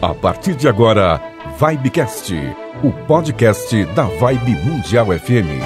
A 0.00 0.14
partir 0.14 0.54
de 0.54 0.68
agora, 0.68 1.20
Vibecast, 1.58 2.34
o 2.82 2.90
podcast 3.06 3.84
da 3.86 4.04
Vibe 4.04 4.56
Mundial 4.64 5.06
FM. 5.06 5.62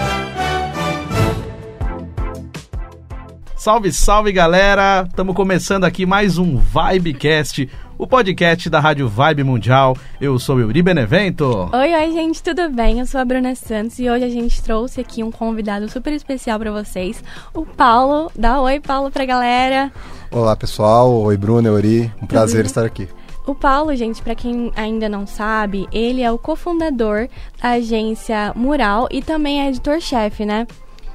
Salve, 3.57 3.93
salve 3.93 4.33
galera! 4.33 5.05
Estamos 5.09 5.35
começando 5.35 5.85
aqui 5.85 6.07
mais 6.07 6.39
um 6.39 6.57
Vibecast, 6.57 7.69
o 7.99 8.07
podcast 8.07 8.71
da 8.71 8.79
Rádio 8.79 9.09
Vibe 9.09 9.43
Mundial. 9.43 9.97
Eu 10.21 10.39
sou 10.39 10.57
o 10.57 10.61
Euri 10.61 10.81
Benevento. 10.81 11.69
Oi, 11.73 11.95
oi, 11.95 12.13
gente, 12.13 12.41
tudo 12.41 12.71
bem? 12.71 13.01
Eu 13.01 13.07
sou 13.07 13.21
a 13.21 13.25
Bruna 13.25 13.57
Santos 13.57 13.99
e 13.99 14.09
hoje 14.09 14.25
a 14.25 14.29
gente 14.29 14.63
trouxe 14.63 15.01
aqui 15.01 15.25
um 15.25 15.33
convidado 15.33 15.89
super 15.89 16.13
especial 16.13 16.61
para 16.61 16.71
vocês, 16.71 17.23
o 17.53 17.67
Paulo. 17.67 18.31
Dá 18.39 18.61
oi, 18.61 18.79
Paulo, 18.79 19.11
pra 19.11 19.25
galera. 19.27 19.93
Olá, 20.31 20.55
pessoal. 20.55 21.13
Oi, 21.23 21.37
Bruna, 21.37 21.69
Euri. 21.69 22.13
Um 22.23 22.27
prazer 22.27 22.65
estar 22.65 22.85
aqui. 22.85 23.09
O 23.45 23.55
Paulo, 23.55 23.97
gente, 23.97 24.23
para 24.23 24.35
quem 24.35 24.71
ainda 24.77 25.09
não 25.09 25.27
sabe, 25.27 25.89
ele 25.91 26.23
é 26.23 26.31
o 26.31 26.39
cofundador 26.39 27.29
da 27.61 27.71
agência 27.71 28.53
Mural 28.55 29.09
e 29.11 29.23
também 29.23 29.63
é 29.63 29.69
editor-chefe, 29.69 30.45
né? 30.45 30.67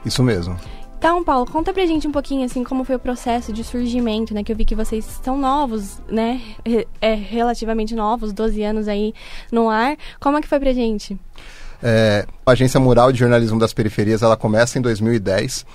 Isso 0.04 0.22
mesmo. 0.22 0.58
Então, 1.03 1.21
Paulo, 1.21 1.45
conta 1.45 1.73
pra 1.73 1.85
gente 1.85 2.07
um 2.07 2.13
pouquinho, 2.13 2.45
assim, 2.45 2.63
como 2.63 2.85
foi 2.85 2.95
o 2.95 2.99
processo 2.99 3.52
de 3.52 3.62
surgimento, 3.62 4.34
né? 4.34 4.41
Que 4.41 4.53
eu 4.53 4.55
vi 4.55 4.63
que 4.63 4.73
vocês 4.73 5.03
são 5.21 5.38
novos, 5.38 5.99
né? 6.07 6.39
É, 7.02 7.13
relativamente 7.13 7.93
novos, 7.93 8.31
12 8.31 8.63
anos 8.63 8.88
aí 8.88 9.13
no 9.52 9.70
ar. 9.70 9.98
Como 10.17 10.38
é 10.38 10.41
que 10.41 10.48
foi 10.48 10.62
pra 10.62 10.71
gente? 10.71 11.20
É, 11.84 12.26
a 12.45 12.52
Agência 12.52 12.79
Mural 12.79 13.12
de 13.12 13.20
Jornalismo 13.20 13.59
das 13.59 13.73
Periferias, 13.73 14.23
ela 14.23 14.38
começa 14.38 14.79
em 14.79 14.81
2010. 14.81 15.66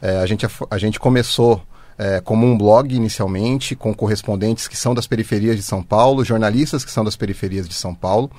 É, 0.00 0.18
a, 0.18 0.26
gente, 0.26 0.46
a 0.70 0.78
gente 0.78 1.00
começou 1.00 1.60
é, 1.98 2.20
como 2.20 2.46
um 2.46 2.56
blog 2.56 2.94
inicialmente, 2.94 3.74
com 3.74 3.94
correspondentes 3.94 4.68
que 4.68 4.76
são 4.76 4.94
das 4.94 5.06
periferias 5.06 5.56
de 5.56 5.62
São 5.62 5.82
Paulo, 5.82 6.24
jornalistas 6.24 6.84
que 6.84 6.90
são 6.90 7.04
das 7.04 7.16
periferias 7.16 7.68
de 7.68 7.74
São 7.74 7.94
Paulo. 7.94 8.30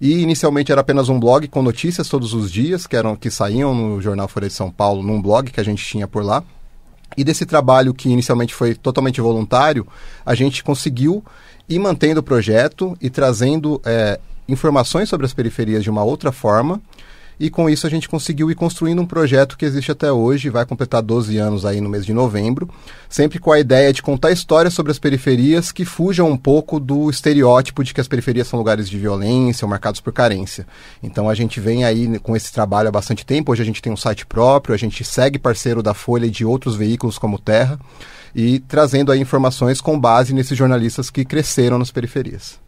E 0.00 0.20
inicialmente 0.20 0.70
era 0.70 0.80
apenas 0.80 1.08
um 1.08 1.18
blog 1.18 1.48
com 1.48 1.62
notícias 1.62 2.08
todos 2.08 2.32
os 2.34 2.52
dias, 2.52 2.86
que 2.86 2.96
eram 2.96 3.16
que 3.16 3.30
saíam 3.30 3.74
no 3.74 4.00
jornal 4.00 4.28
Folha 4.28 4.48
de 4.48 4.54
São 4.54 4.70
Paulo, 4.70 5.02
num 5.02 5.20
blog 5.20 5.50
que 5.50 5.60
a 5.60 5.64
gente 5.64 5.84
tinha 5.84 6.06
por 6.06 6.24
lá. 6.24 6.42
E 7.16 7.24
desse 7.24 7.46
trabalho 7.46 7.94
que 7.94 8.08
inicialmente 8.08 8.54
foi 8.54 8.74
totalmente 8.74 9.20
voluntário, 9.20 9.86
a 10.24 10.34
gente 10.34 10.62
conseguiu 10.62 11.24
ir 11.68 11.78
mantendo 11.78 12.20
o 12.20 12.22
projeto 12.22 12.96
e 13.00 13.10
trazendo 13.10 13.80
é, 13.84 14.20
informações 14.48 15.08
sobre 15.08 15.26
as 15.26 15.34
periferias 15.34 15.82
de 15.82 15.90
uma 15.90 16.04
outra 16.04 16.30
forma 16.30 16.80
e 17.38 17.50
com 17.50 17.70
isso 17.70 17.86
a 17.86 17.90
gente 17.90 18.08
conseguiu 18.08 18.50
ir 18.50 18.54
construindo 18.54 19.00
um 19.00 19.06
projeto 19.06 19.56
que 19.56 19.64
existe 19.64 19.92
até 19.92 20.10
hoje, 20.10 20.50
vai 20.50 20.66
completar 20.66 21.02
12 21.02 21.36
anos 21.38 21.64
aí 21.64 21.80
no 21.80 21.88
mês 21.88 22.04
de 22.04 22.12
novembro, 22.12 22.68
sempre 23.08 23.38
com 23.38 23.52
a 23.52 23.60
ideia 23.60 23.92
de 23.92 24.02
contar 24.02 24.30
histórias 24.30 24.74
sobre 24.74 24.90
as 24.90 24.98
periferias 24.98 25.70
que 25.70 25.84
fujam 25.84 26.30
um 26.30 26.36
pouco 26.36 26.80
do 26.80 27.08
estereótipo 27.08 27.84
de 27.84 27.94
que 27.94 28.00
as 28.00 28.08
periferias 28.08 28.48
são 28.48 28.58
lugares 28.58 28.88
de 28.88 28.98
violência 28.98 29.64
ou 29.64 29.70
marcados 29.70 30.00
por 30.00 30.12
carência. 30.12 30.66
Então 31.02 31.28
a 31.28 31.34
gente 31.34 31.60
vem 31.60 31.84
aí 31.84 32.18
com 32.18 32.36
esse 32.36 32.52
trabalho 32.52 32.88
há 32.88 32.92
bastante 32.92 33.24
tempo, 33.24 33.52
hoje 33.52 33.62
a 33.62 33.66
gente 33.66 33.82
tem 33.82 33.92
um 33.92 33.96
site 33.96 34.26
próprio, 34.26 34.74
a 34.74 34.78
gente 34.78 35.04
segue 35.04 35.38
parceiro 35.38 35.82
da 35.82 35.94
Folha 35.94 36.26
e 36.26 36.30
de 36.30 36.44
outros 36.44 36.74
veículos 36.74 37.18
como 37.18 37.38
Terra 37.38 37.78
e 38.34 38.58
trazendo 38.60 39.12
aí 39.12 39.20
informações 39.20 39.80
com 39.80 39.98
base 39.98 40.34
nesses 40.34 40.56
jornalistas 40.56 41.10
que 41.10 41.24
cresceram 41.24 41.78
nas 41.78 41.90
periferias. 41.90 42.60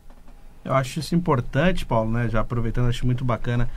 Eu 0.65 0.75
acho 0.75 1.01
isso 1.01 1.15
importante, 1.15 1.87
Paulo, 1.87 2.11
né? 2.11 2.29
Já 2.29 2.41
aproveitando, 2.41 2.89
acho 2.89 3.07
muito 3.07 3.25
bacana 3.25 3.69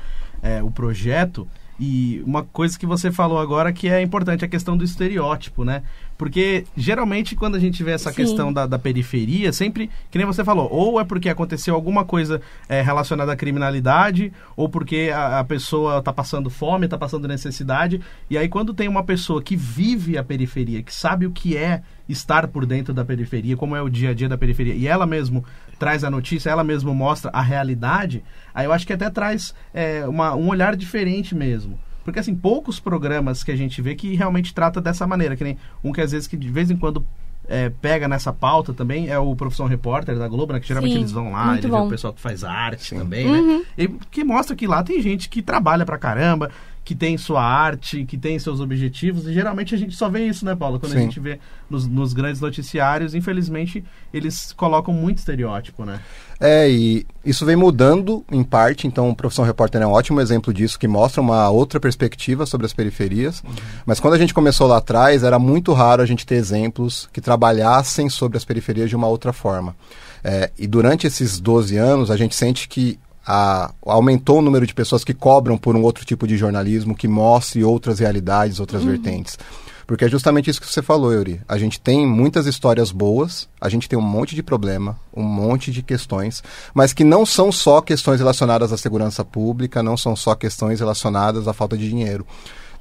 é, 0.43 0.61
o 0.61 0.69
projeto. 0.69 1.47
E 1.79 2.21
uma 2.25 2.43
coisa 2.43 2.77
que 2.77 2.85
você 2.85 3.11
falou 3.11 3.39
agora 3.39 3.73
que 3.73 3.89
é 3.89 3.99
importante, 4.01 4.45
a 4.45 4.47
questão 4.47 4.77
do 4.77 4.83
estereótipo, 4.83 5.63
né? 5.63 5.81
Porque 6.23 6.63
geralmente 6.77 7.35
quando 7.35 7.55
a 7.55 7.59
gente 7.59 7.83
vê 7.83 7.91
essa 7.91 8.09
Sim. 8.09 8.15
questão 8.15 8.53
da, 8.53 8.65
da, 8.65 8.79
periferia, 8.79 9.51
sempre, 9.51 9.89
que 10.09 10.17
nem 10.17 10.25
você 10.25 10.41
falou, 10.41 10.69
ou 10.71 10.97
é 10.97 11.03
porque 11.03 11.27
aconteceu 11.27 11.75
alguma 11.75 12.05
coisa 12.05 12.39
é, 12.69 12.81
relacionada 12.81 13.33
à 13.33 13.35
criminalidade, 13.35 14.31
ou 14.55 14.69
porque 14.69 15.11
a, 15.13 15.41
a 15.41 15.43
pessoa 15.43 15.99
está 15.99 16.13
passando 16.13 16.49
fome, 16.49 16.85
está 16.85 16.97
passando 16.97 17.27
necessidade. 17.27 17.99
E 18.29 18.37
aí 18.37 18.47
quando 18.47 18.73
tem 18.73 18.87
uma 18.87 19.03
pessoa 19.03 19.43
que 19.43 19.57
vive 19.57 20.17
a 20.17 20.23
periferia, 20.23 20.81
que 20.81 20.95
sabe 20.95 21.25
o 21.25 21.31
que 21.31 21.57
é 21.57 21.81
estar 22.07 22.47
por 22.47 22.65
dentro 22.65 22.93
da 22.93 23.03
periferia, 23.03 23.57
como 23.57 23.75
é 23.75 23.81
o 23.81 23.89
dia 23.89 24.11
a 24.11 24.13
dia 24.13 24.29
da 24.29 24.37
periferia, 24.37 24.75
e 24.75 24.87
ela 24.87 25.05
mesmo 25.05 25.43
traz 25.77 26.05
a 26.05 26.09
notícia, 26.09 26.49
ela 26.49 26.63
mesmo 26.63 26.95
mostra 26.95 27.31
a 27.33 27.41
realidade, 27.41 28.23
aí 28.53 28.63
eu 28.65 28.71
acho 28.71 28.87
que 28.87 28.93
até 28.93 29.09
traz 29.09 29.53
é, 29.73 30.07
uma, 30.07 30.33
um 30.35 30.47
olhar 30.47 30.73
diferente 30.77 31.35
mesmo. 31.35 31.77
Porque, 32.03 32.19
assim, 32.19 32.35
poucos 32.35 32.79
programas 32.79 33.43
que 33.43 33.51
a 33.51 33.55
gente 33.55 33.81
vê 33.81 33.95
que 33.95 34.15
realmente 34.15 34.53
trata 34.53 34.81
dessa 34.81 35.07
maneira. 35.07 35.35
Que 35.35 35.43
nem 35.43 35.57
um 35.83 35.91
que 35.91 36.01
às 36.01 36.11
vezes 36.11 36.27
que 36.27 36.35
de 36.35 36.49
vez 36.49 36.69
em 36.69 36.77
quando 36.77 37.05
é, 37.47 37.69
pega 37.69 38.07
nessa 38.07 38.31
pauta 38.31 38.73
também 38.73 39.09
é 39.09 39.19
o 39.19 39.35
Profissão 39.35 39.67
Repórter 39.67 40.17
da 40.17 40.27
Globo, 40.27 40.53
né? 40.53 40.59
Que 40.59 40.67
geralmente 40.67 40.93
Sim, 40.93 40.99
eles 40.99 41.11
vão 41.11 41.31
lá, 41.31 41.57
ele 41.57 41.67
vê 41.67 41.75
o 41.75 41.89
pessoal 41.89 42.13
que 42.13 42.21
faz 42.21 42.43
arte 42.43 42.89
Sim. 42.89 42.99
também, 42.99 43.25
né? 43.25 43.37
uhum. 43.37 43.59
né? 43.59 43.65
E 43.77 43.87
que 43.87 44.23
mostra 44.23 44.55
que 44.55 44.67
lá 44.67 44.83
tem 44.83 45.01
gente 45.01 45.29
que 45.29 45.41
trabalha 45.41 45.85
pra 45.85 45.97
caramba, 45.97 46.51
que 46.83 46.93
tem 46.93 47.17
sua 47.17 47.41
arte, 47.41 48.03
que 48.03 48.17
tem 48.17 48.37
seus 48.37 48.59
objetivos, 48.59 49.25
e 49.25 49.33
geralmente 49.33 49.73
a 49.73 49.77
gente 49.77 49.95
só 49.95 50.09
vê 50.09 50.25
isso, 50.25 50.43
né, 50.43 50.53
Paulo? 50.53 50.79
Quando 50.79 50.91
Sim. 50.91 50.97
a 50.97 51.01
gente 51.01 51.19
vê 51.19 51.39
nos, 51.69 51.87
nos, 51.87 52.11
grandes 52.11 52.41
noticiários, 52.41 53.15
infelizmente, 53.15 53.83
eles 54.13 54.51
colocam 54.51 54.93
muito 54.93 55.19
estereótipo, 55.19 55.85
né? 55.85 56.01
É, 56.39 56.69
e 56.69 57.05
isso 57.23 57.45
vem 57.45 57.55
mudando 57.55 58.25
em 58.29 58.43
parte, 58.43 58.85
então 58.85 59.09
o 59.09 59.15
Profissão 59.15 59.45
Repórter 59.45 59.81
é 59.81 59.87
um 59.87 59.91
ótimo 59.91 60.19
exemplo 60.19 60.53
disso, 60.53 60.77
que 60.77 60.87
mostra 60.87 61.21
uma 61.21 61.49
outra 61.49 61.79
perspectiva 61.79 62.45
sobre 62.45 62.65
as 62.65 62.73
periferias. 62.73 63.41
Uhum. 63.41 63.53
Mas 63.85 64.01
quando 64.01 64.15
a 64.15 64.17
gente 64.17 64.33
começou 64.33 64.67
lá 64.67 64.77
atrás, 64.77 65.23
era 65.23 65.39
muito 65.39 65.71
raro 65.71 66.01
a 66.01 66.05
gente 66.05 66.25
ter 66.25 66.35
exemplos 66.35 67.09
que 67.13 67.21
trabalhassem 67.21 68.09
sobre 68.09 68.37
as 68.37 68.43
periferias 68.43 68.89
de 68.89 68.95
uma 68.95 69.07
outra 69.07 69.31
forma. 69.31 69.73
É, 70.21 70.51
e 70.57 70.67
durante 70.67 71.07
esses 71.07 71.39
12 71.39 71.77
anos, 71.77 72.11
a 72.11 72.17
gente 72.17 72.35
sente 72.35 72.67
que 72.67 72.99
a, 73.25 73.73
aumentou 73.85 74.39
o 74.39 74.41
número 74.41 74.67
de 74.67 74.73
pessoas 74.73 75.03
que 75.03 75.13
cobram 75.13 75.57
por 75.57 75.75
um 75.75 75.81
outro 75.81 76.05
tipo 76.05 76.27
de 76.27 76.37
jornalismo 76.37 76.95
que 76.95 77.07
mostre 77.07 77.63
outras 77.63 77.99
realidades, 77.99 78.59
outras 78.59 78.83
uhum. 78.83 78.89
vertentes. 78.89 79.37
Porque 79.85 80.05
é 80.05 80.09
justamente 80.09 80.49
isso 80.49 80.61
que 80.61 80.67
você 80.67 80.81
falou, 80.81 81.11
Yuri. 81.13 81.41
A 81.47 81.57
gente 81.57 81.79
tem 81.79 82.07
muitas 82.07 82.45
histórias 82.45 82.91
boas, 82.91 83.49
a 83.59 83.67
gente 83.67 83.89
tem 83.89 83.99
um 83.99 84.01
monte 84.01 84.33
de 84.33 84.41
problema, 84.41 84.97
um 85.15 85.23
monte 85.23 85.71
de 85.71 85.83
questões, 85.83 86.41
mas 86.73 86.93
que 86.93 87.03
não 87.03 87.25
são 87.25 87.51
só 87.51 87.81
questões 87.81 88.19
relacionadas 88.19 88.71
à 88.71 88.77
segurança 88.77 89.25
pública, 89.25 89.83
não 89.83 89.97
são 89.97 90.15
só 90.15 90.35
questões 90.35 90.79
relacionadas 90.79 91.47
à 91.47 91.53
falta 91.53 91.77
de 91.77 91.89
dinheiro. 91.89 92.25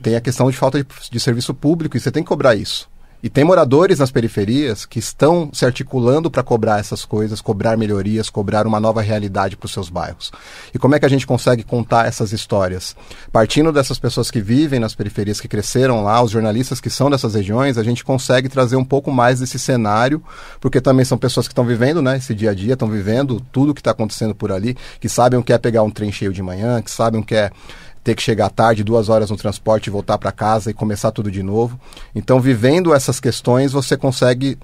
Tem 0.01 0.17
a 0.17 0.21
questão 0.21 0.51
de 0.51 0.57
falta 0.57 0.83
de, 0.83 0.87
de 1.11 1.21
serviço 1.21 1.53
público 1.55 1.97
e 1.97 2.01
você 2.01 2.11
tem 2.11 2.23
que 2.23 2.29
cobrar 2.29 2.55
isso. 2.55 2.89
E 3.23 3.31
tem 3.31 3.45
moradores 3.45 4.01
nas 4.01 4.11
periferias 4.11 4.85
que 4.85 4.99
estão 4.99 5.49
se 5.53 5.65
articulando 5.65 6.29
para 6.29 6.43
cobrar 6.43 6.81
essas 6.81 7.05
coisas, 7.05 7.41
cobrar 7.41 7.77
melhorias, 7.77 8.29
cobrar 8.29 8.67
uma 8.67 8.81
nova 8.81 9.01
realidade 9.01 9.57
para 9.57 9.67
os 9.67 9.73
seus 9.73 9.89
bairros. 9.89 10.33
E 10.75 10.79
como 10.79 10.97
é 10.97 10.99
que 10.99 11.07
a 11.07 11.09
gente 11.09 11.25
consegue 11.25 11.63
contar 11.63 12.07
essas 12.07 12.33
histórias? 12.33 12.97
Partindo 13.31 13.73
dessas 13.73 13.97
pessoas 13.97 14.29
que 14.29 14.41
vivem 14.41 14.81
nas 14.81 14.95
periferias, 14.95 15.41
que 15.41 15.47
cresceram 15.47 16.03
lá, 16.03 16.21
os 16.21 16.33
jornalistas 16.33 16.81
que 16.81 16.91
são 16.91 17.09
dessas 17.09 17.35
regiões, 17.35 17.79
a 17.79 17.85
gente 17.85 18.05
consegue 18.05 18.49
trazer 18.49 18.75
um 18.75 18.85
pouco 18.85 19.13
mais 19.13 19.39
desse 19.39 19.59
cenário, 19.59 20.21
porque 20.61 20.81
também 20.81 21.05
são 21.05 21.17
pessoas 21.17 21.47
que 21.47 21.53
estão 21.53 21.65
vivendo 21.65 22.03
né, 22.03 22.17
esse 22.17 22.35
dia 22.35 22.51
a 22.51 22.55
dia, 22.55 22.73
estão 22.73 22.89
vivendo 22.89 23.41
tudo 23.53 23.73
que 23.73 23.81
está 23.81 23.93
acontecendo 23.93 24.35
por 24.35 24.51
ali, 24.51 24.77
que 24.99 25.09
sabem 25.09 25.39
o 25.39 25.45
que 25.45 25.53
é 25.53 25.59
pegar 25.59 25.85
um 25.85 25.91
trem 25.91 26.11
cheio 26.11 26.33
de 26.33 26.43
manhã, 26.43 26.83
que 26.83 26.91
sabem 26.91 27.21
o 27.21 27.25
que 27.25 27.37
é 27.37 27.53
ter 28.03 28.15
que 28.15 28.23
chegar 28.23 28.51
tarde, 28.51 28.83
duas 28.83 29.09
horas 29.09 29.31
no 29.31 29.37
transporte, 29.37 29.91
voltar 29.91 30.19
para 30.19 30.33
casa 30.33 30.71
e 30.71 30.75
começar 30.75 31.13
tudo 31.13 31.31
de 31.31 31.43
novo. 31.43 31.79
Então, 32.15 32.41
vivendo 32.41 32.95
essas 32.95 33.21
questões, 33.21 33.73
você 33.73 33.97
consegue 33.97 34.59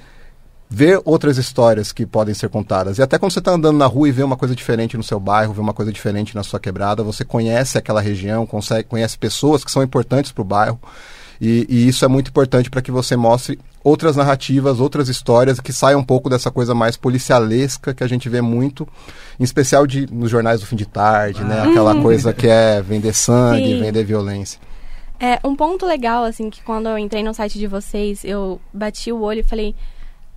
ver 0.71 1.01
outras 1.05 1.39
histórias 1.39 1.93
que 1.93 2.05
podem 2.05 2.35
ser 2.35 2.49
contadas. 2.51 2.99
E 2.99 3.03
até 3.03 3.19
quando 3.19 3.33
você 3.33 3.39
está 3.39 3.53
andando 3.53 3.79
na 3.79 3.87
rua 3.87 4.09
e 4.09 4.13
vê 4.13 4.23
uma 4.23 4.37
coisa 4.37 4.55
diferente 4.55 4.97
no 4.97 5.03
seu 5.03 5.19
bairro, 5.19 5.55
vê 5.55 5.61
uma 5.61 5.73
coisa 5.73 5.91
diferente 5.91 6.35
na 6.35 6.43
sua 6.43 6.61
quebrada, 6.61 7.03
você 7.03 7.25
conhece 7.25 7.79
aquela 7.79 8.01
região, 8.01 8.47
consegue, 8.47 8.85
conhece 8.85 9.17
pessoas 9.17 9.65
que 9.65 9.71
são 9.71 9.83
importantes 9.83 10.31
para 10.31 10.43
o 10.43 10.45
bairro. 10.45 10.79
E, 11.41 11.67
e, 11.69 11.89
isso 11.89 12.05
é 12.05 12.09
muito 12.09 12.29
importante 12.29 12.69
para 12.69 12.83
que 12.83 12.91
você 12.91 13.17
mostre 13.17 13.59
outras 13.83 14.17
narrativas, 14.17 14.81
outras 14.81 15.09
histórias 15.09 15.61
que 15.61 15.73
saiam 15.73 16.01
um 16.01 16.05
pouco 16.05 16.29
dessa 16.29 16.51
coisa 16.51 16.75
mais 16.75 16.97
policialesca 16.97 17.95
que 17.95 18.03
a 18.03 18.09
gente 18.09 18.29
vê 18.29 18.41
muito, 18.41 18.87
em 19.39 19.45
especial 19.45 19.87
de, 19.87 20.13
nos 20.13 20.31
jornais 20.31 20.61
do 20.61 20.67
fim 20.67 20.77
de 20.77 20.87
tarde, 20.87 21.45
né? 21.45 21.61
ah. 21.61 21.65
né? 21.65 21.71
Aquela 21.71 22.01
coisa 22.01 22.33
que 22.33 22.49
é 22.49 22.83
vender 22.83 23.15
sangue, 23.15 23.67
Sim. 23.67 23.81
vender 23.81 24.05
violência. 24.05 24.61
É, 25.21 25.39
um 25.45 25.55
ponto 25.55 25.85
legal, 25.85 26.25
assim, 26.25 26.49
que 26.49 26.63
quando 26.63 26.89
eu 26.89 26.97
entrei 26.97 27.23
no 27.23 27.35
site 27.35 27.59
de 27.59 27.67
vocês, 27.67 28.25
eu 28.25 28.61
bati 28.73 29.11
o 29.11 29.21
olho 29.21 29.41
e 29.41 29.45
falei, 29.45 29.75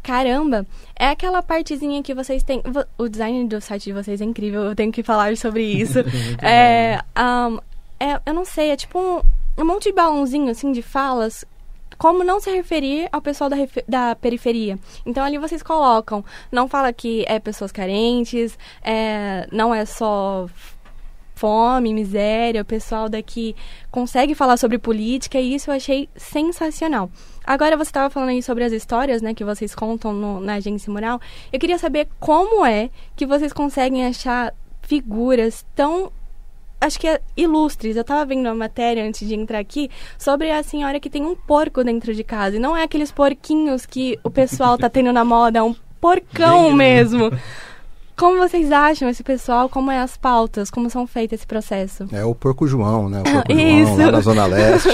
caramba, 0.01 0.65
é 0.97 1.07
aquela 1.09 1.43
partezinha 1.43 2.01
que 2.01 2.13
vocês 2.13 2.41
têm. 2.41 2.63
O 2.97 3.07
design 3.07 3.47
do 3.47 3.61
site 3.61 3.85
de 3.85 3.93
vocês 3.93 4.21
é 4.21 4.25
incrível, 4.25 4.63
eu 4.63 4.75
tenho 4.75 4.91
que 4.91 5.03
falar 5.03 5.37
sobre 5.37 5.63
isso. 5.63 5.99
é, 6.41 6.99
um, 7.17 7.59
é, 7.99 8.19
eu 8.25 8.33
não 8.33 8.43
sei, 8.43 8.71
é 8.71 8.75
tipo 8.75 8.99
um, 8.99 9.21
um 9.57 9.65
monte 9.65 9.85
de 9.85 9.93
balãozinho, 9.93 10.49
assim, 10.49 10.71
de 10.71 10.81
falas 10.81 11.45
como 11.97 12.23
não 12.23 12.39
se 12.39 12.49
referir 12.49 13.07
ao 13.11 13.21
pessoal 13.21 13.47
da, 13.47 13.57
da, 13.87 14.15
periferia. 14.15 14.79
Então 15.05 15.23
ali 15.23 15.37
vocês 15.37 15.61
colocam, 15.61 16.25
não 16.51 16.67
fala 16.67 16.91
que 16.91 17.23
é 17.27 17.37
pessoas 17.39 17.71
carentes, 17.71 18.57
é, 18.81 19.47
não 19.51 19.71
é 19.71 19.85
só 19.85 20.49
fome, 21.35 21.93
miséria, 21.93 22.61
o 22.61 22.65
pessoal 22.65 23.07
daqui 23.07 23.55
consegue 23.91 24.33
falar 24.33 24.57
sobre 24.57 24.77
política 24.77 25.39
e 25.39 25.53
isso 25.53 25.69
eu 25.69 25.75
achei 25.75 26.09
sensacional. 26.15 27.09
Agora 27.43 27.77
você 27.77 27.89
estava 27.89 28.09
falando 28.09 28.29
aí 28.29 28.41
sobre 28.41 28.63
as 28.63 28.71
histórias, 28.71 29.21
né, 29.21 29.33
que 29.33 29.43
vocês 29.43 29.75
contam 29.75 30.13
no, 30.13 30.39
na 30.39 30.55
agência 30.55 30.91
mural. 30.91 31.19
Eu 31.51 31.59
queria 31.59 31.77
saber 31.77 32.07
como 32.19 32.65
é 32.65 32.89
que 33.15 33.27
vocês 33.27 33.53
conseguem 33.53 34.05
achar 34.05 34.53
figuras 34.81 35.65
tão 35.75 36.11
acho 36.81 36.99
que 36.99 37.07
é 37.07 37.21
ilustres. 37.37 37.95
Eu 37.95 38.03
tava 38.03 38.25
vendo 38.25 38.47
uma 38.47 38.55
matéria 38.55 39.05
antes 39.07 39.27
de 39.27 39.35
entrar 39.35 39.59
aqui 39.59 39.89
sobre 40.17 40.51
a 40.51 40.63
senhora 40.63 40.99
que 40.99 41.09
tem 41.09 41.23
um 41.23 41.35
porco 41.35 41.83
dentro 41.83 42.13
de 42.13 42.23
casa. 42.23 42.57
E 42.57 42.59
não 42.59 42.75
é 42.75 42.83
aqueles 42.83 43.11
porquinhos 43.11 43.85
que 43.85 44.19
o 44.23 44.29
pessoal 44.29 44.77
tá 44.77 44.89
tendo 44.89 45.13
na 45.13 45.23
moda, 45.23 45.59
é 45.59 45.61
um 45.61 45.75
porcão 46.01 46.73
mesmo. 46.73 47.31
Como 48.17 48.37
vocês 48.37 48.71
acham 48.71 49.09
esse 49.09 49.23
pessoal? 49.23 49.69
Como 49.69 49.89
é 49.89 49.99
as 49.99 50.15
pautas? 50.15 50.69
Como 50.69 50.89
são 50.89 51.07
feitos 51.07 51.39
esse 51.39 51.47
processo? 51.47 52.07
É 52.11 52.23
o 52.23 52.35
Porco 52.35 52.67
João, 52.67 53.09
né? 53.09 53.21
O 53.21 53.23
Porco 53.23 53.53
João, 53.55 53.97
lá 53.97 54.11
na 54.11 54.21
Zona 54.21 54.45
Leste. 54.45 54.89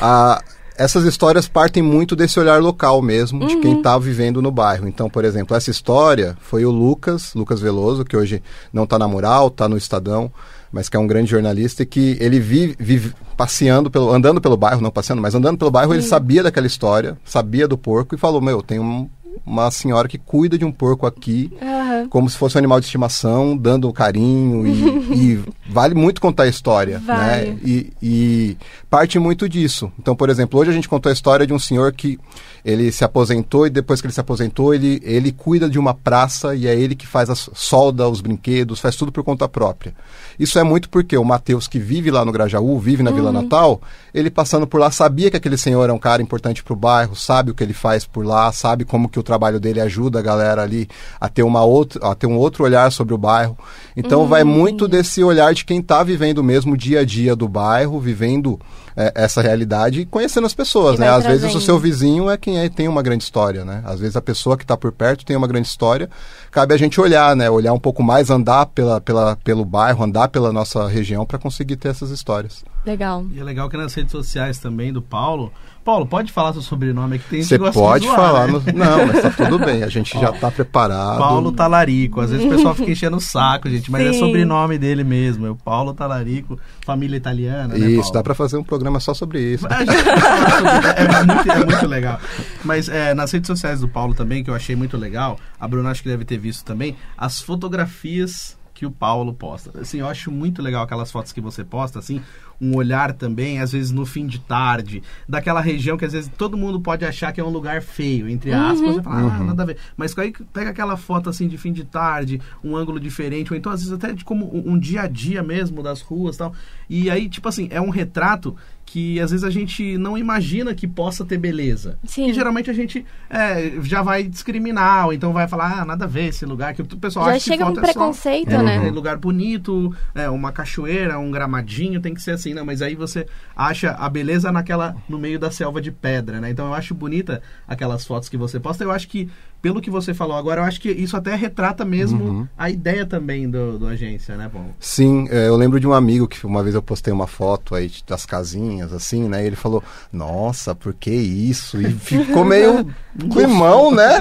a, 0.00 0.42
essas 0.76 1.04
histórias 1.04 1.46
partem 1.46 1.82
muito 1.82 2.16
desse 2.16 2.40
olhar 2.40 2.60
local 2.60 3.00
mesmo, 3.00 3.46
de 3.46 3.56
quem 3.58 3.76
está 3.76 3.96
vivendo 3.98 4.42
no 4.42 4.50
bairro. 4.50 4.88
Então, 4.88 5.08
por 5.08 5.24
exemplo, 5.24 5.56
essa 5.56 5.70
história 5.70 6.36
foi 6.40 6.64
o 6.64 6.72
Lucas, 6.72 7.34
Lucas 7.34 7.60
Veloso, 7.60 8.04
que 8.04 8.16
hoje 8.16 8.42
não 8.72 8.82
está 8.82 8.98
na 8.98 9.06
Mural, 9.06 9.46
está 9.48 9.68
no 9.68 9.76
Estadão, 9.76 10.32
mas 10.72 10.88
que 10.88 10.96
é 10.96 11.00
um 11.00 11.06
grande 11.06 11.30
jornalista 11.30 11.82
e 11.82 11.86
que 11.86 12.16
ele 12.18 12.40
vive, 12.40 12.74
vive, 12.78 13.12
passeando 13.36 13.90
pelo, 13.90 14.10
andando 14.10 14.40
pelo 14.40 14.56
bairro, 14.56 14.80
não 14.80 14.90
passeando, 14.90 15.20
mas 15.20 15.34
andando 15.34 15.58
pelo 15.58 15.70
bairro, 15.70 15.92
Sim. 15.92 15.98
ele 15.98 16.06
sabia 16.06 16.42
daquela 16.42 16.66
história, 16.66 17.18
sabia 17.24 17.68
do 17.68 17.76
porco 17.76 18.14
e 18.14 18.18
falou: 18.18 18.40
"Meu, 18.40 18.62
tem 18.62 18.80
um, 18.80 19.08
uma 19.44 19.70
senhora 19.70 20.08
que 20.08 20.18
cuida 20.18 20.56
de 20.56 20.64
um 20.64 20.72
porco 20.72 21.06
aqui, 21.06 21.52
uhum. 21.60 22.08
como 22.08 22.30
se 22.30 22.36
fosse 22.36 22.56
um 22.56 22.58
animal 22.58 22.80
de 22.80 22.86
estimação, 22.86 23.56
dando 23.56 23.92
carinho 23.92 24.66
e, 24.66 24.72
e 25.14 25.44
vale 25.68 25.94
muito 25.94 26.20
contar 26.20 26.44
a 26.44 26.48
história, 26.48 26.98
né? 26.98 27.04
vale. 27.06 27.50
né? 27.50 27.58
E, 27.64 27.92
e, 28.02 28.56
parte 28.88 29.18
muito 29.18 29.48
disso. 29.48 29.90
Então, 29.98 30.14
por 30.14 30.30
exemplo, 30.30 30.60
hoje 30.60 30.70
a 30.70 30.74
gente 30.74 30.88
contou 30.88 31.10
a 31.10 31.12
história 31.12 31.46
de 31.46 31.52
um 31.52 31.58
senhor 31.58 31.92
que 31.92 32.18
ele 32.64 32.92
se 32.92 33.04
aposentou 33.04 33.66
e 33.66 33.70
depois 33.70 34.00
que 34.00 34.06
ele 34.06 34.14
se 34.14 34.20
aposentou, 34.20 34.72
ele, 34.72 35.00
ele 35.04 35.32
cuida 35.32 35.68
de 35.68 35.78
uma 35.78 35.94
praça 35.94 36.54
e 36.54 36.66
é 36.66 36.74
ele 36.74 36.94
que 36.94 37.06
faz 37.06 37.28
a 37.28 37.34
solda, 37.34 38.08
os 38.08 38.20
brinquedos, 38.20 38.80
faz 38.80 38.94
tudo 38.94 39.10
por 39.10 39.24
conta 39.24 39.48
própria. 39.48 39.94
Isso 40.38 40.58
é 40.58 40.62
muito 40.62 40.88
porque 40.88 41.16
o 41.16 41.24
Matheus, 41.24 41.66
que 41.66 41.78
vive 41.78 42.10
lá 42.10 42.24
no 42.24 42.32
Grajaú, 42.32 42.78
vive 42.78 43.02
na 43.02 43.10
uhum. 43.10 43.16
Vila 43.16 43.32
Natal, 43.32 43.80
ele 44.14 44.30
passando 44.30 44.66
por 44.66 44.78
lá 44.78 44.90
sabia 44.90 45.30
que 45.30 45.36
aquele 45.36 45.56
senhor 45.56 45.88
é 45.88 45.92
um 45.92 45.98
cara 45.98 46.22
importante 46.22 46.62
para 46.62 46.72
o 46.72 46.76
bairro, 46.76 47.16
sabe 47.16 47.50
o 47.50 47.54
que 47.54 47.64
ele 47.64 47.74
faz 47.74 48.04
por 48.04 48.24
lá, 48.24 48.52
sabe 48.52 48.84
como 48.84 49.08
que 49.08 49.18
o 49.22 49.24
trabalho 49.24 49.58
dele 49.58 49.80
ajuda 49.80 50.18
a 50.18 50.22
galera 50.22 50.62
ali 50.62 50.86
a 51.20 51.28
ter, 51.28 51.42
uma 51.42 51.64
outra, 51.64 52.10
a 52.10 52.14
ter 52.14 52.26
um 52.26 52.36
outro 52.36 52.64
olhar 52.64 52.92
sobre 52.92 53.14
o 53.14 53.18
bairro. 53.18 53.56
Então 53.96 54.20
uhum. 54.20 54.28
vai 54.28 54.44
muito 54.44 54.86
desse 54.86 55.24
olhar 55.24 55.54
de 55.54 55.64
quem 55.64 55.80
está 55.80 56.02
vivendo 56.02 56.44
mesmo 56.44 56.74
o 56.74 56.76
dia 56.76 57.00
a 57.00 57.04
dia 57.04 57.34
do 57.34 57.48
bairro, 57.48 57.98
vivendo 57.98 58.60
é, 58.96 59.12
essa 59.14 59.40
realidade 59.40 60.00
e 60.00 60.06
conhecendo 60.06 60.46
as 60.46 60.54
pessoas, 60.54 60.98
né? 60.98 61.08
Às 61.08 61.24
trazendo. 61.24 61.40
vezes 61.40 61.56
o 61.56 61.60
seu 61.60 61.78
vizinho 61.78 62.30
é 62.30 62.36
quem 62.36 62.58
é, 62.58 62.68
tem 62.68 62.88
uma 62.88 63.02
grande 63.02 63.24
história, 63.24 63.64
né? 63.64 63.82
Às 63.84 64.00
vezes 64.00 64.16
a 64.16 64.22
pessoa 64.22 64.56
que 64.56 64.64
está 64.64 64.76
por 64.76 64.92
perto 64.92 65.24
tem 65.24 65.36
uma 65.36 65.46
grande 65.46 65.68
história. 65.68 66.10
Cabe 66.50 66.74
a 66.74 66.76
gente 66.76 67.00
olhar, 67.00 67.34
né? 67.34 67.48
Olhar 67.48 67.72
um 67.72 67.78
pouco 67.78 68.02
mais, 68.02 68.30
andar 68.30 68.66
pela, 68.66 69.00
pela, 69.00 69.36
pelo 69.36 69.64
bairro, 69.64 70.04
andar 70.04 70.28
pela 70.28 70.52
nossa 70.52 70.86
região 70.88 71.24
para 71.24 71.38
conseguir 71.38 71.76
ter 71.76 71.88
essas 71.88 72.10
histórias. 72.10 72.64
Legal. 72.84 73.24
E 73.32 73.40
é 73.40 73.44
legal 73.44 73.68
que 73.70 73.76
nas 73.76 73.94
redes 73.94 74.12
sociais 74.12 74.58
também 74.58 74.92
do 74.92 75.00
Paulo, 75.00 75.52
Paulo, 75.84 76.06
pode 76.06 76.30
falar 76.30 76.52
seu 76.52 76.62
sobrenome 76.62 77.16
aqui, 77.16 77.28
tem 77.28 77.42
Você 77.42 77.58
pode 77.58 78.06
zoar, 78.06 78.16
falar. 78.16 78.46
Né? 78.46 78.52
No... 78.52 78.78
Não, 78.78 79.06
mas 79.06 79.22
tá 79.22 79.30
tudo 79.30 79.58
bem, 79.58 79.82
a 79.82 79.88
gente 79.88 80.18
já 80.18 80.30
tá 80.32 80.50
preparado. 80.50 81.18
Paulo 81.18 81.50
Talarico. 81.50 82.20
Às 82.20 82.30
vezes 82.30 82.46
o 82.46 82.48
pessoal 82.48 82.74
fica 82.74 82.90
enchendo 82.92 83.16
o 83.16 83.20
saco, 83.20 83.68
gente, 83.68 83.90
mas 83.90 84.02
é 84.02 84.12
Sim. 84.12 84.16
é 84.16 84.18
sobrenome 84.20 84.78
dele 84.78 85.02
mesmo. 85.02 85.46
É 85.46 85.50
o 85.50 85.56
Paulo 85.56 85.92
Talarico, 85.92 86.58
família 86.84 87.16
italiana. 87.16 87.74
Né, 87.74 87.90
isso, 87.90 88.12
dá 88.12 88.22
para 88.22 88.34
fazer 88.34 88.56
um 88.56 88.64
programa 88.64 89.00
só 89.00 89.12
sobre 89.12 89.40
isso. 89.40 89.66
sobre... 89.68 89.84
é, 89.84 91.24
muito, 91.24 91.50
é, 91.50 91.64
muito, 91.66 91.86
legal. 91.86 92.20
Mas 92.64 92.88
é, 92.88 93.12
nas 93.12 93.32
redes 93.32 93.48
sociais 93.48 93.80
do 93.80 93.88
Paulo 93.88 94.14
também, 94.14 94.44
que 94.44 94.50
eu 94.50 94.54
achei 94.54 94.76
muito 94.76 94.96
legal, 94.96 95.36
a 95.58 95.66
Bruna 95.66 95.90
acho 95.90 96.02
que 96.02 96.08
deve 96.08 96.24
ter 96.24 96.38
visto 96.38 96.64
também, 96.64 96.96
as 97.18 97.40
fotografias 97.40 98.56
que 98.82 98.86
o 98.86 98.90
Paulo 98.90 99.32
posta. 99.32 99.80
Assim, 99.80 100.00
eu 100.00 100.08
acho 100.08 100.28
muito 100.32 100.60
legal 100.60 100.82
aquelas 100.82 101.12
fotos 101.12 101.30
que 101.30 101.40
você 101.40 101.62
posta, 101.62 102.00
assim, 102.00 102.20
um 102.60 102.74
olhar 102.74 103.12
também, 103.12 103.60
às 103.60 103.70
vezes 103.70 103.92
no 103.92 104.04
fim 104.04 104.26
de 104.26 104.40
tarde, 104.40 105.04
daquela 105.28 105.60
região 105.60 105.96
que 105.96 106.04
às 106.04 106.12
vezes 106.12 106.28
todo 106.36 106.56
mundo 106.56 106.80
pode 106.80 107.04
achar 107.04 107.32
que 107.32 107.40
é 107.40 107.44
um 107.44 107.48
lugar 107.48 107.80
feio, 107.80 108.28
entre 108.28 108.52
aspas, 108.52 108.96
uhum. 108.96 108.98
e 108.98 109.02
fala, 109.04 109.20
ah, 109.20 109.38
uhum. 109.38 109.46
nada 109.46 109.62
a 109.62 109.66
ver. 109.66 109.76
Mas 109.96 110.18
aí 110.18 110.32
pega 110.52 110.70
aquela 110.70 110.96
foto 110.96 111.30
assim 111.30 111.46
de 111.46 111.56
fim 111.56 111.72
de 111.72 111.84
tarde, 111.84 112.40
um 112.62 112.76
ângulo 112.76 112.98
diferente, 112.98 113.52
ou 113.52 113.56
então 113.56 113.70
às 113.70 113.82
vezes 113.84 113.94
até 113.94 114.12
de 114.12 114.24
como 114.24 114.52
um, 114.52 114.72
um 114.72 114.78
dia 114.78 115.02
a 115.02 115.06
dia 115.06 115.44
mesmo 115.44 115.80
das 115.80 116.00
ruas 116.00 116.34
e 116.34 116.38
tal. 116.38 116.52
E 116.90 117.08
aí, 117.08 117.28
tipo 117.28 117.48
assim, 117.48 117.68
é 117.70 117.80
um 117.80 117.88
retrato 117.88 118.56
que 118.92 119.18
às 119.18 119.30
vezes 119.30 119.42
a 119.42 119.48
gente 119.48 119.96
não 119.96 120.18
imagina 120.18 120.74
que 120.74 120.86
possa 120.86 121.24
ter 121.24 121.38
beleza. 121.38 121.98
Sim. 122.04 122.28
E 122.28 122.34
geralmente 122.34 122.70
a 122.70 122.74
gente 122.74 123.06
é, 123.30 123.80
já 123.80 124.02
vai 124.02 124.22
discriminar, 124.22 125.06
ou 125.06 125.14
então 125.14 125.32
vai 125.32 125.48
falar, 125.48 125.80
ah, 125.80 125.84
nada 125.86 126.04
a 126.04 126.06
ver 126.06 126.26
esse 126.26 126.44
lugar, 126.44 126.74
que 126.74 126.82
o 126.82 126.84
pessoal 126.84 127.24
já 127.24 127.36
acha 127.36 127.52
chega 127.52 127.64
que 127.64 127.70
um 127.70 127.74
preconceito, 127.74 128.50
é 128.50 128.56
só, 128.58 128.62
né? 128.62 128.86
É, 128.86 128.90
lugar 128.90 129.16
bonito, 129.16 129.96
é, 130.14 130.28
uma 130.28 130.52
cachoeira, 130.52 131.18
um 131.18 131.30
gramadinho, 131.30 132.02
tem 132.02 132.12
que 132.12 132.20
ser 132.20 132.32
assim, 132.32 132.52
não, 132.52 132.66
mas 132.66 132.82
aí 132.82 132.94
você 132.94 133.26
acha 133.56 133.92
a 133.92 134.10
beleza 134.10 134.52
naquela, 134.52 134.94
no 135.08 135.18
meio 135.18 135.38
da 135.38 135.50
selva 135.50 135.80
de 135.80 135.90
pedra, 135.90 136.38
né? 136.38 136.50
Então 136.50 136.66
eu 136.66 136.74
acho 136.74 136.94
bonita 136.94 137.40
aquelas 137.66 138.04
fotos 138.04 138.28
que 138.28 138.36
você 138.36 138.60
posta, 138.60 138.84
eu 138.84 138.90
acho 138.90 139.08
que 139.08 139.30
pelo 139.62 139.80
que 139.80 139.88
você 139.88 140.12
falou 140.12 140.36
agora, 140.36 140.60
eu 140.60 140.64
acho 140.64 140.80
que 140.80 140.90
isso 140.90 141.16
até 141.16 141.36
retrata 141.36 141.84
mesmo 141.84 142.24
uhum. 142.24 142.48
a 142.58 142.68
ideia 142.68 143.06
também 143.06 143.48
do, 143.48 143.78
do 143.78 143.86
agência, 143.86 144.36
né, 144.36 144.50
Paulo? 144.52 144.74
Sim, 144.80 145.28
é, 145.30 145.46
eu 145.46 145.56
lembro 145.56 145.78
de 145.78 145.86
um 145.86 145.92
amigo 145.92 146.26
que 146.26 146.44
uma 146.44 146.64
vez 146.64 146.74
eu 146.74 146.82
postei 146.82 147.12
uma 147.12 147.28
foto 147.28 147.76
aí 147.76 147.88
das 148.04 148.26
casinhas, 148.26 148.92
assim, 148.92 149.28
né? 149.28 149.44
E 149.44 149.46
ele 149.46 149.54
falou, 149.54 149.80
nossa, 150.12 150.74
por 150.74 150.92
que 150.92 151.12
isso? 151.12 151.80
E 151.80 151.92
ficou 151.92 152.44
meio 152.44 152.84
climão, 153.30 153.94
né? 153.94 154.20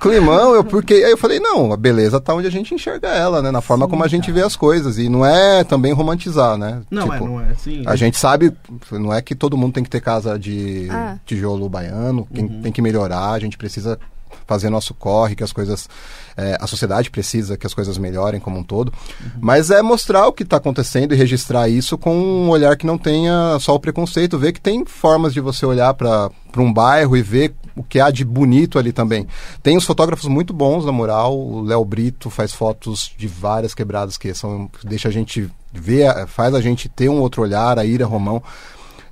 Climão, 0.00 0.54
eu 0.54 0.64
porque. 0.64 0.94
Aí 0.94 1.12
eu 1.12 1.18
falei, 1.18 1.38
não, 1.38 1.72
a 1.72 1.76
beleza 1.76 2.20
tá 2.20 2.34
onde 2.34 2.48
a 2.48 2.50
gente 2.50 2.74
enxerga 2.74 3.08
ela, 3.08 3.40
né? 3.40 3.52
Na 3.52 3.60
forma 3.60 3.84
sim, 3.84 3.90
como 3.90 4.02
a 4.02 4.08
gente 4.08 4.26
cara. 4.26 4.34
vê 4.34 4.42
as 4.42 4.56
coisas. 4.56 4.98
E 4.98 5.08
não 5.08 5.24
é 5.24 5.62
também 5.62 5.92
romantizar, 5.92 6.58
né? 6.58 6.82
Não 6.90 7.02
é, 7.02 7.10
tipo, 7.10 7.24
é, 7.24 7.28
não 7.28 7.40
é. 7.40 7.54
Sim, 7.54 7.82
a 7.86 7.94
gente 7.94 8.18
sabe, 8.18 8.52
não 8.90 9.14
é 9.14 9.22
que 9.22 9.36
todo 9.36 9.56
mundo 9.56 9.74
tem 9.74 9.84
que 9.84 9.90
ter 9.90 10.00
casa 10.00 10.36
de 10.36 10.88
ah. 10.90 11.16
tijolo 11.24 11.68
baiano, 11.68 12.26
quem 12.34 12.44
uhum. 12.44 12.62
tem 12.62 12.72
que 12.72 12.82
melhorar, 12.82 13.30
a 13.30 13.38
gente 13.38 13.56
precisa 13.56 13.96
fazer 14.50 14.68
nosso 14.68 14.92
corre, 14.94 15.36
que 15.36 15.44
as 15.44 15.52
coisas. 15.52 15.88
É, 16.36 16.58
a 16.60 16.66
sociedade 16.66 17.08
precisa 17.08 17.56
que 17.56 17.66
as 17.66 17.72
coisas 17.72 17.96
melhorem 17.96 18.40
como 18.40 18.58
um 18.58 18.64
todo. 18.64 18.92
Uhum. 19.20 19.30
Mas 19.40 19.70
é 19.70 19.80
mostrar 19.80 20.26
o 20.26 20.32
que 20.32 20.42
está 20.42 20.56
acontecendo 20.56 21.14
e 21.14 21.16
registrar 21.16 21.68
isso 21.68 21.96
com 21.96 22.16
um 22.16 22.48
olhar 22.48 22.76
que 22.76 22.84
não 22.84 22.98
tenha 22.98 23.56
só 23.60 23.76
o 23.76 23.80
preconceito, 23.80 24.38
ver 24.38 24.52
que 24.52 24.60
tem 24.60 24.84
formas 24.84 25.32
de 25.32 25.40
você 25.40 25.64
olhar 25.64 25.94
para 25.94 26.30
um 26.56 26.72
bairro 26.72 27.16
e 27.16 27.22
ver 27.22 27.54
o 27.76 27.84
que 27.84 28.00
há 28.00 28.10
de 28.10 28.24
bonito 28.24 28.76
ali 28.76 28.92
também. 28.92 29.26
Tem 29.62 29.76
os 29.76 29.84
fotógrafos 29.84 30.28
muito 30.28 30.52
bons 30.52 30.84
na 30.84 30.90
mural, 30.90 31.38
o 31.38 31.62
Léo 31.62 31.84
Brito 31.84 32.28
faz 32.28 32.52
fotos 32.52 33.12
de 33.16 33.28
várias 33.28 33.72
quebradas 33.72 34.16
que 34.16 34.34
são 34.34 34.68
deixa 34.82 35.08
a 35.08 35.12
gente 35.12 35.48
ver, 35.72 36.26
faz 36.26 36.54
a 36.54 36.60
gente 36.60 36.88
ter 36.88 37.08
um 37.08 37.20
outro 37.20 37.42
olhar, 37.42 37.78
a 37.78 37.84
Ira 37.84 38.06
Romão. 38.06 38.42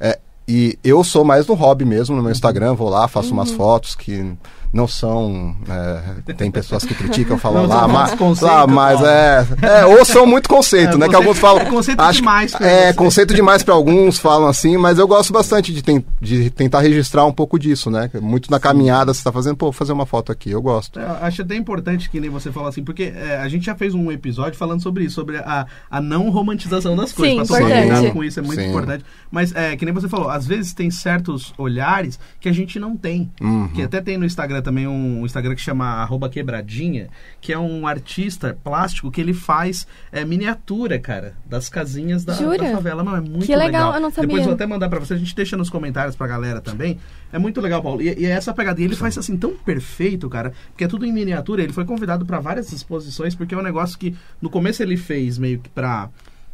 É, 0.00 0.18
e 0.48 0.78
eu 0.82 1.04
sou 1.04 1.24
mais 1.24 1.46
no 1.46 1.52
hobby 1.52 1.84
mesmo, 1.84 2.16
no 2.16 2.22
meu 2.22 2.32
Instagram, 2.32 2.72
vou 2.72 2.88
lá, 2.88 3.06
faço 3.06 3.28
uhum. 3.28 3.34
umas 3.34 3.50
fotos 3.50 3.94
que 3.94 4.34
não 4.72 4.86
são. 4.86 5.56
É, 5.68 6.32
tem 6.32 6.50
pessoas 6.50 6.84
que 6.84 6.94
criticam, 6.94 7.38
falam 7.38 7.62
não, 7.62 7.68
lá, 7.68 7.88
mas, 7.88 8.40
lá, 8.40 8.66
mas 8.66 9.00
é, 9.02 9.46
é. 9.62 9.86
Ou 9.86 10.04
são 10.04 10.26
muito 10.26 10.48
conceito, 10.48 10.94
é, 10.94 10.98
né? 10.98 11.06
Conceito, 11.06 11.10
que 11.10 11.16
alguns 11.16 11.38
falam. 11.38 11.62
É 11.62 11.64
conceito 11.66 12.00
acho, 12.00 12.18
demais 12.18 12.52
pra 12.54 12.66
É, 12.66 12.86
você. 12.86 12.94
conceito 12.94 13.34
demais 13.34 13.62
para 13.62 13.74
alguns, 13.74 14.18
falam 14.18 14.48
assim, 14.48 14.76
mas 14.76 14.98
eu 14.98 15.08
gosto 15.08 15.32
bastante 15.32 15.72
de, 15.72 15.82
tem, 15.82 16.04
de 16.20 16.50
tentar 16.50 16.80
registrar 16.80 17.24
um 17.24 17.32
pouco 17.32 17.58
disso, 17.58 17.90
né? 17.90 18.10
Muito 18.20 18.50
na 18.50 18.60
caminhada 18.60 19.12
você 19.12 19.20
está 19.20 19.32
fazendo, 19.32 19.56
pô, 19.56 19.72
fazer 19.72 19.92
uma 19.92 20.06
foto 20.06 20.30
aqui, 20.32 20.50
eu 20.50 20.60
gosto. 20.62 20.98
É, 20.98 21.04
acho 21.22 21.42
até 21.42 21.56
importante 21.56 22.10
que 22.10 22.20
nem 22.20 22.30
você 22.30 22.52
falou 22.52 22.68
assim, 22.68 22.82
porque 22.82 23.12
é, 23.14 23.38
a 23.38 23.48
gente 23.48 23.66
já 23.66 23.74
fez 23.74 23.94
um 23.94 24.10
episódio 24.12 24.58
falando 24.58 24.82
sobre 24.82 25.04
isso, 25.04 25.14
sobre 25.14 25.38
a, 25.38 25.66
a 25.90 26.00
não 26.00 26.30
romantização 26.30 26.94
das 26.94 27.12
coisas. 27.12 27.48
Sim, 27.48 27.54
tomar 27.54 28.10
com 28.12 28.24
isso 28.24 28.38
é 28.38 28.42
muito 28.42 28.60
Sim. 28.60 28.68
importante. 28.68 29.04
Mas 29.30 29.54
é, 29.54 29.76
que 29.76 29.84
nem 29.84 29.94
você 29.94 30.08
falou, 30.08 30.28
às 30.30 30.46
vezes 30.46 30.72
tem 30.72 30.90
certos 30.90 31.52
olhares 31.56 32.18
que 32.40 32.48
a 32.48 32.52
gente 32.52 32.78
não 32.78 32.96
tem. 32.96 33.30
Uhum. 33.40 33.68
Que 33.68 33.82
até 33.82 34.00
tem 34.00 34.16
no 34.18 34.24
Instagram 34.24 34.57
Instagram 34.58 34.62
também 34.62 34.86
um 34.86 35.24
Instagram 35.24 35.54
que 35.54 35.60
chama 35.60 36.08
quebradinha, 36.30 37.08
que 37.40 37.52
é 37.52 37.58
um 37.58 37.86
artista 37.86 38.56
plástico 38.62 39.10
que 39.10 39.20
ele 39.20 39.32
faz 39.32 39.86
é, 40.12 40.24
miniatura, 40.24 40.98
cara, 40.98 41.34
das 41.46 41.68
casinhas 41.68 42.24
da, 42.24 42.34
da, 42.34 42.72
favela. 42.72 43.02
Não, 43.02 43.16
é 43.16 43.20
muito 43.20 43.46
que 43.46 43.54
legal. 43.54 43.66
legal. 43.66 43.94
eu 43.94 44.00
não 44.00 44.10
sabia. 44.10 44.28
Depois 44.28 44.44
vou 44.44 44.54
até 44.54 44.66
mandar 44.66 44.88
pra 44.88 44.98
você, 44.98 45.14
a 45.14 45.16
gente 45.16 45.34
deixa 45.34 45.56
nos 45.56 45.70
comentários 45.70 46.16
pra 46.16 46.26
galera 46.26 46.60
também. 46.60 46.98
É 47.32 47.38
muito 47.38 47.60
legal, 47.60 47.82
Paulo. 47.82 48.02
E, 48.02 48.06
e 48.18 48.26
é 48.26 48.30
essa 48.30 48.52
pegada, 48.52 48.80
e 48.80 48.84
ele 48.84 48.96
faz 48.96 49.16
assim 49.16 49.36
tão 49.36 49.54
perfeito, 49.54 50.28
cara, 50.28 50.52
porque 50.70 50.84
é 50.84 50.88
tudo 50.88 51.06
em 51.06 51.12
miniatura. 51.12 51.62
Ele 51.62 51.72
foi 51.72 51.84
convidado 51.84 52.26
para 52.26 52.40
várias 52.40 52.72
exposições, 52.72 53.34
porque 53.34 53.54
é 53.54 53.58
um 53.58 53.62
negócio 53.62 53.98
que 53.98 54.16
no 54.40 54.50
começo 54.50 54.82
ele 54.82 54.96
fez 54.96 55.38
meio 55.38 55.58
que 55.58 55.68
pra 55.68 56.10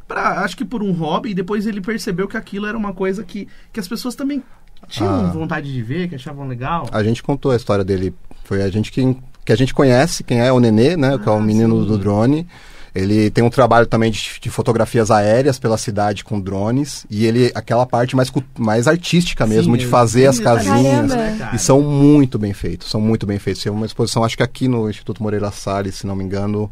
Pra, 0.07 0.41
acho 0.41 0.55
que 0.55 0.67
por 0.67 0.83
um 0.83 0.93
hobby, 0.93 1.31
e 1.31 1.35
depois 1.35 1.67
ele 1.67 1.81
percebeu 1.81 2.29
que 2.29 2.37
aquilo 2.37 2.67
era 2.67 2.77
uma 2.77 2.93
coisa 2.93 3.25
que, 3.25 3.49
que 3.73 3.81
as 3.81 3.89
pessoas 3.89 4.15
também 4.15 4.43
tinham 4.89 5.27
ah. 5.27 5.31
vontade 5.31 5.73
de 5.73 5.83
ver, 5.83 6.09
que 6.09 6.15
achavam 6.15 6.47
legal. 6.47 6.89
A 6.93 7.03
gente 7.03 7.23
contou 7.23 7.53
a 7.53 7.57
história 7.57 7.85
dele. 7.85 8.15
Foi 8.45 8.63
a 8.63 8.69
gente 8.69 8.93
que, 8.93 9.17
que 9.45 9.53
a 9.53 9.57
gente 9.57 9.73
conhece, 9.73 10.23
quem 10.23 10.41
é 10.41 10.53
o 10.53 10.61
Nenê, 10.61 10.97
né? 10.97 11.15
Ah, 11.15 11.19
que 11.19 11.29
é 11.29 11.33
o 11.33 11.41
menino 11.41 11.83
sim. 11.83 11.89
do 11.89 11.99
drone. 11.99 12.47
Ele 12.95 13.29
tem 13.29 13.43
um 13.43 13.51
trabalho 13.51 13.87
também 13.87 14.13
de, 14.13 14.39
de 14.41 14.49
fotografias 14.49 15.11
aéreas 15.11 15.59
pela 15.59 15.77
cidade 15.77 16.23
com 16.23 16.41
drones. 16.41 17.05
E 17.11 17.27
ele, 17.27 17.51
aquela 17.53 17.85
parte 17.85 18.15
mais, 18.15 18.31
mais 18.57 18.87
artística 18.87 19.45
mesmo, 19.45 19.75
Sim, 19.75 19.81
de 19.81 19.87
fazer 19.89 20.27
as 20.27 20.39
detalhes, 20.39 20.69
casinhas. 20.69 21.11
Caramba. 21.11 21.39
cara? 21.39 21.57
E 21.57 21.59
são 21.59 21.81
muito 21.83 22.39
bem 22.39 22.53
feitos, 22.53 22.89
são 22.89 23.01
muito 23.01 23.27
bem 23.27 23.39
feitos. 23.41 23.65
Tem 23.65 23.73
uma 23.73 23.85
exposição, 23.85 24.23
acho 24.23 24.37
que 24.37 24.45
aqui 24.45 24.69
no 24.69 24.89
Instituto 24.89 25.21
Moreira 25.21 25.51
Salles, 25.51 25.97
se 25.97 26.07
não 26.07 26.15
me 26.15 26.23
engano, 26.23 26.71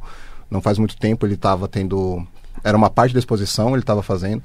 não 0.49 0.61
faz 0.61 0.79
muito 0.79 0.97
tempo 0.97 1.27
ele 1.27 1.35
estava 1.35 1.67
tendo. 1.67 2.25
Era 2.63 2.77
uma 2.77 2.89
parte 2.89 3.13
da 3.13 3.19
exposição, 3.19 3.71
ele 3.71 3.81
estava 3.81 4.01
fazendo. 4.01 4.45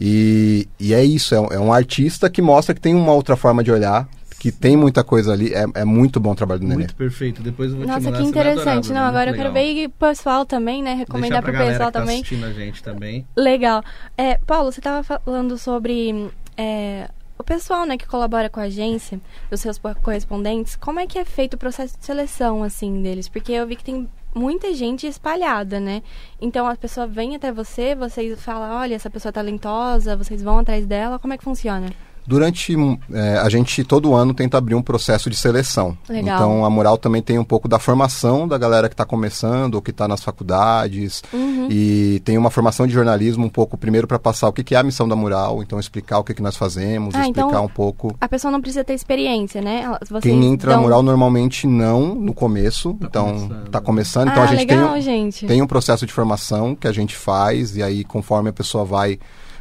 E, 0.00 0.68
e 0.78 0.94
é 0.94 1.04
isso, 1.04 1.34
é, 1.34 1.40
um- 1.40 1.46
é 1.52 1.58
um 1.58 1.72
artista 1.72 2.30
que 2.30 2.40
mostra 2.40 2.74
que 2.74 2.80
tem 2.80 2.94
uma 2.94 3.12
outra 3.12 3.36
forma 3.36 3.64
de 3.64 3.70
olhar, 3.72 4.08
que 4.38 4.52
tem 4.52 4.76
muita 4.76 5.02
coisa 5.02 5.32
ali. 5.32 5.52
É, 5.52 5.64
é 5.74 5.84
muito 5.84 6.20
bom 6.20 6.30
o 6.30 6.34
trabalho 6.34 6.60
do 6.60 6.66
Nenê. 6.66 6.78
Muito 6.78 6.94
perfeito. 6.94 7.42
Depois 7.42 7.70
eu 7.72 7.76
vou 7.78 7.84
te 7.86 7.88
Nossa, 7.88 8.00
mandar, 8.04 8.18
que 8.22 8.28
adorar, 8.28 8.52
interessante. 8.52 8.92
Não, 8.92 9.02
agora 9.02 9.30
eu 9.30 9.34
quero 9.34 9.48
legal. 9.48 9.64
ver 9.64 9.82
e 9.84 9.88
pro 9.88 10.08
pessoal 10.08 10.46
também, 10.46 10.82
né? 10.82 10.94
Recomendar 10.94 11.42
pro 11.42 11.52
galera 11.52 11.70
pessoal 11.72 11.88
que 11.88 11.92
tá 11.94 12.00
também. 12.00 12.16
assistindo 12.20 12.44
a 12.46 12.52
gente 12.52 12.82
também. 12.82 13.26
Legal. 13.36 13.82
É, 14.16 14.38
Paulo, 14.46 14.70
você 14.70 14.78
estava 14.78 15.02
falando 15.02 15.58
sobre 15.58 16.30
é, 16.56 17.08
o 17.36 17.42
pessoal 17.42 17.84
né, 17.84 17.96
que 17.96 18.06
colabora 18.06 18.48
com 18.48 18.60
a 18.60 18.64
agência, 18.64 19.20
os 19.50 19.60
seus 19.60 19.76
po- 19.76 19.96
correspondentes. 20.02 20.76
Como 20.76 21.00
é 21.00 21.06
que 21.08 21.18
é 21.18 21.24
feito 21.24 21.54
o 21.54 21.58
processo 21.58 21.98
de 21.98 22.06
seleção 22.06 22.62
assim 22.62 23.02
deles? 23.02 23.28
Porque 23.28 23.50
eu 23.50 23.66
vi 23.66 23.74
que 23.74 23.82
tem 23.84 24.08
muita 24.38 24.72
gente 24.72 25.06
espalhada, 25.06 25.80
né? 25.80 26.02
Então 26.40 26.66
a 26.66 26.76
pessoa 26.76 27.06
vem 27.06 27.34
até 27.34 27.50
você, 27.52 27.94
vocês 27.94 28.40
falam, 28.40 28.80
olha, 28.80 28.94
essa 28.94 29.10
pessoa 29.10 29.30
é 29.30 29.32
talentosa, 29.32 30.16
vocês 30.16 30.42
vão 30.42 30.58
atrás 30.60 30.86
dela. 30.86 31.18
Como 31.18 31.34
é 31.34 31.38
que 31.38 31.44
funciona? 31.44 31.90
Durante 32.28 32.76
é, 33.12 33.38
a 33.38 33.48
gente 33.48 33.82
todo 33.82 34.14
ano 34.14 34.34
tenta 34.34 34.58
abrir 34.58 34.74
um 34.74 34.82
processo 34.82 35.30
de 35.30 35.36
seleção. 35.36 35.96
Legal. 36.08 36.36
Então 36.36 36.64
a 36.64 36.68
Mural 36.68 36.98
também 36.98 37.22
tem 37.22 37.38
um 37.38 37.44
pouco 37.44 37.66
da 37.66 37.78
formação 37.78 38.46
da 38.46 38.58
galera 38.58 38.86
que 38.86 38.92
está 38.92 39.06
começando 39.06 39.76
ou 39.76 39.80
que 39.82 39.90
está 39.90 40.06
nas 40.06 40.22
faculdades 40.22 41.22
Uhum. 41.32 41.68
e 41.70 42.20
tem 42.26 42.36
uma 42.36 42.50
formação 42.50 42.86
de 42.86 42.92
jornalismo 42.92 43.46
um 43.46 43.48
pouco 43.48 43.78
primeiro 43.78 44.06
para 44.06 44.18
passar 44.18 44.48
o 44.48 44.52
que, 44.52 44.62
que 44.62 44.74
é 44.74 44.78
a 44.78 44.82
missão 44.82 45.08
da 45.08 45.16
Mural, 45.16 45.62
então 45.62 45.80
explicar 45.80 46.18
o 46.18 46.24
que, 46.24 46.34
que 46.34 46.42
nós 46.42 46.54
fazemos, 46.56 47.14
Ah, 47.14 47.20
explicar 47.20 47.46
então- 47.48 47.64
um 47.64 47.68
pouco. 47.68 48.14
A 48.20 48.28
pessoa 48.28 48.50
não 48.50 48.60
precisa 48.60 48.84
ter 48.84 48.92
experiência, 48.92 49.62
né? 49.62 49.90
Vocês 50.06 50.22
Quem 50.22 50.44
entra 50.44 50.70
na 50.70 50.76
dão- 50.76 50.82
Mural 50.84 51.02
normalmente 51.02 51.66
não 51.66 52.14
no 52.14 52.34
começo, 52.34 52.94
então 53.00 53.26
começando. 53.26 53.66
está 53.66 53.80
começando, 53.80 54.28
então 54.30 54.42
ah, 54.42 54.46
a 54.46 54.48
gente 54.48 54.58
legal, 54.66 54.92
tem, 54.92 54.98
um- 54.98 55.00
gente. 55.00 55.46
tem 55.46 55.62
um 55.62 55.66
processo 55.66 56.04
de 56.04 56.12
formação 56.12 56.74
que 56.74 56.86
a 56.86 56.92
gente 56.92 57.16
faz 57.16 57.74
e 57.76 57.82
aí 57.82 58.04
conforme 58.04 58.50
a 58.50 58.52
pessoa 58.52 58.84
vai 58.84 59.18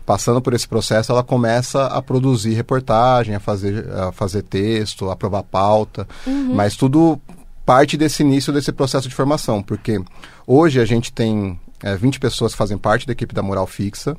passando 0.08 0.42
por 0.42 0.54
esse 0.54 0.68
processo 0.68 1.12
ela 1.12 1.22
começa 1.24 1.86
a 1.86 2.02
produzir 2.02 2.54
reportagem 2.56 3.36
a 3.36 3.40
fazer 3.40 3.88
a 3.92 4.12
fazer 4.12 4.42
texto 4.42 5.10
a 5.10 5.14
aprovar 5.14 5.44
pauta 5.44 6.08
Uhum. 6.26 6.56
mas 6.56 6.76
tudo 6.76 7.20
parte 7.66 7.98
desse 7.98 8.24
início 8.24 8.52
desse 8.54 8.72
processo 8.72 9.08
de 9.10 9.14
formação 9.14 9.62
porque 9.62 10.02
hoje 10.48 10.80
a 10.80 10.86
gente 10.86 11.12
tem 11.12 11.60
é, 11.84 11.96
20 11.96 12.20
pessoas 12.20 12.54
que 12.54 12.58
fazem 12.58 12.78
parte 12.78 13.06
da 13.06 13.12
equipe 13.12 13.36
da 13.36 13.44
Moral 13.44 13.68
Fixa 13.68 14.16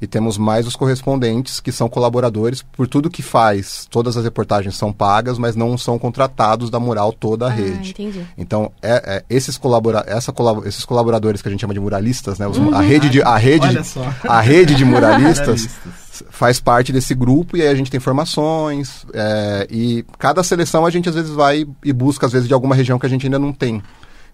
e 0.00 0.06
temos 0.06 0.36
mais 0.38 0.66
os 0.66 0.76
correspondentes 0.76 1.60
que 1.60 1.72
são 1.72 1.88
colaboradores 1.88 2.62
por 2.62 2.86
tudo 2.86 3.08
que 3.10 3.22
faz. 3.22 3.86
Todas 3.90 4.16
as 4.16 4.24
reportagens 4.24 4.76
são 4.76 4.92
pagas, 4.92 5.38
mas 5.38 5.56
não 5.56 5.76
são 5.78 5.98
contratados 5.98 6.68
da 6.70 6.78
Mural 6.80 7.12
toda 7.12 7.46
a 7.46 7.48
Ah, 7.48 7.52
rede. 7.52 7.90
entendi. 7.90 8.26
Então, 8.36 8.70
é, 8.82 9.02
é, 9.16 9.24
esses, 9.28 9.56
colabora 9.56 10.04
essa 10.06 10.32
colab 10.32 10.66
esses 10.66 10.84
colaboradores 10.84 11.40
que 11.42 11.48
a 11.48 11.50
gente 11.50 11.60
chama 11.60 11.74
de 11.74 11.80
muralistas, 11.80 12.38
né? 12.38 12.46
os- 12.46 12.58
a 12.72 12.80
rede 12.80 13.08
de, 13.08 13.22
a 13.22 13.36
rede, 13.36 13.66
Olha 13.66 13.80
de- 13.82 13.86
só. 13.88 14.04
a 14.24 14.40
rede 14.40 14.74
de 14.74 14.84
muralistas 14.84 15.46
Muralistas. 15.46 16.24
faz 16.30 16.60
parte 16.60 16.92
desse 16.92 17.14
grupo 17.14 17.56
e 17.56 17.62
aí 17.62 17.68
a 17.68 17.74
gente 17.74 17.90
tem 17.90 18.00
formações 18.00 19.04
é, 19.12 19.66
e 19.70 20.04
cada 20.18 20.42
seleção 20.42 20.84
a 20.86 20.90
gente 20.90 21.08
às 21.08 21.14
vezes 21.14 21.30
vai 21.30 21.66
e 21.84 21.92
busca 21.92 22.26
às 22.26 22.32
vezes 22.32 22.48
de 22.48 22.54
alguma 22.54 22.74
região 22.74 22.98
que 22.98 23.06
a 23.06 23.08
gente 23.08 23.26
ainda 23.26 23.38
não 23.38 23.52
tem. 23.52 23.82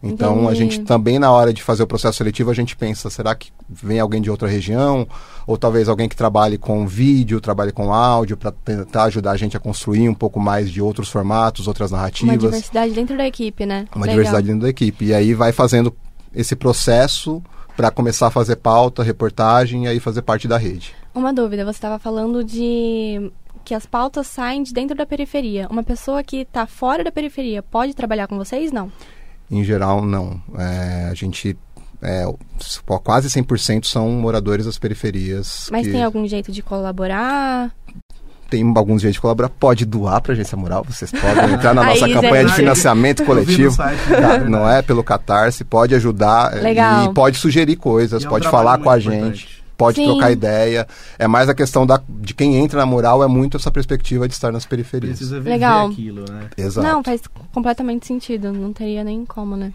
Então 0.03 0.49
a 0.49 0.53
Entendi. 0.53 0.59
gente 0.59 0.81
também 0.81 1.19
na 1.19 1.31
hora 1.31 1.53
de 1.53 1.63
fazer 1.63 1.85
o 1.85 1.87
processo 1.87 2.19
seletivo 2.19 2.51
a 2.51 2.55
gente 2.55 2.75
pensa, 2.75 3.09
será 3.09 3.35
que 3.37 3.53
vem 3.69 4.01
alguém 4.01 4.21
de 4.21 4.29
outra 4.31 4.49
região 4.49 5.07
ou 5.47 5.57
talvez 5.57 5.89
alguém 5.89 6.09
que 6.09 6.17
trabalhe 6.17 6.59
com 6.59 6.87
vídeo, 6.89 7.41
trabalhe 7.41 7.71
com 7.71 7.93
áudio 7.95 8.37
para 8.37 8.51
tentar 8.51 9.05
ajudar 9.05 9.31
a 9.31 9.37
gente 9.37 9.57
a 9.57 9.61
construir 9.61 10.09
um 10.09 10.15
pouco 10.15 10.41
mais 10.41 10.71
de 10.71 10.83
outros 10.83 11.09
formatos, 11.09 11.69
outras 11.69 11.93
Uma 11.93 11.99
narrativas 11.99 12.39
diversidade 12.39 12.93
dentro 12.93 13.17
da 13.17 13.27
equipe, 13.27 13.65
né? 13.65 13.87
uma 13.95 14.05
Legal. 14.05 14.17
diversidade 14.17 14.47
dentro 14.49 14.63
da 14.63 14.69
equipe. 14.69 15.05
E 15.07 15.15
aí 15.15 15.35
vai 15.35 15.53
fazendo 15.53 15.95
esse 16.35 16.57
processo 16.57 17.41
para 17.77 17.91
começar 17.91 18.27
a 18.27 18.31
fazer 18.31 18.57
pauta, 18.57 19.03
reportagem 19.03 19.85
e 19.85 19.89
aí 19.89 20.01
fazer 20.01 20.23
parte 20.23 20.49
da 20.49 20.59
rede. 20.59 20.95
Uma 21.15 21.33
dúvida, 21.33 21.65
você 21.65 21.77
estava 21.79 21.99
falando 21.99 22.43
de 22.43 23.31
que 23.65 23.75
as 23.75 23.87
pautas 23.87 24.27
saem 24.27 24.63
de 24.63 24.73
dentro 24.73 24.97
da 24.97 25.07
periferia. 25.07 25.69
Uma 25.71 25.83
pessoa 25.85 26.23
que 26.23 26.39
está 26.39 26.67
fora 26.67 27.05
da 27.05 27.13
periferia 27.13 27.63
pode 27.63 27.95
trabalhar 27.95 28.27
com 28.27 28.37
vocês? 28.37 28.73
Não. 28.73 28.91
Em 29.53 29.63
geral, 29.63 30.03
não. 30.05 30.41
É, 30.59 31.09
a 31.11 31.15
gente. 31.15 31.57
É, 32.01 32.25
quase 33.05 33.29
100% 33.29 33.85
são 33.85 34.11
moradores 34.11 34.67
das 34.67 34.77
periferias. 34.79 35.69
Mas 35.71 35.87
que 35.87 35.93
tem 35.93 36.03
algum 36.03 36.27
jeito 36.27 36.51
de 36.51 36.63
colaborar? 36.63 37.71
tem 38.53 38.71
alguns 38.77 39.01
jeitos 39.01 39.15
de 39.15 39.21
colaborar. 39.21 39.49
Pode 39.49 39.87
doar 39.87 40.21
para 40.21 40.33
a 40.33 40.35
Agência 40.35 40.59
Mural. 40.59 40.85
Vocês 40.87 41.11
podem 41.11 41.55
entrar 41.55 41.73
na 41.73 41.85
nossa 41.89 42.07
campanha 42.07 42.45
de 42.45 42.53
financiamento 42.53 43.25
coletivo. 43.25 43.75
site, 43.75 43.99
tá? 44.09 44.35
é 44.35 44.39
Não 44.41 44.69
é 44.69 44.83
pelo 44.83 45.03
Catarse. 45.03 45.65
Pode 45.65 45.95
ajudar 45.95 46.55
é, 46.55 46.61
Legal. 46.61 47.11
e 47.11 47.15
pode 47.15 47.39
sugerir 47.39 47.77
coisas, 47.77 48.23
E 48.23 48.27
é 48.27 48.29
um 48.29 48.31
pode 48.31 48.47
falar 48.51 48.77
com 48.79 48.91
a 48.91 48.99
gente. 48.99 49.15
importante. 49.17 49.62
Pode 49.77 49.97
Sim. 49.97 50.05
trocar 50.07 50.31
ideia. 50.31 50.87
É 51.19 51.27
mais 51.27 51.49
a 51.49 51.55
questão 51.55 51.87
da, 51.87 52.01
de 52.09 52.35
quem 52.35 52.57
entra 52.57 52.79
na 52.79 52.87
mural, 52.87 53.23
é 53.23 53.27
muito 53.27 53.57
essa 53.57 53.71
perspectiva 53.71 54.29
de 54.29 54.35
estar 54.35 54.53
nas 54.53 54.65
periferias. 54.67 55.17
Precisa 55.17 55.39
viver 55.39 55.51
Legal. 55.51 55.89
aquilo, 55.89 56.25
né? 56.31 56.49
Exato. 56.57 56.87
Não, 56.87 57.03
faz 57.03 57.23
completamente 57.53 58.07
sentido. 58.07 58.53
Não 58.53 58.73
teria 58.73 59.03
nem 59.03 59.25
como, 59.25 59.57
né? 59.57 59.73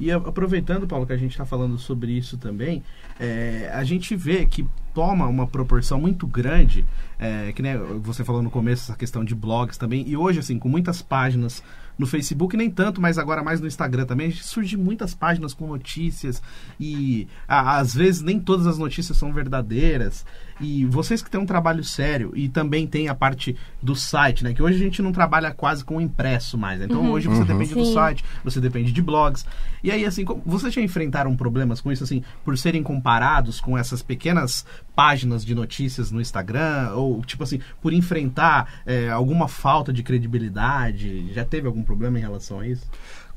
E 0.00 0.10
a- 0.12 0.16
aproveitando, 0.16 0.86
Paulo, 0.86 1.06
que 1.06 1.12
a 1.12 1.16
gente 1.16 1.32
está 1.32 1.44
falando 1.44 1.76
sobre 1.78 2.12
isso 2.12 2.36
também, 2.36 2.82
é, 3.18 3.70
a 3.74 3.82
gente 3.84 4.14
vê 4.14 4.46
que 4.46 4.64
toma 4.94 5.26
uma 5.26 5.46
proporção 5.46 6.00
muito 6.00 6.26
grande, 6.26 6.84
é, 7.18 7.52
que 7.52 7.62
nem 7.62 7.76
você 8.00 8.22
falou 8.24 8.42
no 8.42 8.50
começo, 8.50 8.84
essa 8.84 8.96
questão 8.98 9.24
de 9.24 9.34
blogs 9.34 9.76
também, 9.76 10.04
e 10.08 10.16
hoje, 10.16 10.38
assim, 10.38 10.58
com 10.58 10.68
muitas 10.68 11.02
páginas 11.02 11.62
no 11.98 12.06
Facebook, 12.06 12.56
nem 12.56 12.70
tanto, 12.70 13.00
mas 13.00 13.18
agora 13.18 13.42
mais 13.42 13.60
no 13.60 13.66
Instagram 13.66 14.06
também, 14.06 14.30
surgem 14.30 14.78
muitas 14.78 15.14
páginas 15.14 15.52
com 15.52 15.66
notícias, 15.66 16.40
e 16.78 17.26
a- 17.48 17.78
às 17.78 17.92
vezes 17.94 18.22
nem 18.22 18.38
todas 18.38 18.66
as 18.66 18.78
notícias 18.78 19.18
são 19.18 19.32
verdadeiras, 19.32 20.24
e 20.60 20.84
vocês 20.86 21.22
que 21.22 21.30
têm 21.30 21.40
um 21.40 21.46
trabalho 21.46 21.84
sério, 21.84 22.32
e 22.34 22.48
também 22.48 22.86
tem 22.86 23.08
a 23.08 23.14
parte 23.14 23.56
do 23.82 23.94
site, 23.94 24.44
né, 24.44 24.52
que 24.52 24.62
hoje 24.62 24.76
a 24.76 24.78
gente 24.78 25.02
não 25.02 25.12
trabalha 25.12 25.52
quase 25.52 25.84
com 25.84 26.00
impresso 26.00 26.58
mais, 26.58 26.80
né? 26.80 26.86
então 26.86 27.10
hoje 27.10 27.28
você 27.28 27.44
depende 27.44 27.74
do 27.74 27.84
Sim. 27.84 27.94
site, 27.94 28.24
você 28.44 28.60
depende 28.60 28.92
de 28.92 29.02
blogs, 29.02 29.44
e 29.82 29.90
aí, 29.90 30.04
assim, 30.04 30.24
vocês 30.44 30.74
já 30.74 30.80
enfrentaram 30.80 31.36
problemas 31.36 31.80
com 31.80 31.92
isso, 31.92 32.02
assim, 32.02 32.22
por 32.44 32.56
serem 32.58 32.82
comparados 32.82 33.60
com 33.60 33.78
essas 33.78 34.02
pequenas 34.02 34.66
páginas 34.94 35.44
de 35.44 35.54
notícias 35.54 36.10
no 36.10 36.20
Instagram? 36.20 36.90
Ou, 36.94 37.22
tipo 37.24 37.44
assim, 37.44 37.60
por 37.80 37.92
enfrentar 37.92 38.82
é, 38.84 39.08
alguma 39.08 39.46
falta 39.46 39.92
de 39.92 40.02
credibilidade? 40.02 41.32
Já 41.32 41.44
teve 41.44 41.66
algum 41.66 41.82
problema 41.82 42.18
em 42.18 42.22
relação 42.22 42.60
a 42.60 42.66
isso? 42.66 42.86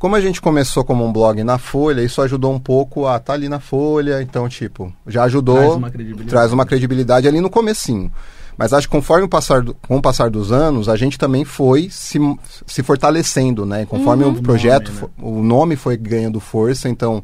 Como 0.01 0.15
a 0.15 0.19
gente 0.19 0.41
começou 0.41 0.83
como 0.83 1.05
um 1.05 1.13
blog 1.13 1.43
na 1.43 1.59
Folha, 1.59 2.01
isso 2.01 2.23
ajudou 2.23 2.51
um 2.51 2.57
pouco 2.57 3.05
a 3.05 3.17
estar 3.17 3.33
ali 3.33 3.47
na 3.47 3.59
Folha, 3.59 4.19
então, 4.19 4.49
tipo, 4.49 4.91
já 5.05 5.25
ajudou, 5.25 5.57
Traz 5.57 5.75
uma 5.75 5.91
credibilidade. 5.91 6.29
traz 6.29 6.51
uma 6.51 6.65
credibilidade 6.65 7.27
ali 7.27 7.39
no 7.39 7.51
comecinho. 7.51 8.11
Mas 8.57 8.73
acho 8.73 8.87
que 8.87 8.91
conforme 8.91 9.25
o 9.25 9.29
passar 9.29 9.61
do, 9.61 9.75
com 9.75 9.97
o 9.97 10.01
passar 10.01 10.31
dos 10.31 10.51
anos, 10.51 10.89
a 10.89 10.95
gente 10.95 11.19
também 11.19 11.45
foi 11.45 11.87
se, 11.91 12.17
se 12.65 12.81
fortalecendo, 12.81 13.63
né? 13.63 13.85
Conforme 13.85 14.23
o 14.23 14.33
projeto, 14.41 14.91
nome, 14.91 15.01
né? 15.01 15.09
o 15.19 15.43
nome 15.43 15.75
foi 15.75 15.95
ganhando 15.97 16.39
força, 16.39 16.89
então 16.89 17.23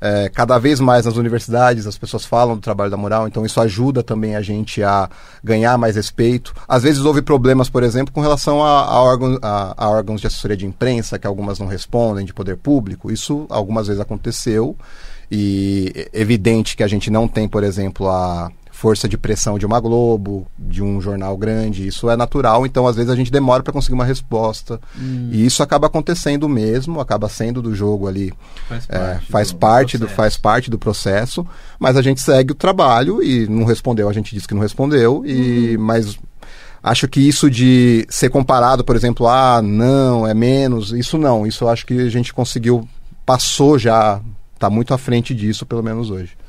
é, 0.00 0.28
cada 0.28 0.58
vez 0.58 0.80
mais 0.80 1.04
nas 1.04 1.16
universidades 1.16 1.86
as 1.86 1.98
pessoas 1.98 2.24
falam 2.24 2.54
do 2.54 2.60
trabalho 2.60 2.90
da 2.90 2.96
moral, 2.96 3.28
então 3.28 3.44
isso 3.44 3.60
ajuda 3.60 4.02
também 4.02 4.34
a 4.34 4.42
gente 4.42 4.82
a 4.82 5.08
ganhar 5.44 5.76
mais 5.76 5.96
respeito. 5.96 6.54
Às 6.66 6.82
vezes 6.82 7.04
houve 7.04 7.22
problemas, 7.22 7.68
por 7.68 7.82
exemplo, 7.82 8.12
com 8.12 8.20
relação 8.20 8.64
a, 8.64 8.82
a, 8.82 9.18
a, 9.42 9.74
a 9.76 9.90
órgãos 9.90 10.20
de 10.20 10.26
assessoria 10.26 10.56
de 10.56 10.66
imprensa, 10.66 11.18
que 11.18 11.26
algumas 11.26 11.58
não 11.58 11.66
respondem, 11.66 12.24
de 12.24 12.32
poder 12.32 12.56
público. 12.56 13.10
Isso 13.10 13.46
algumas 13.50 13.86
vezes 13.86 14.00
aconteceu. 14.00 14.76
E 15.30 16.08
é 16.12 16.20
evidente 16.20 16.76
que 16.76 16.82
a 16.82 16.88
gente 16.88 17.10
não 17.10 17.28
tem, 17.28 17.46
por 17.46 17.62
exemplo, 17.62 18.08
a 18.08 18.50
força 18.80 19.06
de 19.06 19.18
pressão 19.18 19.58
de 19.58 19.66
uma 19.66 19.78
Globo, 19.78 20.46
de 20.58 20.82
um 20.82 21.02
jornal 21.02 21.36
grande, 21.36 21.86
isso 21.86 22.08
é 22.08 22.16
natural, 22.16 22.64
então 22.64 22.86
às 22.86 22.96
vezes 22.96 23.10
a 23.10 23.14
gente 23.14 23.30
demora 23.30 23.62
para 23.62 23.74
conseguir 23.74 23.92
uma 23.92 24.06
resposta. 24.06 24.80
E 25.30 25.44
isso 25.44 25.62
acaba 25.62 25.86
acontecendo 25.86 26.48
mesmo, 26.48 26.98
acaba 26.98 27.28
sendo 27.28 27.60
do 27.60 27.74
jogo 27.74 28.08
ali 28.08 28.32
Faz 28.66 28.86
é, 28.88 28.98
parte 28.98 29.26
faz 29.26 29.52
do 29.52 29.58
parte 29.58 29.98
do 29.98 30.06
processo. 30.06 30.16
faz 30.16 30.36
parte 30.38 30.70
do 30.70 30.78
processo, 30.78 31.46
mas 31.78 31.94
a 31.94 32.00
gente 32.00 32.22
segue 32.22 32.52
o 32.52 32.54
trabalho 32.54 33.22
e 33.22 33.46
não 33.46 33.64
respondeu, 33.66 34.08
a 34.08 34.14
gente 34.14 34.34
disse 34.34 34.48
que 34.48 34.54
não 34.54 34.62
respondeu 34.62 35.26
e 35.26 35.76
mas 35.76 36.18
acho 36.82 37.06
que 37.06 37.20
isso 37.20 37.50
de 37.50 38.06
ser 38.08 38.30
comparado, 38.30 38.82
por 38.82 38.96
exemplo, 38.96 39.28
ah, 39.28 39.60
não, 39.60 40.26
é 40.26 40.32
menos, 40.32 40.90
isso 40.92 41.18
não, 41.18 41.46
isso 41.46 41.64
eu 41.64 41.68
acho 41.68 41.84
que 41.84 42.00
a 42.00 42.08
gente 42.08 42.32
conseguiu 42.32 42.88
passou 43.26 43.78
já, 43.78 44.22
tá 44.58 44.70
muito 44.70 44.94
à 44.94 44.98
frente 44.98 45.34
disso, 45.34 45.66
pelo 45.66 45.82
menos 45.82 46.10
hoje. 46.10 46.39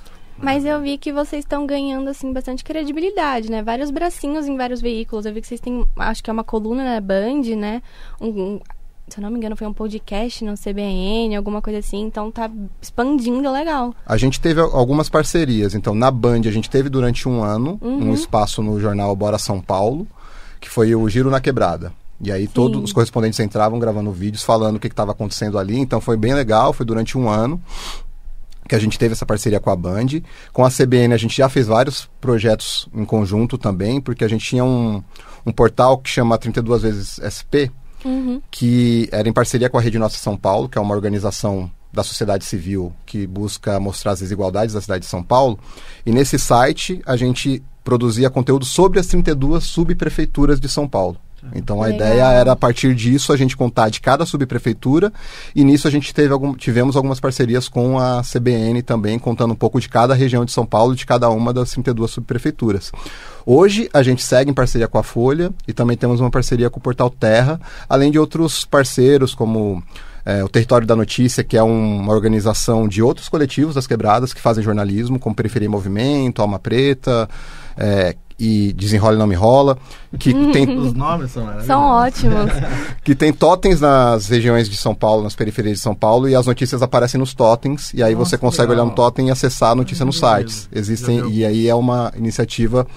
Mas 0.42 0.66
eu 0.66 0.82
vi 0.82 0.98
que 0.98 1.14
vocês 1.14 1.44
estão 1.46 1.66
ganhando, 1.68 2.10
assim, 2.10 2.34
bastante 2.34 2.64
credibilidade, 2.64 3.50
né? 3.50 3.62
Vários 3.62 3.92
bracinhos 3.92 4.48
em 4.48 4.58
vários 4.58 4.82
veículos. 4.82 5.26
Eu 5.26 5.34
vi 5.34 5.42
que 5.42 5.48
vocês 5.48 5.60
têm, 5.62 5.86
acho 5.98 6.24
que 6.24 6.30
é 6.30 6.34
uma 6.34 6.44
coluna 6.44 6.84
na 6.84 7.00
Band, 7.00 7.44
né? 7.56 7.82
Um- 8.20 8.28
um- 8.28 8.60
se 9.08 9.20
eu 9.20 9.22
não 9.22 9.30
me 9.30 9.38
engano, 9.38 9.56
foi 9.56 9.68
um 9.68 9.74
podcast 9.74 10.44
no 10.44 10.56
CBN, 10.58 11.36
alguma 11.36 11.62
coisa 11.62 11.80
assim. 11.80 12.02
Então 12.02 12.32
tá 12.32 12.50
expandindo 12.82 13.52
legal. 13.52 13.94
A 14.06 14.18
gente 14.18 14.40
teve 14.42 14.60
algumas 14.62 15.10
parcerias. 15.10 15.76
Então, 15.76 15.94
na 15.94 16.10
Band, 16.10 16.42
a 16.46 16.52
gente 16.52 16.70
teve 16.70 16.90
durante 16.90 17.30
um 17.30 17.44
ano 17.44 17.78
Uhum. 17.82 18.10
um 18.10 18.14
espaço 18.14 18.64
no 18.64 18.80
jornal 18.80 19.16
Bora 19.16 19.38
São 19.38 19.62
Paulo, 19.62 20.08
que 20.60 20.70
foi 20.70 20.96
o 20.96 21.08
Giro 21.08 21.30
na 21.30 21.40
Quebrada. 21.40 21.94
E 22.24 22.32
aí 22.32 22.48
todos 22.48 22.80
os 22.84 22.94
correspondentes 22.94 23.40
entravam 23.40 23.80
gravando 23.80 24.12
vídeos 24.12 24.44
falando 24.44 24.76
o 24.76 24.80
que 24.80 24.86
estava 24.88 25.12
acontecendo 25.12 25.58
ali. 25.58 25.78
Então 25.80 26.00
foi 26.00 26.16
bem 26.16 26.36
legal, 26.36 26.72
foi 26.72 26.86
durante 26.86 27.18
um 27.18 27.28
ano 27.28 27.60
que 28.72 28.76
a 28.76 28.80
gente 28.80 28.98
teve 28.98 29.12
essa 29.12 29.26
parceria 29.26 29.60
com 29.60 29.70
a 29.70 29.76
Band. 29.76 30.22
Com 30.54 30.64
a 30.64 30.72
CBN 30.72 31.14
a 31.14 31.18
gente 31.18 31.36
já 31.36 31.50
fez 31.50 31.68
vários 31.68 32.10
projetos 32.22 32.88
em 32.96 33.04
conjunto 33.04 33.58
também, 33.58 34.00
porque 34.00 34.24
a 34.24 34.30
gente 34.30 34.46
tinha 34.46 34.64
um, 34.64 35.04
um 35.46 35.52
portal 35.52 35.98
que 35.98 36.10
chama 36.10 36.38
32 36.38 36.82
vezes 36.82 37.20
SP, 37.20 37.68
Uhum. 38.06 38.42
que 38.50 39.10
era 39.12 39.28
em 39.28 39.34
parceria 39.34 39.70
com 39.70 39.78
a 39.78 39.82
Rede 39.82 40.00
Nossa 40.00 40.18
São 40.18 40.38
Paulo, 40.38 40.70
que 40.70 40.78
é 40.78 40.82
uma 40.82 40.96
organização 40.96 41.70
da 41.92 42.02
sociedade 42.02 42.46
civil 42.46 42.94
que 43.06 43.28
busca 43.28 43.78
mostrar 43.78 44.14
as 44.14 44.22
desigualdades 44.22 44.74
da 44.74 44.80
cidade 44.80 45.04
de 45.04 45.10
São 45.10 45.22
Paulo. 45.22 45.60
E 46.06 46.12
nesse 46.14 46.40
site 46.40 47.02
a 47.06 47.18
gente 47.18 47.62
produzia 47.84 48.30
conteúdo 48.30 48.64
sobre 48.64 49.02
as 49.02 49.08
32 49.08 49.66
subprefeituras 49.66 50.62
de 50.62 50.70
São 50.70 50.88
Paulo. 50.88 51.18
Então 51.56 51.82
a 51.82 51.88
Legal. 51.88 52.08
ideia 52.10 52.24
era 52.32 52.52
a 52.52 52.56
partir 52.56 52.94
disso 52.96 53.34
a 53.34 53.38
gente 53.38 53.58
contar 53.58 53.90
de 53.90 54.00
cada 54.00 54.26
subprefeitura 54.26 55.12
e 55.56 55.64
nisso 55.64 55.88
a 55.88 55.92
gente 55.92 56.14
teve 56.14 56.32
algum, 56.34 56.54
tivemos 56.54 56.96
algumas 56.96 57.20
parcerias 57.20 57.68
com 57.68 57.98
a 57.98 58.22
CBN 58.22 58.82
também 58.82 59.18
contando 59.18 59.52
um 59.52 59.56
pouco 59.56 59.80
de 59.80 59.90
cada 59.90 60.14
região 60.14 60.46
de 60.46 60.52
São 60.52 60.66
Paulo, 60.66 60.96
de 60.96 61.06
cada 61.06 61.30
uma 61.30 61.52
das 61.54 61.72
32 61.72 62.12
subprefeituras. 62.12 62.92
Hoje 63.46 63.90
a 63.94 64.04
gente 64.04 64.24
segue 64.24 64.52
em 64.52 64.54
parceria 64.54 64.88
com 64.88 64.98
a 64.98 65.04
Folha 65.04 65.52
e 65.68 65.74
também 65.74 65.98
temos 65.98 66.20
uma 66.20 66.30
parceria 66.30 66.70
com 66.70 66.80
o 66.80 66.84
Portal 66.84 67.10
Terra, 67.10 67.60
além 67.90 68.12
de 68.12 68.20
outros 68.20 68.64
parceiros 68.66 69.34
como 69.34 69.82
é, 70.24 70.44
o 70.44 70.48
Território 70.50 70.86
da 70.86 70.96
Notícia, 70.96 71.44
que 71.44 71.58
é 71.58 71.64
um- 71.64 71.98
uma 72.02 72.14
organização 72.14 72.88
de 72.88 73.02
outros 73.02 73.28
coletivos 73.28 73.74
das 73.74 73.88
quebradas 73.88 74.32
que 74.34 74.40
fazem 74.40 74.64
jornalismo, 74.64 75.18
como 75.18 75.36
Periferia 75.36 75.68
em 75.68 75.72
Movimento, 75.72 76.44
Alma 76.44 76.60
Preta 76.60 77.28
é, 77.76 78.16
e 78.42 78.74
Desenrola 78.74 79.14
e 79.14 79.20
Não 79.20 79.28
Me 79.28 79.36
Rola, 79.36 79.78
que 80.18 80.34
tem 80.52 80.68
Os 80.76 80.94
nomes 80.94 81.30
são 81.32 81.44
maravilhosos. 81.44 81.68
São 81.68 81.82
ótimos. 81.84 82.52
que 83.06 83.14
tem 83.14 83.32
totens 83.32 83.80
nas 83.80 84.28
regiões 84.28 84.68
de 84.68 84.76
São 84.76 84.96
Paulo, 84.96 85.22
nas 85.22 85.36
periferias 85.36 85.78
de 85.78 85.84
São 85.84 85.94
Paulo, 85.94 86.28
e 86.28 86.36
as 86.36 86.48
notícias 86.48 86.82
aparecem 86.82 87.20
nos 87.20 87.36
totens, 87.36 87.94
e 87.94 88.02
aí 88.02 88.16
Nossa, 88.16 88.32
você 88.32 88.38
consegue 88.40 88.70
legal. 88.70 88.86
olhar 88.86 88.90
no 88.90 88.96
totem 88.96 89.28
e 89.28 89.32
acessar 89.32 89.72
a 89.72 89.76
notícia 89.76 90.04
nos 90.04 90.18
sites. 90.18 90.68
Existem, 90.72 91.30
e 91.30 91.46
aí 91.46 91.68
é 91.68 91.76
uma 91.76 92.12
iniciativa 92.18 92.88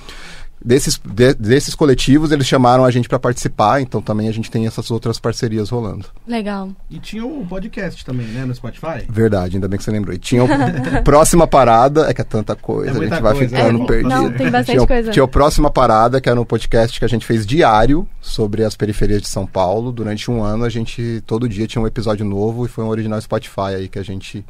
desses, 0.64 0.98
de- 1.04 1.34
desses 1.34 1.74
coletivos, 1.74 2.32
eles 2.32 2.46
chamaram 2.46 2.84
a 2.84 2.90
gente 2.90 3.08
para 3.08 3.18
participar, 3.18 3.80
então 3.82 4.00
também 4.00 4.28
a 4.28 4.32
gente 4.32 4.50
tem 4.50 4.66
essas 4.66 4.90
outras 4.90 5.18
parcerias 5.20 5.68
rolando. 5.70 6.06
legal. 6.26 6.70
E 6.90 6.98
tinha 6.98 7.24
o 7.24 7.44
podcast 7.46 8.04
também, 8.04 8.26
né, 8.28 8.44
no 8.44 8.54
Spotify? 8.54 9.04
Verdade, 9.08 9.56
ainda 9.56 9.68
bem 9.68 9.76
que 9.78 9.84
você 9.84 9.90
lembrou. 9.90 10.14
E 10.14 10.18
tinha 10.18 10.42
o 10.42 10.48
Próxima 11.04 11.46
Parada, 11.46 12.08
é 12.08 12.14
que 12.14 12.20
é 12.20 12.24
tanta 12.24 12.56
coisa, 12.56 12.90
É 12.92 13.06
a 13.06 13.08
gente 13.08 13.22
vai 13.22 13.34
coisa, 13.34 13.56
ficando 13.56 13.78
né? 13.80 13.86
perdido. 13.86 14.08
Não, 14.08 14.32
tem 14.32 14.50
bastante 14.50 14.76
tinha, 14.76 14.86
coisa. 14.86 15.10
tinha 15.10 15.24
o 15.24 15.28
Próxima 15.28 15.70
Parada, 15.70 16.20
que 16.20 16.28
era 16.28 16.40
um 16.40 16.44
podcast 16.44 16.98
que 16.98 17.04
a 17.04 17.08
gente 17.08 17.26
fez 17.26 17.44
diário 17.44 18.08
sobre 18.20 18.64
as 18.64 18.74
periferias 18.74 19.20
de 19.22 19.28
São 19.28 19.46
Paulo. 19.46 19.92
Durante 19.92 20.30
um 20.30 20.42
ano, 20.42 20.64
a 20.64 20.68
gente, 20.68 21.22
todo 21.26 21.48
dia, 21.48 21.66
tinha 21.66 21.82
um 21.82 21.86
episódio 21.86 22.24
novo 22.24 22.64
e 22.64 22.68
foi 22.68 22.82
um 22.84 22.88
original 22.88 23.20
Spotify 23.20 23.74
aí 23.76 23.88
que 23.88 23.98
a 23.98 24.02
gente 24.02 24.44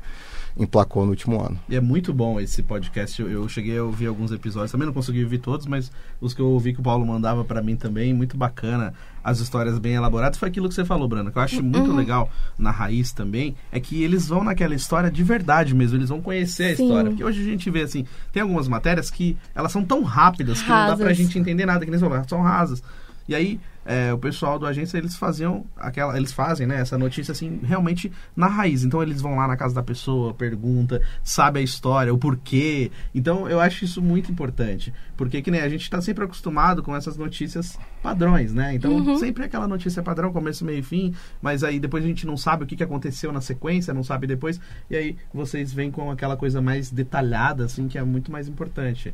emplacou 0.56 1.04
no 1.04 1.10
último 1.10 1.40
ano. 1.40 1.58
E 1.68 1.74
é 1.74 1.80
muito 1.80 2.12
bom 2.12 2.38
esse 2.38 2.62
podcast. 2.62 3.20
Eu, 3.20 3.28
eu 3.28 3.48
cheguei 3.48 3.76
a 3.78 3.82
ouvir 3.82 4.06
alguns 4.06 4.30
episódios, 4.30 4.70
também 4.70 4.86
não 4.86 4.94
consegui 4.94 5.22
ouvir 5.24 5.38
todos, 5.38 5.66
mas 5.66 5.90
os 6.20 6.32
que 6.32 6.40
eu 6.40 6.46
ouvi 6.46 6.72
que 6.72 6.80
o 6.80 6.82
Paulo 6.82 7.04
mandava 7.04 7.44
pra 7.44 7.60
mim 7.60 7.74
também, 7.76 8.14
muito 8.14 8.36
bacana. 8.36 8.94
As 9.22 9.40
histórias 9.40 9.78
bem 9.78 9.94
elaboradas. 9.94 10.38
Foi 10.38 10.48
aquilo 10.50 10.68
que 10.68 10.74
você 10.74 10.84
falou, 10.84 11.08
Brana, 11.08 11.30
que 11.30 11.38
eu 11.38 11.42
acho 11.42 11.62
muito 11.62 11.92
legal 11.92 12.30
na 12.58 12.70
raiz 12.70 13.10
também, 13.10 13.56
é 13.72 13.80
que 13.80 14.02
eles 14.02 14.28
vão 14.28 14.44
naquela 14.44 14.74
história 14.74 15.10
de 15.10 15.22
verdade 15.24 15.74
mesmo, 15.74 15.96
eles 15.96 16.10
vão 16.10 16.20
conhecer 16.20 16.72
a 16.72 16.76
Sim. 16.76 16.82
história. 16.84 17.10
Porque 17.10 17.24
hoje 17.24 17.40
a 17.40 17.44
gente 17.44 17.70
vê 17.70 17.80
assim, 17.82 18.04
tem 18.32 18.42
algumas 18.42 18.68
matérias 18.68 19.10
que 19.10 19.36
elas 19.54 19.72
são 19.72 19.82
tão 19.82 20.02
rápidas 20.02 20.60
que 20.62 20.68
não 20.68 20.76
dá 20.76 20.96
pra 20.96 21.06
Rasas. 21.06 21.16
gente 21.16 21.38
entender 21.38 21.64
nada, 21.64 21.84
que 21.84 21.90
nem 21.90 21.98
você 21.98 22.06
falou, 22.06 22.24
são 22.28 22.42
rasas. 22.42 22.82
E 23.28 23.34
aí, 23.34 23.60
é, 23.86 24.12
o 24.12 24.18
pessoal 24.18 24.58
do 24.58 24.66
agência, 24.66 24.96
eles 24.96 25.16
faziam 25.16 25.66
aquela. 25.76 26.16
Eles 26.16 26.32
fazem, 26.32 26.66
né, 26.66 26.80
essa 26.80 26.96
notícia 26.96 27.32
assim, 27.32 27.60
realmente 27.62 28.10
na 28.34 28.46
raiz. 28.46 28.82
Então 28.82 29.02
eles 29.02 29.20
vão 29.20 29.36
lá 29.36 29.46
na 29.46 29.56
casa 29.56 29.74
da 29.74 29.82
pessoa, 29.82 30.32
pergunta, 30.32 31.02
sabe 31.22 31.60
a 31.60 31.62
história, 31.62 32.12
o 32.12 32.18
porquê. 32.18 32.90
Então 33.14 33.48
eu 33.48 33.60
acho 33.60 33.84
isso 33.84 34.00
muito 34.00 34.32
importante. 34.32 34.92
Porque 35.16 35.42
que 35.42 35.50
nem 35.50 35.60
a 35.60 35.68
gente 35.68 35.88
tá 35.88 36.00
sempre 36.00 36.24
acostumado 36.24 36.82
com 36.82 36.96
essas 36.96 37.16
notícias 37.16 37.78
padrões, 38.02 38.54
né? 38.54 38.74
Então 38.74 39.18
sempre 39.18 39.42
é 39.42 39.46
aquela 39.46 39.68
notícia 39.68 40.02
padrão, 40.02 40.32
começo, 40.32 40.64
meio 40.64 40.78
e 40.78 40.82
fim, 40.82 41.14
mas 41.42 41.62
aí 41.62 41.78
depois 41.78 42.04
a 42.04 42.06
gente 42.06 42.26
não 42.26 42.36
sabe 42.36 42.64
o 42.64 42.66
que, 42.66 42.76
que 42.76 42.82
aconteceu 42.82 43.32
na 43.32 43.40
sequência, 43.40 43.92
não 43.92 44.02
sabe 44.02 44.26
depois. 44.26 44.58
E 44.90 44.96
aí 44.96 45.16
vocês 45.32 45.72
vêm 45.72 45.90
com 45.90 46.10
aquela 46.10 46.36
coisa 46.36 46.60
mais 46.62 46.90
detalhada, 46.90 47.66
assim, 47.66 47.86
que 47.86 47.98
é 47.98 48.02
muito 48.02 48.32
mais 48.32 48.48
importante. 48.48 49.12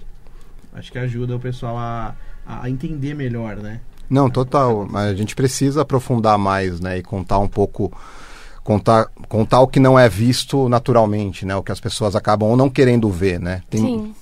Acho 0.73 0.93
que 0.93 0.99
ajuda 0.99 1.35
o 1.35 1.41
pessoal 1.41 1.77
a, 1.77 2.15
a 2.47 2.71
entender 2.71 3.15
melhor, 3.15 3.57
né? 3.57 3.81
Não, 4.11 4.29
total. 4.29 4.87
Mas 4.91 5.11
a 5.11 5.15
gente 5.15 5.35
precisa 5.37 5.83
aprofundar 5.83 6.37
mais, 6.37 6.81
né? 6.81 6.99
E 6.99 7.03
contar 7.03 7.39
um 7.39 7.49
pouco. 7.49 7.91
Contar, 8.65 9.07
contar 9.29 9.61
o 9.61 9.67
que 9.69 9.81
não 9.81 9.99
é 9.99 10.09
visto 10.09 10.69
naturalmente, 10.69 11.47
né? 11.47 11.57
O 11.57 11.63
que 11.63 11.73
as 11.73 11.81
pessoas 11.81 12.15
acabam 12.15 12.49
ou 12.51 12.57
não 12.57 12.69
querendo 12.69 13.09
ver, 13.09 13.41
né? 13.41 13.63
Tem, 13.71 13.81
Sim. 13.81 14.15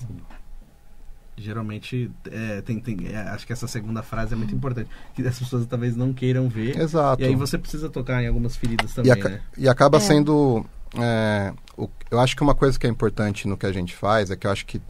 Geralmente, 1.36 2.10
é, 2.32 2.60
tem, 2.62 2.80
tem, 2.80 2.98
é, 3.12 3.16
acho 3.28 3.46
que 3.46 3.52
essa 3.52 3.68
segunda 3.68 4.02
frase 4.02 4.34
é 4.34 4.36
muito 4.36 4.52
importante. 4.52 4.90
Que 5.14 5.22
as 5.26 5.38
pessoas 5.38 5.66
talvez 5.66 5.94
não 5.94 6.12
queiram 6.12 6.48
ver. 6.48 6.76
Exato. 6.76 7.22
E 7.22 7.26
aí 7.26 7.36
você 7.36 7.56
precisa 7.56 7.88
tocar 7.88 8.20
em 8.22 8.26
algumas 8.26 8.56
feridas 8.56 8.90
E, 8.90 8.94
também, 8.96 9.12
aca- 9.12 9.28
né? 9.28 9.40
e 9.56 9.68
acaba 9.68 9.98
É. 9.98 10.00
sendo. 10.00 10.64
é, 10.98 11.52
o- 11.76 11.88
eu 12.10 12.18
acho 12.18 12.34
que 12.34 12.42
uma 12.42 12.54
coisa 12.54 12.78
que 12.78 12.86
é 12.86 12.90
importante 12.90 13.46
no 13.46 13.56
que 13.58 13.66
a 13.66 13.72
gente 13.72 13.94
faz 13.94 14.30
é 14.30 14.36
que 14.36 14.46
eu 14.46 14.50
acho 14.50 14.64
que 14.66 14.80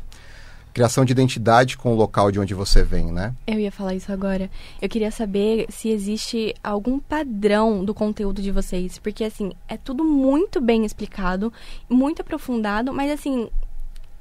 criação 0.79 1.05
de 1.05 1.11
identidade 1.11 1.77
com 1.77 1.93
o 1.93 1.97
local 1.97 2.31
de 2.31 2.39
onde 2.39 2.55
você 2.55 2.85
vem, 2.85 3.11
né? 3.11 3.35
Eu 3.49 3.59
ia 3.59 3.73
falar 3.73 3.97
isso 3.97 4.13
agora. 4.13 4.49
Eu 4.81 4.89
queria 4.89 5.11
saber 5.11 5.67
se 5.71 5.89
existe 5.89 6.55
algum 6.63 7.01
padrão 7.01 7.85
do 7.85 7.93
conteúdo 7.93 8.41
de 8.41 8.53
vocês. 8.53 8.97
Porque, 8.97 9.25
assim, 9.25 9.51
é 9.67 9.77
tudo 9.77 10.05
muito 10.05 10.61
bem 10.61 10.85
explicado, 10.85 11.53
muito 11.91 12.23
aprofundado, 12.23 12.93
mas, 12.93 13.11
assim, 13.11 13.49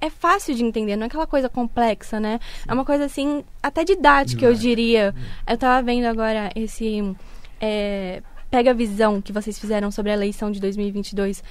é 0.02 0.10
fácil 0.10 0.56
de 0.56 0.63
entender, 0.63 0.96
não 0.96 1.04
é 1.04 1.06
aquela 1.06 1.28
coisa 1.28 1.48
complexa, 1.48 2.20
né? 2.20 2.39
É 2.67 2.74
uma 2.74 2.84
coisa, 2.84 3.06
assim, 3.06 3.43
até 3.62 3.84
didática, 3.84 4.43
eu 4.43 4.56
diria. 4.56 5.13
Eu 5.48 5.58
tava 5.60 5.86
vendo 5.86 6.06
agora 6.06 6.50
esse. 6.56 7.15
é, 7.62 8.24
Pega 8.50 8.72
a 8.72 8.74
visão 8.74 9.22
que 9.22 9.32
vocês 9.32 9.60
fizeram 9.60 9.91
sobre 9.91 10.10
a 10.10 10.15
eleição 10.15 10.50
de 10.50 10.60
2022 10.60 11.43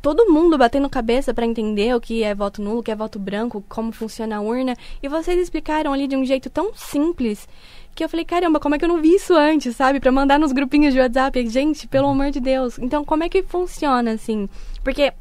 todo 0.00 0.30
mundo 0.30 0.56
batendo 0.56 0.88
cabeça 0.88 1.34
pra 1.34 1.46
entender 1.46 1.94
o 1.94 2.00
que 2.00 2.22
é 2.22 2.34
voto 2.34 2.62
nulo, 2.62 2.80
o 2.80 2.82
que 2.82 2.90
é 2.90 2.96
voto 2.96 3.18
branco, 3.18 3.64
como 3.68 3.92
funciona 3.92 4.36
a 4.36 4.40
urna, 4.40 4.76
e 5.02 5.08
vocês 5.08 5.38
explicaram 5.40 5.92
ali 5.92 6.06
de 6.06 6.16
um 6.16 6.24
jeito 6.24 6.48
tão 6.48 6.72
simples 6.74 7.48
que 7.94 8.04
eu 8.04 8.08
falei, 8.08 8.24
caramba, 8.24 8.60
como 8.60 8.74
é 8.74 8.78
que 8.78 8.84
eu 8.84 8.88
não 8.88 9.02
vi 9.02 9.14
isso 9.14 9.34
antes, 9.34 9.76
sabe? 9.76 10.00
Pra 10.00 10.12
mandar 10.12 10.38
nos 10.38 10.52
grupinhos 10.52 10.94
de 10.94 11.00
WhatsApp, 11.00 11.46
gente, 11.48 11.88
pelo 11.88 12.08
amor 12.08 12.30
de 12.30 12.40
Deus. 12.40 12.78
Então, 12.78 13.04
como 13.04 13.24
é 13.24 13.28
que 13.28 13.42
funciona 13.42 14.12
assim? 14.12 14.48
Porque 14.82 15.12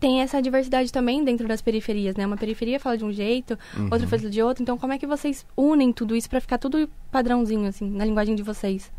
tem 0.00 0.22
essa 0.22 0.42
diversidade 0.42 0.90
também 0.90 1.22
dentro 1.22 1.46
das 1.46 1.62
periferias, 1.62 2.16
né? 2.16 2.26
Uma 2.26 2.36
periferia 2.36 2.80
fala 2.80 2.98
de 2.98 3.04
um 3.04 3.12
jeito, 3.12 3.56
outra 3.90 4.08
fala 4.08 4.28
de 4.28 4.42
outro. 4.42 4.62
Então, 4.62 4.76
como 4.76 4.92
é 4.92 4.98
que 4.98 5.06
vocês 5.06 5.46
unem 5.56 5.92
tudo 5.92 6.16
isso 6.16 6.28
pra 6.28 6.40
ficar 6.40 6.58
tudo 6.58 6.88
padrãozinho 7.12 7.68
assim, 7.68 7.88
na 7.90 8.04
linguagem 8.04 8.34
de 8.34 8.42
vocês? 8.42 8.90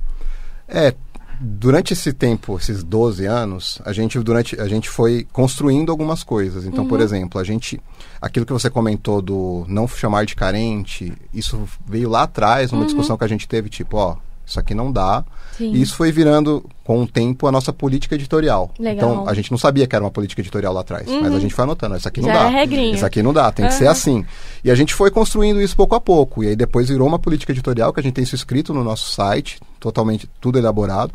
É, 0.68 0.96
durante 1.40 1.94
esse 1.94 2.14
tempo, 2.14 2.58
esses 2.58 2.84
12 2.84 3.26
anos, 3.26 3.82
a 3.86 3.92
gente 3.94 4.20
durante 4.20 4.60
a 4.60 4.68
gente 4.68 4.90
foi 4.90 5.28
construindo 5.32 5.92
algumas 5.92 6.24
coisas. 6.24 6.66
Então, 6.66 6.88
por 6.88 7.00
exemplo, 7.00 7.40
a 7.40 7.44
gente 7.44 7.82
aquilo 8.22 8.46
que 8.46 8.54
você 8.54 8.70
comentou 8.70 9.22
do 9.22 9.66
não 9.68 9.88
chamar 9.88 10.26
de 10.26 10.36
carente, 10.36 11.14
isso 11.34 11.68
veio 11.86 12.10
lá 12.10 12.24
atrás 12.24 12.72
numa 12.72 12.86
discussão 12.86 13.18
que 13.18 13.24
a 13.24 13.28
gente 13.28 13.48
teve, 13.48 13.70
tipo, 13.70 13.98
ó, 13.98 14.18
isso 14.46 14.60
aqui 14.60 14.74
não 14.74 14.92
dá. 14.92 15.24
Sim. 15.58 15.72
E 15.72 15.82
isso 15.82 15.96
foi 15.96 16.12
virando 16.12 16.64
com 16.84 17.02
o 17.04 17.08
tempo 17.08 17.48
a 17.48 17.52
nossa 17.52 17.72
política 17.72 18.16
editorial. 18.16 18.72
Legal. 18.78 19.12
Então, 19.12 19.30
a 19.30 19.34
gente 19.34 19.52
não 19.52 19.58
sabia 19.58 19.88
que 19.88 19.96
era 19.96 20.04
uma 20.04 20.12
política 20.12 20.42
editorial 20.42 20.74
lá 20.74 20.82
atrás, 20.82 21.08
mas 21.08 21.34
a 21.34 21.40
gente 21.40 21.54
foi 21.54 21.64
anotando, 21.64 21.96
isso 21.96 22.08
aqui 22.08 22.22
não 22.22 22.28
Já 22.28 22.44
dá. 22.44 22.50
é 22.50 22.50
regrinha. 22.50 22.96
Isso 22.96 23.06
aqui 23.06 23.24
não 23.24 23.34
dá, 23.34 23.52
tem 23.52 23.68
que 23.68 23.74
ser 23.74 23.88
assim. 23.88 24.26
E 24.64 24.70
a 24.70 24.76
gente 24.76 24.94
foi 24.94 25.10
construindo 25.10 25.62
isso 25.62 25.76
pouco 25.76 25.96
a 25.96 26.02
pouco. 26.02 26.44
E 26.44 26.48
aí 26.50 26.56
depois 26.56 26.90
virou 26.90 27.08
uma 27.08 27.20
política 27.20 27.52
editorial, 27.52 27.94
que 27.94 28.00
a 28.00 28.04
gente 28.04 28.14
tem 28.14 28.24
isso 28.24 28.36
escrito 28.36 28.74
no 28.74 28.84
nosso 28.84 29.12
site, 29.12 29.60
totalmente 29.80 30.30
tudo 30.42 30.58
elaborado. 30.58 31.14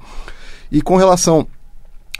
E 0.72 0.80
com 0.80 0.96
relação 0.96 1.46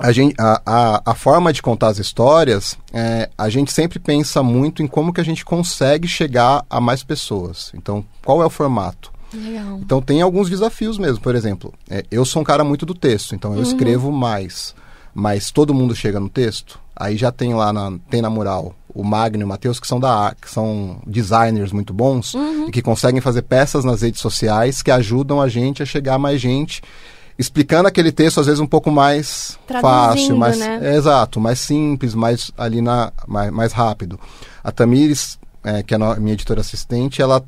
a, 0.01 0.13
gente, 0.13 0.35
a, 0.39 0.63
a, 0.65 1.03
a 1.13 1.15
forma 1.15 1.53
de 1.53 1.61
contar 1.61 1.89
as 1.89 1.99
histórias, 1.99 2.77
é, 2.93 3.29
a 3.37 3.49
gente 3.51 3.71
sempre 3.71 3.99
pensa 3.99 4.43
muito 4.43 4.83
em 4.83 4.87
como 4.87 5.13
que 5.13 5.21
a 5.21 5.25
gente 5.25 5.45
consegue 5.45 6.09
chegar 6.09 6.65
a 6.71 6.81
mais 6.81 7.03
pessoas. 7.03 7.71
Então, 7.75 8.05
qual 8.25 8.43
é 8.43 8.47
o 8.47 8.51
formato? 8.51 9.13
Legal. 9.35 9.79
Então 9.83 10.01
tem 10.03 10.21
alguns 10.23 10.49
desafios 10.51 10.99
mesmo. 10.99 11.21
Por 11.21 11.35
exemplo, 11.35 11.73
é, 11.89 12.05
eu 12.11 12.25
sou 12.25 12.43
um 12.43 12.45
cara 12.45 12.65
muito 12.65 12.85
do 12.87 12.95
texto, 12.95 13.35
então 13.35 13.53
Uhum. 13.53 13.57
eu 13.59 13.63
escrevo 13.63 14.11
mais. 14.13 14.75
Mas 15.15 15.51
todo 15.51 15.75
mundo 15.75 15.95
chega 15.95 16.21
no 16.21 16.29
texto. 16.29 16.79
Aí 16.95 17.17
já 17.17 17.33
tem 17.33 17.55
lá 17.55 17.73
na, 17.73 17.93
tem 18.11 18.21
na 18.23 18.31
mural 18.31 18.75
o 18.93 19.03
Magno 19.05 19.43
e 19.43 19.45
o 19.45 19.49
Matheus, 19.49 19.79
que 19.81 19.87
são 19.87 19.99
da 20.01 20.35
que 20.41 20.51
são 20.51 20.99
designers 21.07 21.73
muito 21.73 21.93
bons 21.95 22.35
Uhum. 22.35 22.69
e 22.69 22.71
que 22.73 22.83
conseguem 22.83 23.21
fazer 23.21 23.43
peças 23.43 23.85
nas 23.85 24.03
redes 24.03 24.21
sociais 24.21 24.83
que 24.83 24.91
ajudam 24.91 25.41
a 25.41 25.49
gente 25.49 25.83
a 25.83 25.87
chegar 25.87 26.15
a 26.15 26.19
mais 26.19 26.41
gente. 26.41 26.83
explicando 27.39 27.89
aquele 27.89 28.13
texto 28.13 28.39
às 28.41 28.45
vezes 28.47 28.61
um 28.61 28.67
pouco 28.67 28.91
mais 28.91 29.59
Traduzindo, 29.67 29.91
fácil, 29.91 30.37
mais 30.37 30.59
né? 30.59 30.79
é, 30.83 30.97
exato, 30.97 31.41
mais 31.41 31.59
simples, 31.59 32.15
mais 32.15 32.51
ali 32.59 32.83
na 32.83 33.13
mais, 33.27 33.51
mais 33.51 33.73
rápido. 33.73 34.21
A 34.63 34.71
Tamires, 34.71 35.39
é, 35.65 35.83
que 35.83 35.95
é 35.95 35.97
a 35.97 36.17
minha 36.17 36.35
editora 36.35 36.61
assistente, 36.61 37.23
ela 37.23 37.43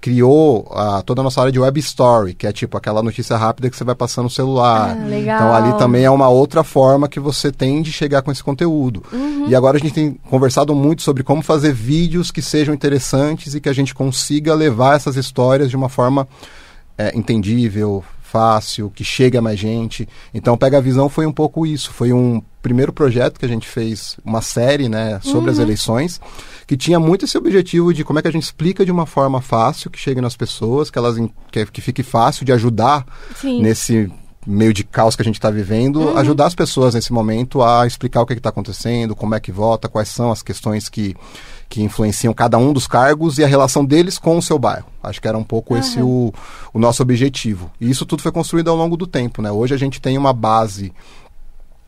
criou 0.00 0.66
a, 0.72 1.02
toda 1.02 1.20
a 1.20 1.24
nossa 1.24 1.40
área 1.40 1.52
de 1.52 1.58
web 1.58 1.78
story, 1.80 2.34
que 2.34 2.46
é 2.46 2.52
tipo 2.52 2.76
aquela 2.76 3.02
notícia 3.02 3.36
rápida 3.36 3.68
que 3.68 3.76
você 3.76 3.84
vai 3.84 3.94
passando 3.94 4.24
no 4.24 4.30
celular. 4.30 4.96
Ah. 4.98 5.18
Então 5.18 5.54
ali 5.54 5.78
também 5.78 6.04
é 6.04 6.10
uma 6.10 6.28
outra 6.28 6.64
forma 6.64 7.08
que 7.08 7.20
você 7.20 7.52
tem 7.52 7.82
de 7.82 7.92
chegar 7.92 8.22
com 8.22 8.32
esse 8.32 8.42
conteúdo. 8.42 9.02
Uhum. 9.12 9.48
E 9.48 9.54
agora 9.54 9.76
a 9.76 9.80
gente 9.80 9.92
tem 9.92 10.12
conversado 10.28 10.74
muito 10.74 11.02
sobre 11.02 11.22
como 11.22 11.42
fazer 11.42 11.72
vídeos 11.72 12.30
que 12.30 12.40
sejam 12.40 12.74
interessantes 12.74 13.54
e 13.54 13.60
que 13.60 13.68
a 13.68 13.72
gente 13.72 13.94
consiga 13.94 14.54
levar 14.54 14.96
essas 14.96 15.16
histórias 15.16 15.68
de 15.68 15.76
uma 15.76 15.88
forma 15.88 16.26
é, 16.96 17.16
entendível, 17.16 18.04
fácil, 18.30 18.90
que 18.94 19.02
chegue 19.02 19.36
a 19.36 19.42
mais 19.42 19.58
gente. 19.58 20.08
Então, 20.32 20.56
Pega 20.56 20.78
a 20.78 20.80
Visão 20.80 21.08
foi 21.08 21.26
um 21.26 21.32
pouco 21.32 21.66
isso. 21.66 21.92
Foi 21.92 22.12
um 22.12 22.42
primeiro 22.62 22.92
projeto 22.92 23.38
que 23.38 23.44
a 23.44 23.48
gente 23.48 23.66
fez, 23.66 24.16
uma 24.24 24.42
série 24.42 24.88
né, 24.88 25.18
sobre 25.22 25.50
as 25.50 25.58
eleições, 25.58 26.20
que 26.66 26.76
tinha 26.76 27.00
muito 27.00 27.24
esse 27.24 27.36
objetivo 27.36 27.92
de 27.92 28.04
como 28.04 28.18
é 28.18 28.22
que 28.22 28.28
a 28.28 28.32
gente 28.32 28.42
explica 28.42 28.84
de 28.84 28.92
uma 28.92 29.06
forma 29.06 29.40
fácil, 29.40 29.90
que 29.90 29.98
chegue 29.98 30.20
nas 30.20 30.36
pessoas, 30.36 30.90
que 30.90 30.98
elas 30.98 31.16
que, 31.50 31.66
que 31.66 31.80
fique 31.80 32.02
fácil 32.02 32.44
de 32.44 32.52
ajudar 32.52 33.04
Sim. 33.34 33.62
nesse 33.62 34.10
meio 34.46 34.72
de 34.72 34.84
caos 34.84 35.16
que 35.16 35.22
a 35.22 35.24
gente 35.24 35.34
está 35.34 35.50
vivendo, 35.50 36.16
ajudar 36.16 36.46
as 36.46 36.54
pessoas 36.54 36.94
nesse 36.94 37.12
momento 37.12 37.62
a 37.62 37.86
explicar 37.86 38.22
o 38.22 38.26
que 38.26 38.32
está 38.32 38.48
acontecendo, 38.48 39.14
como 39.14 39.34
é 39.34 39.40
que 39.40 39.52
vota, 39.52 39.88
quais 39.88 40.08
são 40.08 40.30
as 40.30 40.42
questões 40.42 40.88
que, 40.88 41.14
que 41.70 41.80
influenciam 41.80 42.34
cada 42.34 42.58
um 42.58 42.72
dos 42.72 42.88
cargos 42.88 43.38
e 43.38 43.44
a 43.44 43.46
relação 43.46 43.84
deles 43.84 44.18
com 44.18 44.36
o 44.36 44.42
seu 44.42 44.58
bairro. 44.58 44.86
Acho 45.00 45.22
que 45.22 45.28
era 45.28 45.38
um 45.38 45.44
pouco 45.44 45.76
esse 45.76 46.02
o, 46.02 46.34
o 46.74 46.78
nosso 46.80 47.00
objetivo. 47.00 47.70
E 47.80 47.88
isso 47.88 48.04
tudo 48.04 48.22
foi 48.22 48.32
construído 48.32 48.68
ao 48.68 48.76
longo 48.76 48.96
do 48.96 49.06
tempo. 49.06 49.40
Né? 49.40 49.52
Hoje 49.52 49.72
a 49.72 49.78
gente 49.78 50.00
tem 50.00 50.18
uma 50.18 50.32
base, 50.32 50.92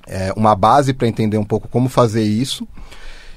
é, 0.06 0.32
uma 0.36 0.54
base 0.54 0.94
para 0.94 1.08
entender 1.08 1.36
um 1.36 1.44
pouco 1.44 1.66
como 1.66 1.88
fazer 1.88 2.22
isso. 2.22 2.66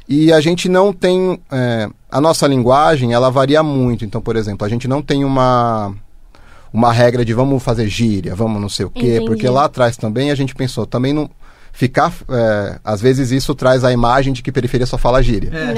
E 0.07 0.31
a 0.31 0.39
gente 0.39 0.69
não 0.69 0.93
tem. 0.93 1.39
é, 1.51 1.89
a 2.11 2.21
nossa 2.21 2.45
linguagem, 2.45 3.11
ela 3.11 3.31
varia 3.31 3.63
muito. 3.63 4.05
Então, 4.05 4.21
por 4.21 4.35
exemplo, 4.35 4.67
a 4.67 4.69
gente 4.69 4.87
não 4.87 5.01
tem 5.01 5.25
uma 5.25 5.95
uma 6.71 6.93
regra 6.93 7.25
de 7.25 7.33
vamos 7.33 7.63
fazer 7.63 7.87
gíria, 7.87 8.35
vamos 8.35 8.61
não 8.61 8.67
sei 8.69 8.85
o 8.85 8.89
quê, 8.89 9.15
Entendi. 9.15 9.25
porque 9.25 9.47
lá 9.47 9.63
atrás 9.63 9.95
também 9.95 10.29
a 10.29 10.35
gente 10.35 10.53
pensou, 10.53 10.85
também 10.85 11.13
não 11.13 11.29
ficar, 11.75 12.11
é, 12.29 12.79
às 12.83 13.01
vezes 13.01 13.31
isso 13.31 13.53
traz 13.53 13.83
a 13.83 13.91
imagem 13.91 14.31
de 14.33 14.41
que 14.41 14.51
periferia 14.51 14.87
só 14.87 14.97
fala 14.97 15.21
gíria. 15.21 15.51
É, 15.53 15.77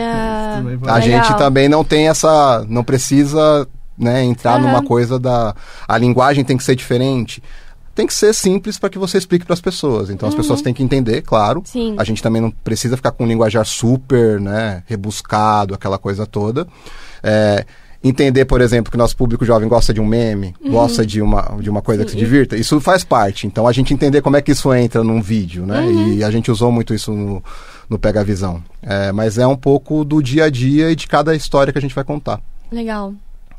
Ah, 0.87 0.93
A 0.93 0.99
gente 0.99 1.35
também 1.37 1.67
não 1.67 1.83
tem 1.83 2.07
essa, 2.07 2.63
não 2.69 2.83
precisa, 2.83 3.67
né, 3.97 4.23
entrar 4.23 4.53
Aham. 4.59 4.61
numa 4.67 4.83
coisa 4.83 5.17
da 5.19 5.55
a 5.87 5.97
linguagem 5.97 6.45
tem 6.45 6.55
que 6.55 6.63
ser 6.63 6.75
diferente. 6.75 7.41
Tem 7.95 8.05
que 8.05 8.13
ser 8.13 8.31
simples 8.31 8.77
para 8.77 8.89
que 8.91 8.99
você 8.99 9.17
explique 9.17 9.43
para 9.43 9.55
as 9.55 9.59
pessoas. 9.61 10.11
Então 10.11 10.29
as 10.29 10.35
pessoas 10.35 10.61
têm 10.61 10.71
que 10.71 10.83
entender, 10.83 11.23
claro. 11.23 11.61
Uhum. 11.61 11.65
Sim. 11.65 11.95
A 11.97 12.03
gente 12.03 12.21
também 12.21 12.39
não 12.43 12.51
precisa 12.51 12.95
ficar 12.95 13.09
com 13.11 13.23
um 13.23 13.27
linguajar 13.27 13.65
super, 13.65 14.39
né, 14.39 14.83
rebuscado, 14.85 15.73
aquela 15.73 15.97
coisa 15.97 16.27
toda. 16.27 16.67
É, 17.23 17.65
entender, 18.03 18.45
por 18.45 18.61
exemplo, 18.61 18.91
que 18.91 18.95
o 18.95 18.99
nosso 18.99 19.15
público 19.17 19.43
jovem 19.45 19.67
gosta 19.67 19.93
de 19.93 19.99
um 19.99 20.05
meme, 20.05 20.55
gosta 20.69 21.05
de 21.05 21.21
uma, 21.21 21.57
de 21.59 21.69
uma 21.69 21.81
coisa 21.81 22.03
que 22.05 22.11
se 22.11 22.17
Uhum. 22.17 22.21
Sim. 22.21 22.25
divirta, 22.25 22.55
isso 22.57 22.79
faz 22.79 23.03
parte. 23.03 23.47
Então 23.47 23.67
a 23.67 23.71
gente 23.71 23.93
entender 23.93 24.21
como 24.21 24.37
é 24.37 24.41
que 24.41 24.51
isso 24.51 24.73
entra 24.73 25.03
num 25.03 25.21
vídeo, 25.21 25.65
né? 25.65 25.81
Uhum. 25.81 26.13
E 26.13 26.23
a 26.23 26.31
gente 26.31 26.49
usou 26.51 26.71
muito 26.71 26.93
isso 26.93 27.11
no, 27.11 27.43
no 27.89 27.99
Pega 27.99 28.21
a 28.21 28.23
Visão. 28.23 28.63
É, 28.81 29.11
mas 29.11 29.37
é 29.37 29.45
um 29.47 29.55
pouco 29.57 30.03
do 30.05 30.21
dia 30.21 30.45
a 30.45 30.49
dia 30.49 30.91
e 30.91 30.95
de 30.95 31.07
cada 31.07 31.35
história 31.35 31.71
que 31.71 31.79
a 31.79 31.81
gente 31.81 31.95
vai 31.95 32.03
contar. 32.03 32.41
Legal. 32.71 33.13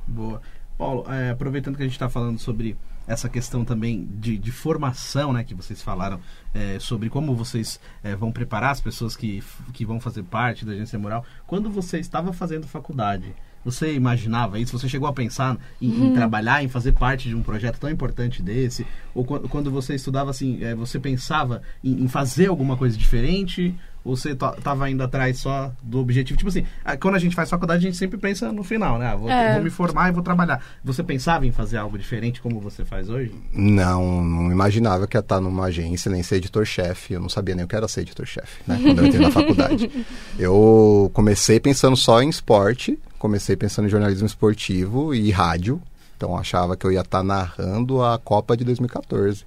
Boa. 0.07 0.40
Paulo, 0.77 1.05
é, 1.12 1.31
aproveitando 1.31 1.77
que 1.77 1.83
a 1.83 1.87
gente 1.87 1.94
está 1.94 2.09
falando 2.09 2.38
sobre 2.38 2.77
essa 3.07 3.29
questão 3.29 3.64
também 3.64 4.07
de, 4.20 4.37
de 4.37 4.53
formação, 4.53 5.33
né, 5.33 5.42
que 5.42 5.55
vocês 5.55 5.81
falaram 5.83 6.20
é, 6.55 6.79
sobre 6.79 7.09
como 7.09 7.35
vocês 7.35 7.81
é, 8.05 8.14
vão 8.14 8.31
preparar 8.31 8.70
as 8.70 8.81
pessoas 8.81 9.16
que, 9.16 9.42
que 9.72 9.85
vão 9.85 9.98
fazer 9.98 10.22
parte 10.24 10.64
da 10.64 10.72
agência 10.72 10.98
moral. 10.98 11.24
Quando 11.46 11.70
você 11.70 11.98
estava 11.98 12.33
fazendo 12.35 12.66
faculdade, 12.68 13.35
você 13.71 13.93
imaginava 13.95 14.59
isso? 14.59 14.79
Você 14.79 14.89
chegou 14.89 15.09
a 15.09 15.13
pensar 15.13 15.57
em, 15.81 16.09
em 16.09 16.13
trabalhar, 16.15 16.63
em 16.63 16.69
fazer 16.69 16.93
parte 16.93 17.29
de 17.29 17.35
um 17.35 17.43
projeto 17.43 17.79
tão 17.79 17.91
importante 17.91 18.43
desse? 18.43 18.87
Ou 19.15 19.25
quando, 19.25 19.49
quando 19.49 19.71
você 19.71 19.95
estudava, 19.95 20.31
assim, 20.31 20.63
é, 20.63 20.75
você 20.75 20.99
pensava 20.99 21.63
em, 21.83 22.03
em 22.05 22.09
fazer 22.09 22.47
alguma 22.47 22.77
coisa 22.77 22.97
diferente? 22.97 23.75
Ou 24.05 24.17
você 24.17 24.31
estava 24.31 24.89
indo 24.89 25.03
atrás 25.03 25.39
só 25.39 25.71
do 25.83 25.99
objetivo? 25.99 26.39
Tipo 26.39 26.49
assim, 26.49 26.65
quando 27.01 27.17
a 27.17 27.19
gente 27.19 27.35
faz 27.35 27.51
faculdade, 27.51 27.81
a 27.85 27.91
gente 27.91 27.99
sempre 27.99 28.17
pensa 28.17 28.51
no 28.51 28.63
final, 28.63 28.97
né? 28.99 29.09
Ah, 29.09 29.17
vou, 29.17 29.29
É. 29.29 29.55
vou 29.55 29.65
me 29.65 29.69
formar 29.71 30.09
e 30.09 30.13
vou 30.13 30.23
trabalhar. 30.23 30.63
Você 30.83 31.03
pensava 31.03 31.47
em 31.47 31.53
fazer 31.53 31.77
algo 31.77 31.99
diferente 31.99 32.41
como 32.41 32.59
você 32.61 32.85
faz 32.87 33.11
hoje? 33.11 33.35
Não, 33.53 34.25
não 34.25 34.51
imaginava 34.53 35.07
que 35.07 35.17
ia 35.17 35.21
estar 35.21 35.41
numa 35.41 35.65
agência, 35.65 36.11
nem 36.11 36.23
ser 36.23 36.37
editor-chefe. 36.37 37.15
Eu 37.15 37.21
não 37.21 37.29
sabia 37.29 37.55
nem 37.55 37.65
o 37.67 37.69
que 37.69 37.77
era 37.77 37.87
ser 37.89 38.01
editor-chefe, 38.03 38.63
né? 38.67 38.79
Quando 38.83 38.99
eu 39.01 39.07
entrei 39.07 39.21
na 39.21 39.31
faculdade. 39.31 39.91
Eu 40.39 41.11
comecei 41.13 41.59
pensando 41.61 41.97
só 41.97 42.23
em 42.23 42.29
esporte, 42.31 42.99
comecei 43.19 43.57
pensando 43.57 43.87
em 43.87 43.91
jornalismo 43.91 44.27
esportivo 44.27 45.15
e 45.15 45.31
rádio. 45.31 45.81
Então 46.17 46.31
eu 46.31 46.37
achava 46.37 46.77
que 46.77 46.85
eu 46.85 46.93
ia 46.93 47.01
estar 47.01 47.23
narrando 47.23 48.03
a 48.03 48.19
Copa 48.19 48.57
de 48.57 48.65
2014. 48.65 49.45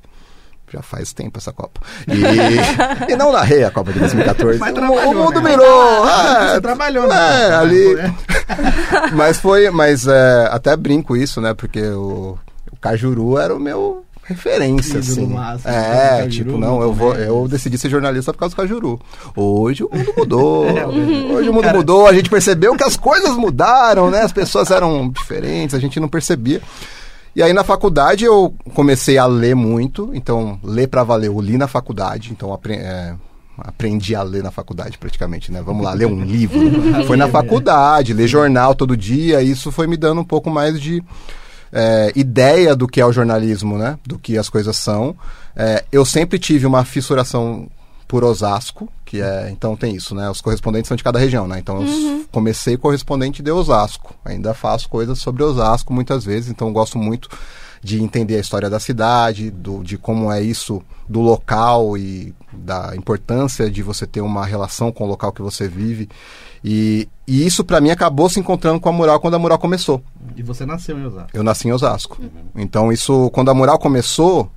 Já 0.71 0.81
faz 0.81 1.11
tempo 1.11 1.37
essa 1.37 1.51
Copa. 1.51 1.81
E, 2.07 3.11
e 3.11 3.15
não 3.17 3.31
narrei 3.31 3.63
a 3.63 3.71
Copa 3.71 3.91
de 3.91 3.99
2014. 3.99 4.57
Mas 4.57 4.73
o, 4.73 4.81
mundo 5.13 5.41
né? 5.41 5.49
mirou. 5.49 6.05
Você 6.05 6.57
é, 6.57 6.61
trabalhou 6.61 7.07
na 7.07 7.15
é, 7.15 7.41
Copa, 7.43 7.49
né? 7.49 7.55
ali. 7.57 7.83
Foi- 7.83 9.11
mas 9.11 9.39
foi, 9.39 9.69
mas 9.69 10.07
é, 10.07 10.47
até 10.49 10.75
brinco 10.77 11.17
isso, 11.17 11.41
né? 11.41 11.53
Porque 11.53 11.81
o, 11.81 12.37
o 12.71 12.77
Cajuru 12.79 13.37
era 13.37 13.53
o 13.53 13.59
meu 13.59 14.05
referência, 14.23 14.99
assim. 14.99 15.25
máximo, 15.27 15.69
é, 15.71 16.19
Cajuru, 16.23 16.29
tipo, 16.29 16.57
não, 16.57 16.81
eu 16.81 16.93
vou, 16.93 17.15
eu 17.15 17.47
decidi 17.47 17.77
ser 17.77 17.89
jornalista 17.89 18.31
por 18.31 18.39
causa 18.39 18.55
do 18.55 18.57
Cajuru. 18.57 18.99
Hoje 19.35 19.83
o 19.83 19.89
mundo 19.93 20.13
mudou. 20.17 20.65
É, 20.77 20.85
hoje 20.87 21.49
o 21.49 21.53
mundo 21.53 21.63
cara- 21.63 21.77
mudou, 21.77 22.07
a 22.07 22.13
gente 22.13 22.29
percebeu 22.29 22.75
que 22.75 22.83
as 22.83 22.95
coisas 22.95 23.31
mudaram, 23.35 24.09
né? 24.11 24.21
As 24.21 24.31
pessoas 24.31 24.69
eram 24.71 25.09
diferentes, 25.09 25.75
a 25.75 25.79
gente 25.79 25.99
não 25.99 26.07
percebia. 26.07 26.61
E 27.35 27.41
aí 27.41 27.53
na 27.53 27.63
faculdade 27.63 28.25
eu 28.25 28.53
comecei 28.73 29.17
a 29.17 29.25
ler 29.25 29.55
muito, 29.55 30.11
então 30.13 30.59
ler 30.63 30.87
pra 30.87 31.03
valer, 31.03 31.27
eu 31.27 31.39
li 31.41 31.57
na 31.57 31.67
faculdade, 31.67 32.29
então 32.31 32.53
apre- 32.53 32.75
é, 32.75 33.13
aprendi 33.57 34.13
a 34.15 34.21
ler 34.23 34.43
na 34.43 34.51
faculdade 34.51 34.97
praticamente, 34.97 35.51
né? 35.51 35.61
Vamos 35.65 35.83
lá, 35.83 35.93
ler 35.93 36.07
um 36.07 36.23
livro. 36.23 36.59
Foi 37.07 37.15
na 37.17 37.27
faculdade, 37.29 38.13
ler 38.13 38.27
jornal 38.27 38.75
todo 38.75 38.97
dia, 38.97 39.41
isso 39.41 39.71
foi 39.71 39.87
me 39.87 39.95
dando 39.97 40.21
um 40.21 40.25
pouco 40.25 40.49
mais 40.49 40.79
de 40.79 41.01
é, 41.71 42.11
ideia 42.15 42.75
do 42.75 42.87
que 42.87 42.99
é 43.01 43.05
o 43.05 43.11
jornalismo, 43.13 43.77
né? 43.77 43.97
Do 44.05 44.17
que 44.19 44.37
as 44.37 44.49
coisas 44.49 44.75
são. 44.77 45.15
É, 45.55 45.83
eu 45.91 46.05
sempre 46.05 46.37
tive 46.39 46.65
uma 46.65 46.83
fissuração 46.85 47.67
por 48.07 48.23
Osasco, 48.25 48.89
que 49.05 49.21
é, 49.21 49.49
então 49.51 49.75
tem 49.75 49.95
isso, 49.95 50.13
né? 50.13 50.29
Os 50.29 50.41
correspondentes 50.41 50.87
são 50.89 50.97
de 50.97 51.03
cada 51.03 51.17
região, 51.17 51.47
né? 51.47 51.59
Então 51.59 51.81
eu 51.81 51.87
s- 51.87 52.25
comecei 52.31 52.75
correspondente 52.77 53.41
de 53.41 53.51
Osasco. 53.51 54.13
Ainda 54.25 54.53
faço 54.53 54.89
coisas 54.89 55.17
sobre 55.19 55.43
Osasco 55.43 55.93
muitas 55.93 56.25
vezes, 56.25 56.49
então 56.49 56.67
eu 56.67 56.73
gosto 56.73 56.97
muito 56.97 57.29
de 57.83 58.03
entender 58.03 58.35
a 58.35 58.39
história 58.39 58.69
da 58.69 58.79
cidade, 58.79 59.49
do, 59.49 59.81
de 59.83 59.97
como 59.97 60.31
é 60.31 60.41
isso 60.41 60.81
do 61.09 61.19
local 61.19 61.97
e 61.97 62.33
da 62.53 62.93
importância 62.95 63.71
de 63.71 63.81
você 63.81 64.05
ter 64.05 64.21
uma 64.21 64.45
relação 64.45 64.91
com 64.91 65.05
o 65.05 65.07
local 65.07 65.31
que 65.31 65.41
você 65.41 65.67
vive. 65.67 66.07
E, 66.63 67.07
e 67.31 67.47
isso 67.47 67.63
para 67.63 67.79
mim 67.79 67.91
acabou 67.91 68.29
se 68.29 68.41
encontrando 68.41 68.77
com 68.77 68.89
a 68.89 68.91
mural 68.91 69.17
quando 69.21 69.35
a 69.35 69.39
mural 69.39 69.57
começou. 69.57 70.03
E 70.35 70.43
você 70.43 70.65
nasceu 70.65 70.99
em 70.99 71.05
Osasco. 71.05 71.29
Eu 71.33 71.43
nasci 71.43 71.65
em 71.65 71.71
Osasco. 71.71 72.19
Então, 72.53 72.91
isso, 72.91 73.29
quando 73.29 73.49
a 73.49 73.53
mural 73.53 73.79
começou, 73.79 74.51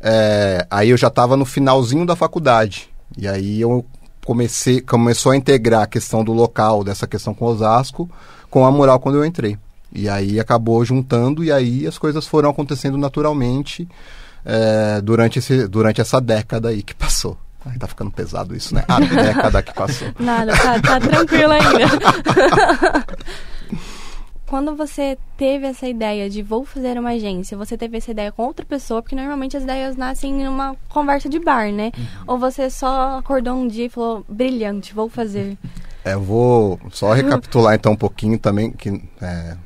é, 0.00 0.66
aí 0.70 0.88
eu 0.88 0.96
já 0.96 1.08
estava 1.08 1.36
no 1.36 1.44
finalzinho 1.44 2.06
da 2.06 2.16
faculdade. 2.16 2.88
E 3.18 3.28
aí 3.28 3.60
eu 3.60 3.84
comecei, 4.24 4.80
começou 4.80 5.32
a 5.32 5.36
integrar 5.36 5.82
a 5.82 5.86
questão 5.86 6.24
do 6.24 6.32
local, 6.32 6.82
dessa 6.82 7.06
questão 7.06 7.34
com 7.34 7.44
Osasco, 7.44 8.08
com 8.48 8.64
a 8.64 8.70
mural 8.70 8.98
quando 8.98 9.16
eu 9.16 9.24
entrei. 9.26 9.58
E 9.92 10.08
aí 10.08 10.40
acabou 10.40 10.82
juntando, 10.86 11.44
e 11.44 11.52
aí 11.52 11.86
as 11.86 11.98
coisas 11.98 12.26
foram 12.26 12.48
acontecendo 12.48 12.96
naturalmente 12.96 13.86
é, 14.42 15.02
durante, 15.02 15.38
esse, 15.38 15.68
durante 15.68 16.00
essa 16.00 16.18
década 16.18 16.70
aí 16.70 16.82
que 16.82 16.94
passou. 16.94 17.36
Ai, 17.66 17.76
tá 17.78 17.86
ficando 17.86 18.10
pesado 18.12 18.54
isso, 18.54 18.74
né? 18.74 18.84
A 18.86 19.00
década 19.00 19.62
que 19.62 19.74
passou. 19.74 20.08
Nada, 20.18 20.56
tá, 20.56 20.80
tá 20.80 21.00
tranquilo 21.00 21.52
ainda. 21.52 21.86
Quando 24.46 24.76
você 24.76 25.18
teve 25.36 25.66
essa 25.66 25.88
ideia 25.88 26.30
de 26.30 26.40
vou 26.40 26.64
fazer 26.64 26.96
uma 26.96 27.10
agência, 27.10 27.58
você 27.58 27.76
teve 27.76 27.96
essa 27.96 28.12
ideia 28.12 28.30
com 28.30 28.44
outra 28.44 28.64
pessoa, 28.64 29.02
porque 29.02 29.16
normalmente 29.16 29.56
as 29.56 29.64
ideias 29.64 29.96
nascem 29.96 30.42
em 30.42 30.46
uma 30.46 30.76
conversa 30.88 31.28
de 31.28 31.40
bar, 31.40 31.72
né? 31.72 31.90
Ou 32.28 32.38
você 32.38 32.70
só 32.70 33.18
acordou 33.18 33.54
um 33.54 33.66
dia 33.66 33.86
e 33.86 33.88
falou, 33.88 34.24
brilhante, 34.28 34.94
vou 34.94 35.08
fazer. 35.08 35.58
É, 36.04 36.14
eu 36.14 36.22
vou 36.22 36.78
só 36.92 37.12
recapitular 37.12 37.74
então 37.74 37.92
um 37.92 37.96
pouquinho 37.96 38.38
também 38.38 38.70
que 38.70 39.02
é, 39.20 39.56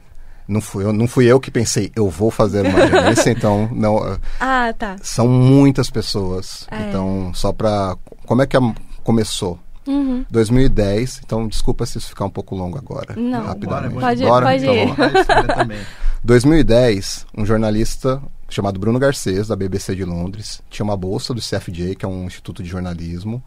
não 0.51 0.61
fui 0.61 0.85
eu 0.85 0.93
não 0.93 1.07
fui 1.07 1.25
eu 1.27 1.39
que 1.41 1.51
pensei 1.51 1.91
eu 1.97 2.09
vou 2.11 2.31
fazer 2.31 2.67
uma 2.67 2.79
agência 2.83 3.31
então 3.33 3.69
não 3.73 3.99
é, 4.07 4.19
Ah, 4.41 4.75
tá. 4.77 4.97
são 5.03 5.27
muitas 5.29 5.89
pessoas 5.91 6.67
É. 6.71 6.89
então 6.89 7.33
só 7.35 7.53
para 7.53 7.97
como 8.27 8.43
é 8.43 8.47
que 8.47 8.57
a- 8.57 8.75
começou 9.05 9.59
Uhum. 9.87 10.25
2010 10.31 11.21
então 11.25 11.49
desculpa 11.49 11.87
se 11.87 11.97
isso 11.99 12.09
ficar 12.09 12.25
um 12.27 12.31
pouco 12.31 12.55
longo 12.55 12.77
agora 12.77 13.15
Não. 13.17 13.45
rapidamente 13.47 13.95
Bora, 13.95 14.07
Pode- 14.09 14.23
bora. 14.25 14.47
pode 14.47 14.63
Então, 14.63 14.75
ir. 14.75 14.87
vamos 14.87 14.99
lá. 14.99 15.07
Contar 15.09 15.19
a 15.19 15.21
história 15.23 15.55
também. 15.55 15.79
2010, 16.23 17.27
um 17.37 17.47
jornalista 17.47 18.23
chamado 18.49 18.79
Bruno 18.79 18.99
Garcês, 18.99 19.49
da 19.49 19.57
BBC 19.57 19.95
de 19.97 20.05
Londres, 20.05 20.61
tinha 20.71 20.85
uma 20.85 20.97
bolsa 20.97 21.33
do 21.35 21.41
CFJ, 21.41 21.95
que 21.97 22.05
é 22.05 22.09
um 22.09 22.25
instituto 22.27 22.63
de 22.63 22.69
jornalismo, 22.69 23.43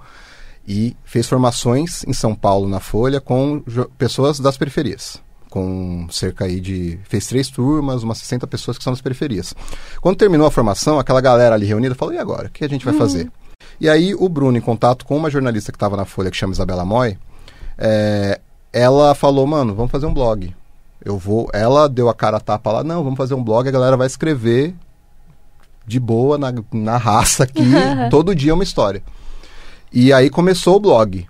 e 0.68 0.96
fez 1.04 1.28
formações 1.28 2.04
em 2.06 2.13
São 2.13 2.34
Paulo, 2.36 2.68
na 2.68 2.80
Folha, 2.80 3.22
com 3.22 3.62
pessoas 3.98 4.39
das 4.39 4.58
periferias. 4.58 5.22
Com 5.54 6.08
cerca 6.10 6.46
aí 6.46 6.60
de. 6.60 6.98
fez 7.04 7.28
três 7.28 7.48
turmas, 7.48 8.02
umas 8.02 8.18
60 8.18 8.48
pessoas 8.48 8.76
que 8.76 8.84
são 8.84 8.92
das 8.92 9.04
periferias. 9.04 9.54
Quando 10.02 10.18
terminou 10.18 10.48
a 10.48 10.50
formação, 10.50 10.98
aquela 10.98 11.22
galera 11.22 11.54
ali 11.54 11.68
reunida 11.68 11.94
falou: 11.94 12.12
e 12.12 12.18
agora? 12.18 12.48
O 12.48 12.50
que 12.50 12.66
a 12.66 12.68
gente 12.68 12.84
vai 12.84 12.96
uhum. 12.96 13.00
fazer? 13.00 13.32
E 13.80 13.88
aí 13.88 14.16
o 14.16 14.28
Bruno, 14.28 14.58
em 14.58 14.62
contato 14.62 15.06
com 15.06 15.16
uma 15.16 15.30
jornalista 15.30 15.72
que 15.72 15.76
estava 15.76 15.96
na 15.96 16.06
Folha, 16.06 16.32
que 16.32 16.38
chama 16.38 16.54
Isabela 16.54 16.84
Moy, 16.84 17.20
é, 17.78 18.42
ela 18.72 19.13
falou: 19.13 19.46
mano, 19.46 19.76
vamos 19.76 19.92
fazer 19.92 20.08
um 20.08 20.13
blog. 20.16 20.56
Eu 21.06 21.20
vou. 21.20 21.48
Ela 21.54 21.88
deu 21.88 22.10
a 22.10 22.16
cara 22.16 22.38
a 22.38 22.39
tapa 22.39 22.72
lá, 22.72 22.84
não, 22.84 23.04
vamos 23.04 23.18
fazer 23.18 23.36
um 23.36 23.44
blog, 23.44 23.68
a 23.68 23.72
galera 23.72 23.96
vai 23.96 24.08
escrever 24.08 24.74
de 25.86 26.00
boa 26.00 26.36
na, 26.36 26.52
na 26.72 26.98
raça 26.98 27.44
aqui, 27.44 27.62
todo 28.10 28.34
dia 28.34 28.56
uma 28.56 28.63
história. 28.63 29.04
E 29.92 30.12
aí 30.12 30.32
começou 30.32 30.78
o 30.78 30.80
blog. 30.80 31.28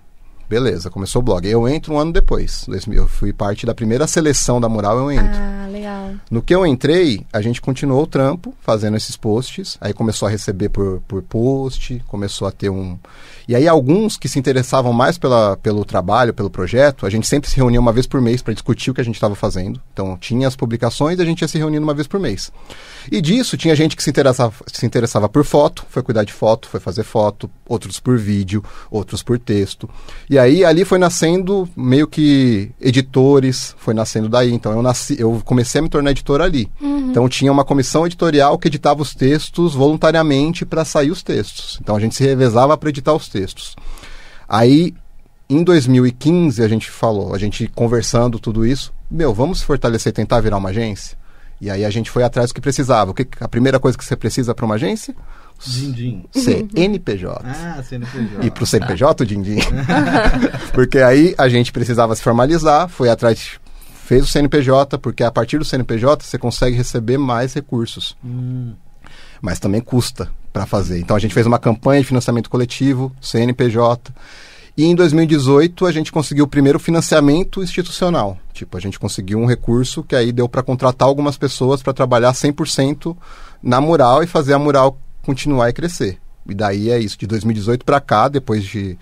Beleza, 0.48 0.90
começou 0.90 1.20
o 1.20 1.24
blog. 1.24 1.48
Eu 1.48 1.66
entro 1.68 1.94
um 1.94 1.98
ano 1.98 2.12
depois. 2.12 2.66
Eu 2.92 3.08
fui 3.08 3.32
parte 3.32 3.64
da 3.64 3.74
primeira 3.74 4.06
seleção 4.06 4.60
da 4.60 4.68
Mural, 4.68 4.98
eu 4.98 5.10
entro. 5.10 5.40
Ah, 5.40 5.63
legal. 5.84 6.14
No 6.30 6.42
que 6.42 6.54
eu 6.54 6.66
entrei, 6.66 7.24
a 7.32 7.40
gente 7.40 7.60
continuou 7.60 8.02
o 8.02 8.06
trampo, 8.06 8.54
fazendo 8.60 8.96
esses 8.96 9.16
posts. 9.16 9.76
Aí 9.80 9.92
começou 9.92 10.26
a 10.26 10.30
receber 10.30 10.70
por, 10.70 11.02
por 11.06 11.22
post, 11.22 12.02
começou 12.08 12.48
a 12.48 12.50
ter 12.50 12.70
um... 12.70 12.98
E 13.46 13.54
aí 13.54 13.68
alguns 13.68 14.16
que 14.16 14.28
se 14.28 14.38
interessavam 14.38 14.92
mais 14.92 15.18
pela, 15.18 15.56
pelo 15.58 15.84
trabalho, 15.84 16.32
pelo 16.32 16.48
projeto, 16.48 17.04
a 17.04 17.10
gente 17.10 17.26
sempre 17.26 17.50
se 17.50 17.56
reunia 17.56 17.78
uma 17.78 17.92
vez 17.92 18.06
por 18.06 18.20
mês 18.20 18.40
para 18.40 18.54
discutir 18.54 18.90
o 18.90 18.94
que 18.94 19.00
a 19.00 19.04
gente 19.04 19.16
estava 19.16 19.34
fazendo. 19.34 19.80
Então 19.92 20.16
tinha 20.16 20.48
as 20.48 20.56
publicações 20.56 21.18
e 21.18 21.22
a 21.22 21.24
gente 21.24 21.42
ia 21.42 21.48
se 21.48 21.58
reunindo 21.58 21.84
uma 21.84 21.94
vez 21.94 22.06
por 22.06 22.18
mês. 22.18 22.50
E 23.12 23.20
disso 23.20 23.56
tinha 23.56 23.76
gente 23.76 23.96
que 23.96 24.02
se 24.02 24.08
interessava, 24.08 24.54
se 24.66 24.86
interessava 24.86 25.28
por 25.28 25.44
foto, 25.44 25.84
foi 25.90 26.02
cuidar 26.02 26.24
de 26.24 26.32
foto, 26.32 26.68
foi 26.68 26.80
fazer 26.80 27.04
foto, 27.04 27.50
outros 27.68 28.00
por 28.00 28.16
vídeo, 28.16 28.64
outros 28.90 29.22
por 29.22 29.38
texto. 29.38 29.88
E 30.28 30.38
aí 30.38 30.64
ali 30.64 30.84
foi 30.84 30.98
nascendo 30.98 31.68
meio 31.76 32.06
que 32.06 32.70
editores, 32.80 33.74
foi 33.78 33.92
nascendo 33.92 34.28
daí. 34.28 34.52
Então 34.52 34.72
eu 34.72 34.82
nasci, 34.82 35.16
eu 35.18 35.42
comecei 35.44 35.73
a 35.78 35.82
me 35.82 35.88
tornar 35.88 36.10
editor 36.10 36.40
ali. 36.40 36.70
Uhum. 36.80 37.10
Então 37.10 37.28
tinha 37.28 37.52
uma 37.52 37.64
comissão 37.64 38.06
editorial 38.06 38.58
que 38.58 38.68
editava 38.68 39.02
os 39.02 39.14
textos 39.14 39.74
voluntariamente 39.74 40.64
para 40.64 40.84
sair 40.84 41.10
os 41.10 41.22
textos. 41.22 41.78
Então 41.80 41.96
a 41.96 42.00
gente 42.00 42.14
se 42.14 42.24
revezava 42.24 42.76
para 42.76 42.88
editar 42.88 43.14
os 43.14 43.28
textos. 43.28 43.76
Aí, 44.48 44.94
em 45.48 45.62
2015, 45.62 46.62
a 46.62 46.68
gente 46.68 46.90
falou, 46.90 47.34
a 47.34 47.38
gente 47.38 47.66
conversando 47.68 48.38
tudo 48.38 48.66
isso, 48.66 48.92
meu, 49.10 49.32
vamos 49.32 49.60
se 49.60 49.64
fortalecer 49.64 50.10
e 50.10 50.14
tentar 50.14 50.40
virar 50.40 50.56
uma 50.58 50.70
agência? 50.70 51.16
E 51.60 51.70
aí 51.70 51.84
a 51.84 51.90
gente 51.90 52.10
foi 52.10 52.22
atrás 52.22 52.50
do 52.50 52.54
que 52.54 52.60
precisava. 52.60 53.10
O 53.10 53.14
que, 53.14 53.26
a 53.40 53.48
primeira 53.48 53.78
coisa 53.78 53.96
que 53.96 54.04
você 54.04 54.16
precisa 54.16 54.54
para 54.54 54.66
uma 54.66 54.74
agência? 54.74 55.14
Din-din. 55.64 56.24
CNPJ. 56.32 57.44
Ah, 57.46 57.82
CNPJ. 57.82 58.46
E 58.46 58.50
para 58.50 58.64
o 58.64 58.66
CNPJ, 58.66 59.22
o 59.22 59.26
din-din. 59.26 59.58
porque 60.74 60.98
aí 60.98 61.34
a 61.38 61.48
gente 61.48 61.72
precisava 61.72 62.14
se 62.14 62.22
formalizar, 62.22 62.88
foi 62.88 63.08
atrás, 63.08 63.58
fez 64.04 64.22
o 64.22 64.26
CNPJ, 64.26 64.98
porque 64.98 65.24
a 65.24 65.30
partir 65.30 65.58
do 65.58 65.64
CNPJ 65.64 66.24
você 66.24 66.38
consegue 66.38 66.76
receber 66.76 67.16
mais 67.16 67.54
recursos. 67.54 68.14
Hum. 68.22 68.74
Mas 69.40 69.58
também 69.58 69.80
custa 69.80 70.30
para 70.52 70.66
fazer. 70.66 70.98
Então 71.00 71.16
a 71.16 71.18
gente 71.18 71.34
fez 71.34 71.46
uma 71.46 71.58
campanha 71.58 72.02
de 72.02 72.06
financiamento 72.06 72.50
coletivo, 72.50 73.10
CNPJ. 73.20 74.12
E 74.76 74.84
em 74.84 74.94
2018 74.94 75.86
a 75.86 75.92
gente 75.92 76.12
conseguiu 76.12 76.44
o 76.44 76.48
primeiro 76.48 76.78
financiamento 76.78 77.62
institucional. 77.62 78.38
Tipo, 78.52 78.76
a 78.76 78.80
gente 78.80 78.98
conseguiu 78.98 79.38
um 79.38 79.46
recurso 79.46 80.02
que 80.02 80.14
aí 80.14 80.32
deu 80.32 80.48
para 80.48 80.62
contratar 80.62 81.08
algumas 81.08 81.38
pessoas 81.38 81.82
para 81.82 81.92
trabalhar 81.92 82.32
100% 82.32 83.16
na 83.62 83.80
mural 83.80 84.22
e 84.22 84.26
fazer 84.26 84.52
a 84.52 84.58
mural 84.58 84.98
continuar 85.22 85.70
e 85.70 85.72
crescer. 85.72 86.18
E 86.46 86.54
daí 86.54 86.90
é 86.90 86.98
isso, 86.98 87.16
de 87.18 87.26
2018 87.26 87.84
para 87.84 88.00
cá, 88.00 88.28
depois 88.28 88.64
de 88.64 88.98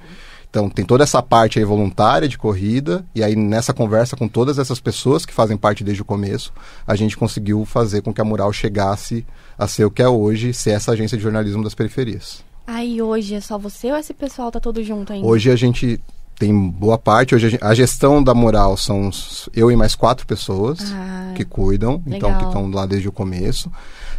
então 0.53 0.69
tem 0.69 0.85
toda 0.85 1.03
essa 1.03 1.23
parte 1.23 1.59
aí 1.59 1.65
voluntária 1.65 2.29
de 2.29 2.37
corrida 2.37 3.03
e 3.15 3.25
aí 3.25 3.35
nessa 3.35 3.73
conversa 3.73 4.15
com 4.15 4.29
todas 4.29 4.59
essas 4.59 4.79
pessoas 4.79 5.25
que 5.25 5.33
fazem 5.33 5.57
parte 5.57 5.83
desde 5.83 6.03
o 6.03 6.05
começo, 6.05 6.53
a 6.87 6.95
gente 6.95 7.17
conseguiu 7.17 7.65
fazer 7.65 8.03
com 8.03 8.13
que 8.13 8.21
a 8.21 8.25
Mural 8.25 8.53
chegasse 8.53 9.25
a 9.57 9.67
ser 9.67 9.87
o 9.87 9.91
que 9.91 10.03
é 10.03 10.09
hoje, 10.09 10.53
ser 10.53 10.73
essa 10.73 10.93
agência 10.93 11.17
de 11.17 11.23
jornalismo 11.23 11.65
das 11.65 11.75
periferias. 11.75 12.45
Aí 12.67 13.01
hoje 13.01 13.35
é 13.35 13.41
só 13.41 13.57
você 13.57 13.91
ou 13.91 13.97
esse 13.97 14.13
pessoal 14.13 14.51
tá 14.51 14.61
todo 14.61 14.85
junto 14.85 15.15
ainda? 15.15 15.27
Hoje 15.27 15.51
a 15.51 15.57
gente 15.57 15.99
tem 16.39 16.55
boa 16.69 16.99
parte. 16.99 17.35
Hoje 17.35 17.59
a, 17.59 17.73
gestão 17.73 18.23
da 18.23 18.35
Mural 18.35 18.77
são 18.77 19.09
eu 19.55 19.71
e 19.71 19.77
mais 19.77 19.95
quatro 19.95 20.27
pessoas 20.27 20.93
ah, 20.93 21.33
que 21.35 21.47
cuidam, 21.47 22.03
legal. 22.05 22.31
então 22.31 22.39
que 22.39 22.45
estão 22.45 22.71
lá 22.71 22.85
desde 22.85 23.09
o 23.09 23.13
começo. 23.13 23.73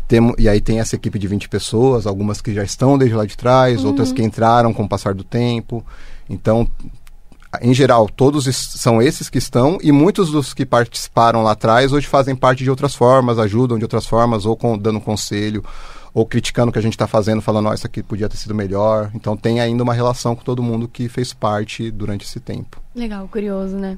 Tem, 0.07 0.19
e 0.39 0.49
aí 0.49 0.59
tem 0.59 0.79
essa 0.79 0.95
equipe 0.95 1.19
de 1.19 1.27
20 1.27 1.47
pessoas, 1.47 2.07
algumas 2.07 2.41
que 2.41 2.53
já 2.55 2.63
estão 2.63 2.97
desde 2.97 3.15
lá 3.15 3.23
de 3.23 3.37
trás, 3.37 3.81
uhum. 3.81 3.89
outras 3.89 4.11
que 4.11 4.23
entraram 4.23 4.73
com 4.73 4.83
o 4.83 4.89
passar 4.89 5.13
do 5.13 5.23
tempo. 5.23 5.85
Então, 6.33 6.67
em 7.61 7.73
geral, 7.73 8.09
todos 8.09 8.45
são 8.55 9.01
esses 9.01 9.29
que 9.29 9.37
estão 9.37 9.77
e 9.81 9.91
muitos 9.91 10.31
dos 10.31 10.53
que 10.53 10.65
participaram 10.65 11.43
lá 11.43 11.51
atrás 11.51 11.93
hoje 11.93 12.07
fazem 12.07 12.35
parte 12.35 12.63
de 12.63 12.69
outras 12.69 12.95
formas, 12.95 13.37
ajudam 13.37 13.77
de 13.77 13.85
outras 13.85 14.05
formas, 14.05 14.45
ou 14.45 14.55
com, 14.55 14.77
dando 14.77 14.99
conselho, 14.99 15.63
ou 16.13 16.25
criticando 16.25 16.69
o 16.69 16.73
que 16.73 16.79
a 16.79 16.81
gente 16.81 16.93
está 16.93 17.07
fazendo, 17.07 17.41
falando, 17.41 17.69
oh, 17.69 17.73
isso 17.73 17.85
aqui 17.85 18.01
podia 18.01 18.27
ter 18.27 18.37
sido 18.37 18.55
melhor. 18.55 19.11
Então 19.13 19.37
tem 19.37 19.59
ainda 19.59 19.83
uma 19.83 19.93
relação 19.93 20.35
com 20.35 20.43
todo 20.43 20.63
mundo 20.63 20.87
que 20.87 21.07
fez 21.07 21.33
parte 21.33 21.91
durante 21.91 22.25
esse 22.25 22.39
tempo. 22.39 22.81
Legal, 22.95 23.27
curioso, 23.27 23.75
né? 23.75 23.97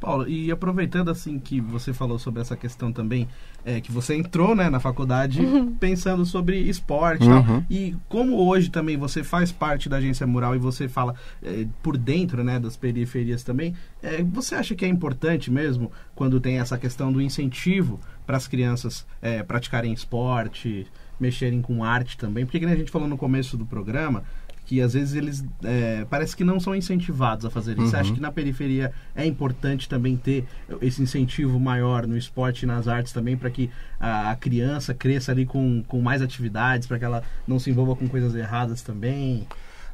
Paulo, 0.00 0.26
e 0.26 0.50
aproveitando 0.50 1.10
assim 1.10 1.38
que 1.38 1.60
você 1.60 1.92
falou 1.92 2.18
sobre 2.18 2.40
essa 2.40 2.56
questão 2.56 2.90
também, 2.90 3.28
é, 3.64 3.82
que 3.82 3.92
você 3.92 4.16
entrou 4.16 4.54
né, 4.54 4.70
na 4.70 4.80
faculdade 4.80 5.42
uhum. 5.42 5.74
pensando 5.74 6.24
sobre 6.24 6.58
esporte 6.58 7.28
uhum. 7.28 7.38
e 7.38 7.42
tal. 7.44 7.64
E 7.68 7.96
como 8.08 8.36
hoje 8.36 8.70
também 8.70 8.96
você 8.96 9.22
faz 9.22 9.52
parte 9.52 9.90
da 9.90 9.98
agência 9.98 10.26
mural 10.26 10.56
e 10.56 10.58
você 10.58 10.88
fala 10.88 11.14
é, 11.42 11.66
por 11.82 11.98
dentro 11.98 12.42
né, 12.42 12.58
das 12.58 12.78
periferias 12.78 13.42
também, 13.42 13.74
é, 14.02 14.22
você 14.22 14.54
acha 14.54 14.74
que 14.74 14.86
é 14.86 14.88
importante 14.88 15.50
mesmo 15.50 15.92
quando 16.14 16.40
tem 16.40 16.58
essa 16.58 16.78
questão 16.78 17.12
do 17.12 17.20
incentivo 17.20 18.00
para 18.26 18.38
as 18.38 18.48
crianças 18.48 19.06
é, 19.20 19.42
praticarem 19.42 19.92
esporte, 19.92 20.86
mexerem 21.20 21.60
com 21.60 21.84
arte 21.84 22.16
também? 22.16 22.46
Porque, 22.46 22.58
como 22.58 22.72
a 22.72 22.76
gente 22.76 22.90
falou 22.90 23.06
no 23.06 23.18
começo 23.18 23.54
do 23.58 23.66
programa, 23.66 24.24
que 24.70 24.80
às 24.80 24.92
vezes 24.94 25.16
eles 25.16 25.44
é, 25.64 26.06
parece 26.08 26.36
que 26.36 26.44
não 26.44 26.60
são 26.60 26.76
incentivados 26.76 27.44
a 27.44 27.50
fazer 27.50 27.72
isso. 27.72 27.80
Uhum. 27.80 27.88
Você 27.88 27.96
acha 27.96 28.12
que 28.12 28.20
na 28.20 28.30
periferia 28.30 28.92
é 29.16 29.26
importante 29.26 29.88
também 29.88 30.16
ter 30.16 30.46
esse 30.80 31.02
incentivo 31.02 31.58
maior 31.58 32.06
no 32.06 32.16
esporte 32.16 32.62
e 32.62 32.66
nas 32.66 32.86
artes 32.86 33.12
também 33.12 33.36
para 33.36 33.50
que 33.50 33.68
a, 33.98 34.30
a, 34.30 34.36
criança 34.36 34.94
cresça 34.94 35.32
ali 35.32 35.44
com, 35.44 35.82
com 35.88 36.00
mais 36.00 36.22
atividades, 36.22 36.86
para 36.86 37.00
que 37.00 37.04
ela 37.04 37.24
não 37.48 37.58
se 37.58 37.68
envolva 37.68 37.96
com 37.96 38.06
coisas 38.06 38.32
erradas 38.36 38.80
também? 38.80 39.44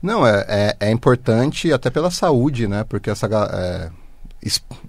Não, 0.02 0.26
é, 0.26 0.44
é, 0.46 0.76
é 0.78 0.90
importante 0.90 1.72
até 1.72 1.88
pela 1.88 2.10
saúde, 2.10 2.68
né? 2.68 2.84
Porque 2.84 3.08
essa, 3.08 3.26
é, 3.26 3.90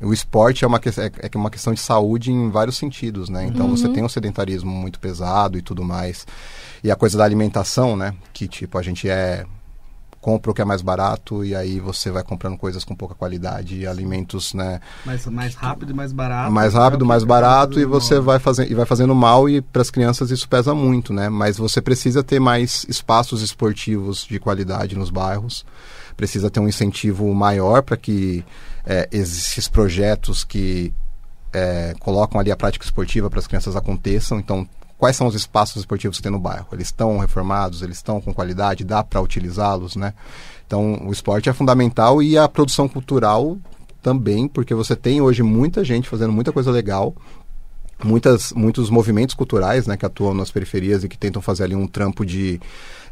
o 0.05 0.11
esporte 0.11 0.65
é 0.65 0.67
uma, 0.67 0.79
é, 0.79 1.29
é 1.33 1.37
uma 1.37 1.49
questão 1.49 1.73
de 1.73 1.79
saúde 1.79 2.29
em 2.29 2.49
vários 2.49 2.75
sentidos, 2.75 3.29
né? 3.29 3.45
Então 3.45 3.67
uhum. 3.67 3.77
você 3.77 3.87
tem 3.87 4.03
um 4.03 4.09
sedentarismo 4.09 4.69
muito 4.69 4.99
pesado 4.99 5.57
e 5.57 5.61
tudo 5.61 5.81
mais. 5.81 6.27
E 6.83 6.91
a 6.91 6.95
coisa 6.97 7.17
da 7.17 7.23
alimentação, 7.23 7.95
né? 7.95 8.13
Que 8.33 8.49
tipo, 8.49 8.77
a 8.77 8.81
gente 8.81 9.07
é 9.07 9.45
compra 10.27 10.51
o 10.51 10.53
que 10.53 10.61
é 10.61 10.65
mais 10.65 10.81
barato 10.81 11.45
e 11.45 11.55
aí 11.55 11.79
você 11.79 12.11
vai 12.11 12.21
comprando 12.21 12.57
coisas 12.57 12.83
com 12.83 12.93
pouca 12.93 13.15
qualidade 13.15 13.79
e 13.79 13.87
alimentos, 13.87 14.53
né? 14.53 14.81
Mais, 15.05 15.25
mais 15.27 15.55
rápido 15.55 15.91
e 15.91 15.93
mais 15.93 16.11
barato. 16.11 16.51
Mais 16.51 16.73
rápido, 16.73 17.05
mais 17.05 17.23
barato 17.23 17.79
e 17.79 17.85
você 17.85 18.19
vai 18.19 18.37
fazendo 18.37 18.69
e 18.69 18.75
vai 18.75 18.85
fazendo 18.85 19.15
mal 19.15 19.47
e 19.47 19.61
para 19.61 19.81
as 19.81 19.89
crianças 19.89 20.29
isso 20.29 20.45
pesa 20.49 20.75
muito, 20.75 21.13
né? 21.13 21.29
Mas 21.29 21.57
você 21.57 21.81
precisa 21.81 22.21
ter 22.21 22.41
mais 22.41 22.85
espaços 22.89 23.41
esportivos 23.41 24.25
de 24.25 24.37
qualidade 24.37 24.97
nos 24.97 25.09
bairros. 25.09 25.65
Precisa 26.17 26.49
ter 26.49 26.59
um 26.59 26.67
incentivo 26.67 27.33
maior 27.33 27.81
para 27.81 27.95
que 27.95 28.43
é, 28.85 29.07
esses 29.13 29.69
projetos 29.69 30.43
que 30.43 30.91
é, 31.53 31.95
colocam 32.01 32.37
ali 32.37 32.51
a 32.51 32.57
prática 32.57 32.83
esportiva 32.83 33.29
para 33.29 33.39
as 33.39 33.47
crianças 33.47 33.77
aconteçam. 33.77 34.39
Então, 34.39 34.67
quais 34.97 35.15
são 35.15 35.27
os 35.27 35.35
espaços 35.35 35.77
esportivos 35.77 36.17
que 36.17 36.23
tem 36.23 36.31
no 36.31 36.39
bairro. 36.39 36.67
Eles 36.71 36.87
estão 36.87 37.17
reformados, 37.19 37.81
eles 37.81 37.97
estão 37.97 38.19
com 38.19 38.33
qualidade, 38.33 38.83
dá 38.83 39.03
para 39.03 39.21
utilizá-los, 39.21 39.95
né? 39.95 40.13
Então, 40.65 41.01
o 41.05 41.11
esporte 41.11 41.49
é 41.49 41.53
fundamental 41.53 42.21
e 42.21 42.37
a 42.37 42.47
produção 42.47 42.89
cultural 42.89 43.57
também, 44.01 44.47
porque 44.47 44.73
você 44.73 44.95
tem 44.95 45.21
hoje 45.21 45.43
muita 45.43 45.83
gente 45.83 46.09
fazendo 46.09 46.33
muita 46.33 46.51
coisa 46.51 46.71
legal, 46.71 47.15
muitas, 48.03 48.51
muitos 48.53 48.89
movimentos 48.89 49.35
culturais 49.35 49.87
né, 49.87 49.95
que 49.95 50.05
atuam 50.05 50.33
nas 50.33 50.51
periferias 50.51 51.03
e 51.03 51.09
que 51.09 51.17
tentam 51.17 51.41
fazer 51.41 51.65
ali 51.65 51.75
um 51.75 51.87
trampo 51.87 52.25
de 52.25 52.59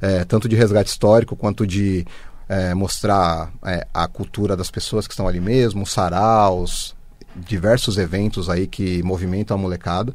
é, 0.01 0.23
tanto 0.25 0.49
de 0.49 0.55
resgate 0.55 0.89
histórico 0.89 1.35
quanto 1.35 1.65
de 1.65 2.05
é, 2.47 2.73
mostrar 2.73 3.51
é, 3.63 3.87
a 3.93 4.07
cultura 4.07 4.55
das 4.55 4.69
pessoas 4.69 5.07
que 5.07 5.13
estão 5.13 5.27
ali 5.27 5.39
mesmo, 5.39 5.85
saraus, 5.85 6.95
diversos 7.35 7.97
eventos 7.97 8.49
aí 8.49 8.67
que 8.67 9.01
movimentam 9.03 9.57
a 9.57 9.59
molecada 9.59 10.13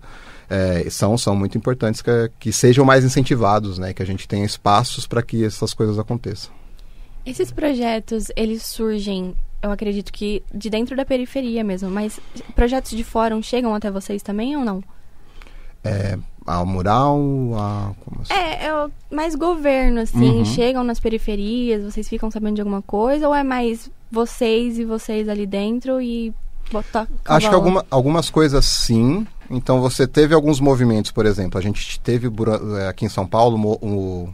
é, 0.50 0.90
são, 0.90 1.16
são 1.16 1.36
muito 1.36 1.56
importantes 1.56 2.02
que, 2.02 2.30
que 2.40 2.52
sejam 2.52 2.84
mais 2.84 3.04
incentivados, 3.04 3.78
né? 3.78 3.94
Que 3.94 4.02
a 4.02 4.06
gente 4.06 4.26
tenha 4.26 4.44
espaços 4.44 5.06
para 5.06 5.22
que 5.22 5.44
essas 5.44 5.72
coisas 5.72 5.98
aconteçam. 5.98 6.50
Esses 7.24 7.52
projetos, 7.52 8.26
eles 8.34 8.64
surgem, 8.66 9.36
eu 9.62 9.70
acredito 9.70 10.12
que 10.12 10.42
de 10.52 10.68
dentro 10.68 10.96
da 10.96 11.04
periferia 11.04 11.62
mesmo, 11.62 11.88
mas 11.88 12.18
projetos 12.54 12.90
de 12.90 13.04
fórum 13.04 13.40
chegam 13.40 13.74
até 13.74 13.90
vocês 13.90 14.22
também 14.22 14.56
ou 14.56 14.64
não? 14.64 14.82
É, 15.84 16.18
a 16.46 16.64
mural, 16.64 17.18
a... 17.54 17.92
Assim? 18.20 18.32
É, 18.32 18.66
é 18.66 18.74
o- 18.74 18.90
mais 19.10 19.34
governo, 19.34 20.00
assim. 20.00 20.38
Uhum. 20.38 20.44
Chegam 20.44 20.82
nas 20.82 20.98
periferias, 20.98 21.84
vocês 21.84 22.08
ficam 22.08 22.30
sabendo 22.30 22.56
de 22.56 22.60
alguma 22.60 22.82
coisa? 22.82 23.28
Ou 23.28 23.34
é 23.34 23.42
mais 23.42 23.90
vocês 24.10 24.78
e 24.78 24.84
vocês 24.84 25.28
ali 25.28 25.46
dentro 25.46 26.00
e 26.00 26.34
botar. 26.72 27.06
Acho 27.24 27.48
que 27.48 27.54
alguma, 27.54 27.86
algumas 27.90 28.28
coisas 28.30 28.64
sim. 28.64 29.26
Então 29.50 29.80
você 29.80 30.06
teve 30.06 30.32
alguns 30.32 30.60
movimentos, 30.60 31.10
por 31.10 31.26
exemplo, 31.26 31.58
a 31.58 31.62
gente 31.62 31.98
teve 32.00 32.28
eh, 32.78 32.88
aqui 32.88 33.04
em 33.04 33.08
São 33.08 33.26
Paulo 33.26 33.58
o- 33.82 34.28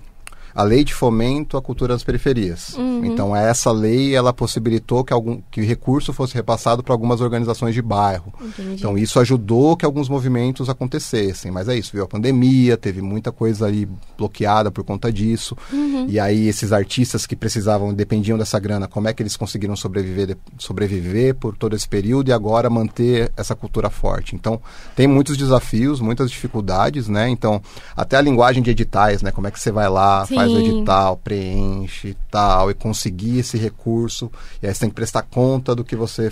a 0.57 0.63
lei 0.63 0.83
de 0.83 0.95
fomento 0.95 1.59
à 1.59 1.63
cultura 1.63 1.93
das 1.93 2.03
periferias. 2.03 2.75
Uhum. 2.79 3.05
Então 3.05 3.37
essa 3.37 3.71
lei 3.71 4.17
ela 4.17 4.33
possibilitou 4.33 5.05
que 5.05 5.13
algum 5.13 5.43
que 5.51 5.61
recurso 5.61 6.15
fosse 6.15 6.35
repassado 6.35 6.83
para 6.83 6.95
algumas 6.95 7.21
organizações 7.21 7.75
de 7.75 7.83
bairro. 7.83 8.33
Entendi. 8.41 8.73
Então 8.73 8.97
isso 8.97 9.21
ajudou 9.21 9.77
que 9.77 9.85
alguns 9.85 10.09
movimentos 10.09 10.71
acontecessem, 10.71 11.53
mas 11.53 11.69
é 11.69 11.77
isso, 11.77 11.93
veio 11.93 12.05
a 12.05 12.09
pandemia, 12.09 12.75
teve 12.79 13.03
muita 13.03 13.31
coisa 13.31 13.67
aí 13.67 13.87
bloqueada 14.17 14.71
por 14.71 14.83
conta 14.83 15.13
disso. 15.13 15.55
Uhum. 15.71 16.07
E 16.09 16.19
aí 16.19 16.49
esses 16.49 16.73
artistas 16.73 17.27
que 17.27 17.37
precisavam, 17.37 17.93
dependiam 17.93 18.39
dessa 18.39 18.59
grana, 18.59 18.89
como 18.89 19.09
é 19.09 19.13
que 19.13 19.23
eles 19.23 19.37
conseguiram 19.37 19.77
sobreviver, 19.77 20.39
sobreviver 20.57 21.35
por 21.35 21.55
todo 21.55 21.77
esse 21.77 21.87
período 21.87 22.31
e 22.31 22.33
agora 22.33 22.71
manter 22.71 23.31
essa 23.37 23.55
cultura 23.55 23.91
forte. 23.91 24.35
Então 24.35 24.59
tem 24.95 25.07
muitos 25.07 25.37
desafios, 25.37 26.01
muitas 26.01 26.31
dificuldades, 26.31 27.09
né? 27.09 27.29
Então 27.29 27.61
até 27.95 28.17
a 28.17 28.23
linguagem 28.23 28.63
de 28.63 28.71
editais, 28.71 29.21
né? 29.21 29.31
Como 29.31 29.47
é 29.47 29.51
que 29.51 29.61
você 29.61 29.71
vai 29.71 29.91
lá, 29.91 30.25
faz 30.25 30.46
o 30.53 30.57
Sim. 30.57 30.77
edital, 30.79 31.17
preenche 31.17 32.09
e 32.09 32.17
tal, 32.31 32.71
e 32.71 32.75
conseguir 32.75 33.39
esse 33.41 33.57
recurso. 33.57 34.31
E 34.63 34.67
aí 34.67 34.75
você 34.75 34.81
tem 34.81 34.89
que 34.89 34.95
prestar 34.95 35.23
conta 35.23 35.75
do 35.75 35.85
que 35.85 35.97
você 35.97 36.31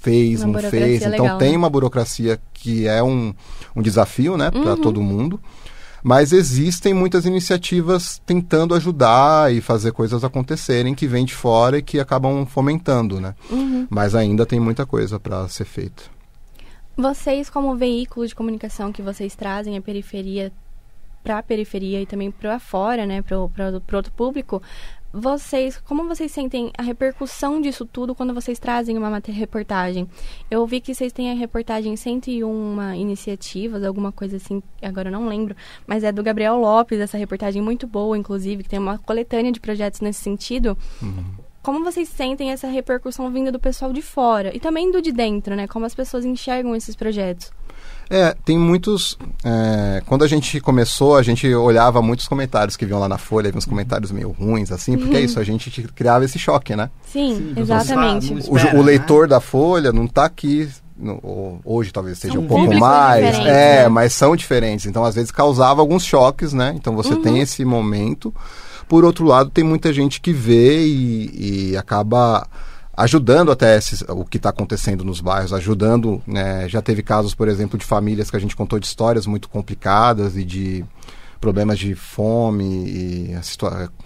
fez, 0.00 0.42
Uma 0.42 0.60
não 0.60 0.70
fez. 0.70 1.02
Então 1.02 1.10
legal, 1.24 1.38
tem 1.38 1.52
né? 1.52 1.56
uma 1.58 1.70
burocracia 1.70 2.40
que 2.54 2.86
é 2.86 3.02
um, 3.02 3.34
um 3.74 3.82
desafio, 3.82 4.36
né, 4.36 4.50
para 4.50 4.74
Uhum. 4.74 4.80
todo 4.80 5.02
mundo. 5.02 5.40
Mas 6.02 6.32
existem 6.32 6.94
muitas 6.94 7.26
iniciativas 7.26 8.22
tentando 8.24 8.74
ajudar 8.74 9.52
e 9.52 9.60
fazer 9.60 9.92
coisas 9.92 10.22
acontecerem 10.22 10.94
que 10.94 11.08
vêm 11.08 11.24
de 11.24 11.34
fora 11.34 11.78
e 11.78 11.82
que 11.82 11.98
acabam 11.98 12.46
fomentando, 12.46 13.20
né? 13.20 13.34
Uhum. 13.50 13.86
Mas 13.90 14.14
ainda 14.14 14.46
tem 14.46 14.60
muita 14.60 14.86
coisa 14.86 15.18
para 15.18 15.48
ser 15.48 15.64
feita. 15.64 16.04
Vocês, 16.96 17.50
como 17.50 17.76
veículo 17.76 18.26
de 18.26 18.34
comunicação 18.34 18.92
que 18.92 19.02
vocês 19.02 19.34
trazem 19.34 19.76
a 19.76 19.80
periferia 19.82 20.52
para 21.22 21.38
a 21.38 21.42
periferia 21.42 22.00
e 22.00 22.06
também 22.06 22.30
para 22.30 22.58
fora, 22.58 23.04
né, 23.06 23.22
para 23.22 23.38
o 23.38 23.50
outro 23.94 24.12
público, 24.12 24.62
vocês, 25.10 25.78
como 25.78 26.06
vocês 26.06 26.30
sentem 26.30 26.70
a 26.76 26.82
repercussão 26.82 27.62
disso 27.62 27.86
tudo 27.86 28.14
quando 28.14 28.34
vocês 28.34 28.58
trazem 28.58 28.98
uma 28.98 29.22
reportagem? 29.26 30.06
Eu 30.50 30.66
vi 30.66 30.82
que 30.82 30.94
vocês 30.94 31.12
têm 31.12 31.30
a 31.30 31.34
reportagem 31.34 31.96
101 31.96 32.94
iniciativas, 32.94 33.82
alguma 33.82 34.12
coisa 34.12 34.36
assim, 34.36 34.62
agora 34.82 35.08
eu 35.08 35.12
não 35.12 35.26
lembro, 35.26 35.56
mas 35.86 36.04
é 36.04 36.12
do 36.12 36.22
Gabriel 36.22 36.56
Lopes, 36.58 37.00
essa 37.00 37.16
reportagem 37.16 37.62
muito 37.62 37.86
boa, 37.86 38.18
inclusive, 38.18 38.62
que 38.62 38.68
tem 38.68 38.78
uma 38.78 38.98
coletânea 38.98 39.50
de 39.50 39.60
projetos 39.60 40.02
nesse 40.02 40.20
sentido. 40.20 40.76
Como 41.62 41.82
vocês 41.82 42.08
sentem 42.08 42.50
essa 42.50 42.68
repercussão 42.68 43.30
vinda 43.30 43.50
do 43.50 43.58
pessoal 43.58 43.92
de 43.92 44.02
fora 44.02 44.54
e 44.54 44.60
também 44.60 44.90
do 44.90 45.00
de 45.00 45.10
dentro, 45.10 45.56
né? 45.56 45.66
Como 45.66 45.86
as 45.86 45.94
pessoas 45.94 46.24
enxergam 46.24 46.76
esses 46.76 46.94
projetos? 46.94 47.50
É, 48.10 48.34
tem 48.44 48.56
muitos. 48.58 49.18
é, 49.44 50.02
quando 50.06 50.24
a 50.24 50.28
gente 50.28 50.60
começou, 50.60 51.16
a 51.16 51.22
gente 51.22 51.46
olhava 51.54 52.00
muitos 52.00 52.26
comentários 52.26 52.76
que 52.76 52.86
vinham 52.86 52.98
lá 53.00 53.08
na 53.08 53.18
Folha, 53.18 53.52
uns 53.54 53.64
comentários 53.66 54.10
meio 54.10 54.30
ruins, 54.30 54.72
assim, 54.72 54.96
porque 54.96 55.16
é 55.16 55.20
isso, 55.20 55.38
a 55.38 55.44
gente 55.44 55.70
te- 55.70 55.82
criava 55.88 56.24
esse 56.24 56.38
choque, 56.38 56.74
né? 56.74 56.90
Sim, 57.06 57.52
Sim, 57.54 57.60
exatamente. 57.60 58.30
não 58.32 58.38
está- 58.38 58.52
O, 58.52 58.56
Espera, 58.56 58.74
o 58.76 58.78
né? 58.80 58.84
leitor 58.86 59.28
da 59.28 59.40
Folha 59.40 59.92
não 59.92 60.04
está 60.04 60.24
aqui. 60.24 60.68
no- 61.00 61.60
hoje 61.64 61.92
talvez 61.92 62.18
seja 62.18 62.34
São 62.34 62.42
um 62.42 62.46
pouco 62.48 62.74
mais. 62.74 63.22
É, 63.38 63.82
né? 63.84 63.88
mas 63.88 64.12
são 64.12 64.34
diferentes. 64.34 64.84
Então, 64.86 65.04
às 65.04 65.14
vezes, 65.14 65.30
causava 65.30 65.80
alguns 65.80 66.02
choques, 66.04 66.52
né? 66.52 66.72
Então 66.74 66.96
você 66.96 67.14
Uhum. 67.14 67.22
tem 67.22 67.38
esse 67.38 67.64
momento. 67.64 68.34
Por 68.88 69.04
outro 69.04 69.24
lado, 69.24 69.48
tem 69.48 69.62
muita 69.62 69.92
gente 69.92 70.20
que 70.20 70.32
vê 70.32 70.84
e, 70.84 71.70
e 71.70 71.76
acaba 71.76 72.44
ajudando 72.98 73.50
até 73.52 73.76
esses- 73.76 74.02
o 74.08 74.24
que 74.24 74.36
está 74.38 74.50
acontecendo 74.50 75.04
nos 75.04 75.20
bairros, 75.20 75.52
ajudando, 75.52 76.20
né? 76.26 76.68
Já 76.68 76.82
teve 76.82 77.02
casos, 77.02 77.34
por 77.34 77.48
exemplo, 77.48 77.78
de 77.78 77.84
famílias 77.86 78.30
que 78.30 78.36
a 78.36 78.40
gente 78.40 78.56
contou 78.56 78.78
de 78.78 78.86
histórias 78.86 79.26
muito 79.26 79.48
complicadas 79.48 80.36
e 80.36 80.44
de 80.44 80.84
problemas 81.40 81.78
de 81.78 81.94
fome 81.94 82.64
e 82.88 83.38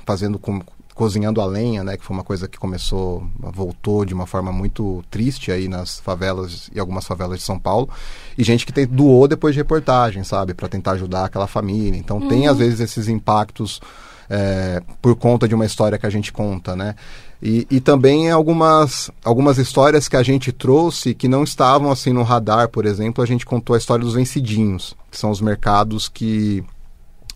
fazendo 0.05 0.38
com 0.38 0.61
cozinhando 0.94 1.40
a 1.40 1.46
lenha, 1.46 1.83
né, 1.83 1.96
que 1.96 2.05
foi 2.05 2.14
uma 2.14 2.22
coisa 2.22 2.46
que 2.46 2.59
começou, 2.59 3.26
voltou 3.38 4.05
de 4.05 4.12
uma 4.12 4.26
forma 4.26 4.52
muito 4.52 5.02
triste 5.11 5.50
aí 5.50 5.68
nas 5.68 6.00
favelas 6.00 6.70
e 6.74 6.78
algumas 6.78 7.07
favelas 7.07 7.38
de 7.38 7.44
São 7.44 7.59
Paulo, 7.59 7.88
e 8.37 8.44
gente 8.44 8.66
que 8.66 8.72
tem, 8.72 8.87
doou 8.87 9.26
depois 9.26 9.55
de 9.55 9.61
reportagem, 9.61 10.22
sabe, 10.22 10.55
para 10.55 10.68
tentar 10.68 10.92
ajudar 10.92 11.24
aquela 11.24 11.46
família. 11.46 11.98
Então 11.98 12.28
tem 12.28 12.46
às 12.46 12.59
vezes 12.59 12.81
esses 12.81 13.09
impactos 13.09 13.81
é, 14.28 14.83
por 15.00 15.16
conta 15.16 15.48
de 15.48 15.55
uma 15.55 15.66
história 15.66 15.98
que 15.98 16.07
a 16.07 16.11
gente 16.11 16.33
conta, 16.33 16.76
né? 16.76 16.94
E, 17.42 17.66
e 17.70 17.81
também 17.81 18.31
algumas, 18.31 19.11
algumas 19.24 19.59
histórias 19.59 20.09
que 20.09 20.16
a 20.16 20.22
gente 20.22 20.52
trouxe 20.52 21.12
que 21.12 21.26
não 21.26 21.42
estavam 21.42 21.90
assim 21.90 22.12
no 22.12 22.22
radar, 22.22 22.68
por 22.68 22.87
exemplo, 22.87 23.22
a 23.22 23.26
gente 23.26 23.44
contou 23.44 23.74
a 23.74 23.78
história 23.78 24.05
dos 24.05 24.14
vencidinhos, 24.14 24.94
que 25.11 25.18
são 25.18 25.31
os 25.31 25.40
mercados 25.40 26.09
que 26.09 26.64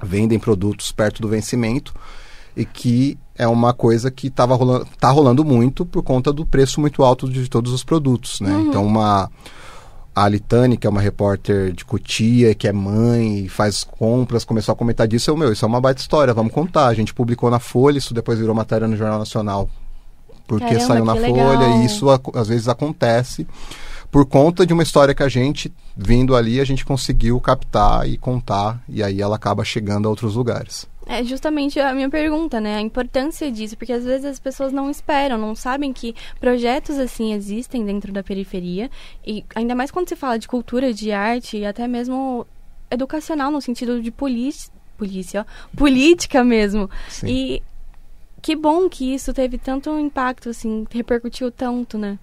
vendem 0.03 0.39
produtos 0.39 0.93
perto 0.93 1.21
do 1.21 1.29
vencimento 1.29 1.93
e 2.57 2.65
que 2.65 3.19
é 3.39 3.47
uma 3.47 3.73
coisa 3.73 4.11
que 4.11 4.29
estava 4.29 4.55
rolando, 4.55 4.87
tá 4.99 5.11
rolando 5.11 5.45
muito 5.45 5.85
por 5.85 6.03
conta 6.03 6.33
do 6.33 6.45
preço 6.45 6.81
muito 6.81 7.03
alto 7.05 7.29
de 7.29 7.49
todos 7.49 7.73
os 7.73 7.85
produtos, 7.85 8.41
né? 8.41 8.65
Então 8.69 8.85
uma 8.85 9.31
a 10.15 10.25
Alitane, 10.25 10.79
que 10.79 10.87
é 10.87 10.91
uma 10.91 11.01
repórter 11.01 11.73
de 11.73 11.85
Cotia, 11.85 12.55
que 12.55 12.67
é 12.67 12.73
mãe 12.73 13.41
e 13.45 13.49
faz 13.51 13.85
compras, 13.85 14.47
começou 14.47 14.73
a 14.73 14.77
comentar 14.77 15.07
disso. 15.07 15.31
Eu, 15.31 15.37
meu, 15.37 15.53
isso 15.53 15.63
é 15.63 15.69
uma 15.69 15.81
baita 15.81 16.01
história, 16.01 16.33
vamos 16.33 16.55
contar. 16.55 16.87
A 16.87 16.95
gente 16.95 17.13
publicou 17.13 17.51
na 17.51 17.59
Folha, 17.59 17.99
isso 17.99 18.15
depois 18.15 18.39
virou 18.39 18.55
matéria 18.55 18.89
no 18.89 18.97
Jornal 18.97 19.19
Nacional, 19.19 19.69
porque 20.47 20.65
Caramba, 20.65 20.87
saiu 20.87 21.05
na 21.05 21.17
Folha 21.17 21.59
legal. 21.59 21.83
e 21.83 21.85
isso 21.85 22.07
às 22.35 22.49
vezes 22.49 22.67
acontece 22.67 23.47
por 24.11 24.25
conta 24.25 24.65
de 24.65 24.73
uma 24.73 24.83
história 24.83 25.15
que 25.15 25.23
a 25.23 25.29
gente, 25.29 25.71
vindo 25.95 26.35
ali, 26.35 26.61
a 26.61 26.65
gente 26.65 26.87
conseguiu 26.87 27.39
captar 27.39 28.09
e 28.09 28.17
contar, 28.17 28.83
e 28.89 29.03
aí 29.03 29.21
ela 29.21 29.37
acaba 29.37 29.63
chegando 29.65 30.07
a 30.07 30.09
outros 30.09 30.35
lugares. 30.35 30.87
É 31.09 31.23
justamente 31.23 31.79
a 31.79 31.95
minha 31.95 32.11
pergunta, 32.11 32.61
né? 32.61 32.77
A 32.77 32.81
importância 32.81 33.51
disso, 33.51 33.77
porque 33.77 33.93
às 33.93 34.05
vezes 34.05 34.25
as 34.25 34.41
pessoas 34.41 34.73
não 34.73 34.91
esperam, 34.91 35.39
não 35.39 35.55
sabem 35.55 35.93
que 35.93 36.15
projetos 36.41 36.99
assim 36.99 37.33
existem 37.33 37.85
dentro 37.85 38.13
da 38.13 38.25
periferia 38.25 38.91
e 39.25 39.45
ainda 39.55 39.73
mais 39.75 39.91
quando 39.93 40.09
se 40.09 40.17
fala 40.17 40.37
de 40.37 40.49
cultura, 40.49 40.93
de 40.93 41.13
arte 41.13 41.59
e 41.59 41.65
até 41.65 41.87
mesmo 41.87 42.45
educacional 42.91 43.53
no 43.53 43.61
sentido 43.63 44.03
de 44.03 44.11
polícia, 44.11 44.73
polícia, 44.99 45.47
ó, 45.49 45.77
política 45.77 46.43
mesmo. 46.43 46.91
Sim. 47.09 47.27
E 47.29 47.63
que 48.43 48.57
bom 48.57 48.89
que 48.89 49.15
isso 49.15 49.33
teve 49.33 49.59
tanto 49.59 49.97
impacto 50.01 50.49
assim, 50.49 50.87
repercutiu 50.91 51.53
tanto, 51.53 51.97
né? 51.99 52.19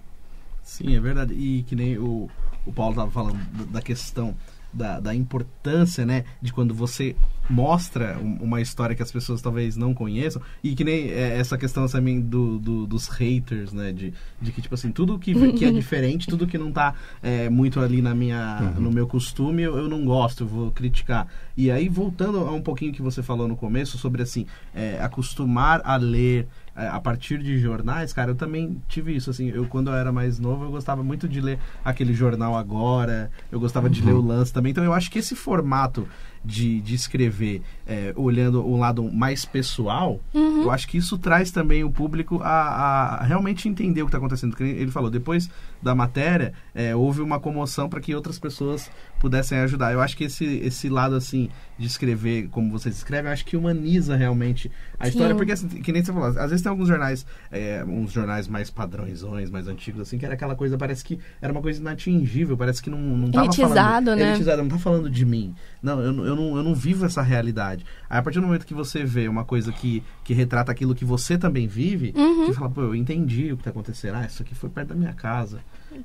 Sim, 0.62 0.94
é 0.94 1.00
verdade. 1.00 1.32
E 1.34 1.62
que 1.62 1.74
nem 1.74 1.96
o, 1.98 2.28
o 2.66 2.72
Paulo 2.72 2.92
estava 2.92 3.10
falando 3.10 3.36
da- 3.52 3.64
da 3.78 3.82
questão 3.82 4.34
da, 4.74 4.98
da 5.00 5.14
importância, 5.14 6.04
né, 6.04 6.24
de 6.42 6.52
quando 6.52 6.74
você 6.74 7.14
mostra 7.48 8.18
um- 8.18 8.42
uma 8.42 8.60
história 8.60 8.96
que 8.96 9.02
as 9.02 9.12
pessoas 9.12 9.40
talvez 9.42 9.76
não 9.76 9.92
conheçam 9.94 10.40
e 10.62 10.74
que 10.74 10.82
nem 10.82 11.10
é, 11.10 11.38
essa 11.38 11.56
questão 11.58 11.86
também 11.86 12.20
do, 12.20 12.58
do- 12.58 12.86
dos 12.86 13.06
haters, 13.08 13.72
né, 13.72 13.92
de, 13.92 14.12
de 14.40 14.50
que 14.52 14.60
tipo 14.62 14.74
assim 14.74 14.90
tudo 14.90 15.18
que, 15.18 15.32
que 15.52 15.64
é 15.64 15.70
diferente, 15.70 16.26
tudo 16.26 16.46
que 16.46 16.58
não 16.58 16.72
tá 16.72 16.94
é, 17.22 17.48
muito 17.50 17.80
ali 17.80 18.00
na 18.02 18.14
minha 18.14 18.72
no 18.78 18.90
meu 18.90 19.06
costume 19.06 19.62
eu, 19.62 19.76
eu 19.76 19.88
não 19.88 20.04
gosto, 20.04 20.42
eu 20.44 20.48
vou 20.48 20.70
criticar. 20.70 21.28
E 21.56 21.70
aí 21.70 21.88
voltando 21.88 22.38
a 22.38 22.50
um 22.50 22.60
pouquinho 22.62 22.92
que 22.92 23.02
você 23.02 23.22
falou 23.22 23.46
no 23.46 23.56
começo 23.56 23.96
sobre 23.98 24.22
assim 24.22 24.46
é, 24.74 24.98
acostumar 25.00 25.80
a 25.84 25.96
ler 25.96 26.48
a 26.74 27.00
partir 27.00 27.38
de 27.38 27.58
jornais, 27.58 28.12
cara, 28.12 28.32
eu 28.32 28.34
também 28.34 28.82
tive 28.88 29.14
isso, 29.14 29.30
assim, 29.30 29.48
eu 29.50 29.66
quando 29.66 29.90
eu 29.90 29.94
era 29.94 30.12
mais 30.12 30.38
novo, 30.38 30.64
eu 30.64 30.70
gostava 30.70 31.02
muito 31.02 31.28
de 31.28 31.40
ler 31.40 31.58
aquele 31.84 32.12
jornal 32.12 32.56
agora, 32.56 33.30
eu 33.50 33.60
gostava 33.60 33.88
de 33.88 34.02
ler 34.02 34.12
o 34.12 34.20
lance 34.20 34.52
também, 34.52 34.70
então 34.70 34.82
eu 34.82 34.92
acho 34.92 35.10
que 35.10 35.18
esse 35.18 35.36
formato 35.36 36.08
de, 36.44 36.80
de 36.80 36.94
escrever 36.94 37.62
é, 37.86 38.12
olhando 38.16 38.66
um 38.66 38.78
lado 38.78 39.10
mais 39.12 39.44
pessoal, 39.44 40.20
eu 40.34 40.70
acho 40.70 40.86
que 40.88 40.98
isso 40.98 41.16
traz 41.18 41.50
também 41.50 41.84
o 41.84 41.90
público 41.90 42.40
a, 42.42 43.18
a 43.20 43.24
realmente 43.24 43.68
entender 43.68 44.02
o 44.02 44.06
que 44.06 44.08
está 44.08 44.18
acontecendo. 44.18 44.54
Ele 44.60 44.90
falou, 44.90 45.10
depois 45.10 45.48
da 45.82 45.94
matéria, 45.94 46.52
é, 46.74 46.94
houve 46.94 47.20
uma 47.20 47.38
comoção 47.40 47.88
para 47.88 48.00
que 48.00 48.14
outras 48.14 48.38
pessoas 48.38 48.90
pudessem 49.20 49.58
ajudar. 49.58 49.92
Eu 49.92 50.00
acho 50.00 50.16
que 50.16 50.24
esse, 50.24 50.44
esse 50.44 50.88
lado, 50.88 51.14
assim, 51.14 51.48
de 51.78 51.86
escrever 51.86 52.48
como 52.48 52.70
vocês 52.70 52.96
escrevem, 52.96 53.28
eu 53.28 53.32
acho 53.32 53.44
que 53.44 53.56
humaniza 53.56 54.16
realmente 54.16 54.70
a 54.98 55.04
Sim. 55.04 55.10
história, 55.10 55.34
porque, 55.34 55.52
assim, 55.52 55.68
que 55.68 55.92
nem 55.92 56.04
você 56.04 56.12
falou, 56.12 56.28
às 56.28 56.34
vezes 56.34 56.52
existem 56.52 56.70
alguns 56.70 56.88
jornais, 56.88 57.26
é, 57.50 57.84
uns 57.86 58.12
jornais 58.12 58.48
mais 58.48 58.70
padrõezões, 58.70 59.50
mais 59.50 59.68
antigos, 59.68 60.00
assim, 60.02 60.18
que 60.18 60.24
era 60.24 60.34
aquela 60.34 60.54
coisa, 60.54 60.76
parece 60.78 61.04
que 61.04 61.18
era 61.40 61.52
uma 61.52 61.62
coisa 61.62 61.80
inatingível, 61.80 62.56
parece 62.56 62.82
que 62.82 62.90
não, 62.90 62.98
não 62.98 63.30
tava 63.30 63.46
Elitizado, 63.46 63.74
falando... 63.74 64.16
né? 64.16 64.28
Elitizado, 64.30 64.62
não 64.62 64.68
tá 64.68 64.78
falando 64.78 65.10
de 65.10 65.24
mim. 65.24 65.54
Não 65.82 66.00
eu, 66.00 66.12
não- 66.12 66.33
eu, 66.34 66.40
não, 66.40 66.56
eu 66.56 66.62
não 66.62 66.74
vivo 66.74 67.06
essa 67.06 67.22
realidade. 67.22 67.84
Aí, 68.10 68.18
a 68.18 68.22
partir 68.22 68.40
do 68.40 68.46
momento 68.46 68.66
que 68.66 68.74
você 68.74 69.04
vê 69.04 69.28
uma 69.28 69.44
coisa 69.44 69.72
que, 69.72 70.02
que 70.22 70.34
retrata 70.34 70.70
aquilo 70.72 70.94
que 70.94 71.04
você 71.04 71.38
também 71.38 71.66
vive, 71.66 72.12
Uhum. 72.16 72.46
você 72.46 72.52
fala, 72.52 72.70
pô, 72.70 72.80
eu 72.82 72.94
entendi 72.94 73.52
o 73.52 73.56
que 73.56 73.62
tá 73.64 73.70
acontecendo. 73.70 74.16
Ah, 74.16 74.26
isso 74.26 74.42
aqui 74.42 74.54
foi 74.54 74.68
perto 74.70 74.88
da 74.88 74.94
minha 74.94 75.12
casa. 75.14 75.60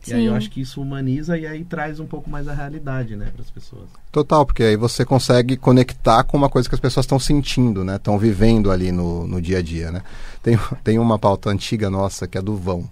E 0.08 0.14
aí 0.14 0.26
eu 0.26 0.32
Sim. 0.34 0.38
acho 0.38 0.52
que 0.52 0.62
isso 0.62 0.80
humaniza 0.82 1.36
e 1.38 1.48
aí 1.48 1.66
traz 1.66 2.00
um 2.00 2.06
pouco 2.06 2.30
mais 2.30 2.48
a 2.48 2.54
realidade, 2.54 3.16
né, 3.16 3.32
para 3.34 3.42
as 3.42 3.50
pessoas. 3.50 3.90
Total, 4.12 4.46
porque 4.46 4.62
aí 4.62 4.78
você 4.78 5.04
consegue 5.04 5.58
conectar 5.58 6.24
com 6.24 6.38
uma 6.38 6.48
coisa 6.48 6.70
que 6.70 6.76
as 6.76 6.82
pessoas 6.82 7.06
estão 7.06 7.18
sentindo, 7.20 7.84
né? 7.84 7.96
Estão 7.96 8.18
vivendo 8.20 8.70
ali 8.70 8.92
no, 8.92 9.26
no 9.28 9.42
dia 9.42 9.58
a 9.58 9.62
dia, 9.64 9.92
né? 9.92 10.04
Tem, 10.44 10.60
tem 10.84 11.00
uma 11.00 11.18
pauta 11.18 11.50
antiga 11.50 11.90
nossa 11.90 12.28
que 12.28 12.38
é 12.38 12.42
do 12.42 12.56
vão. 12.56 12.88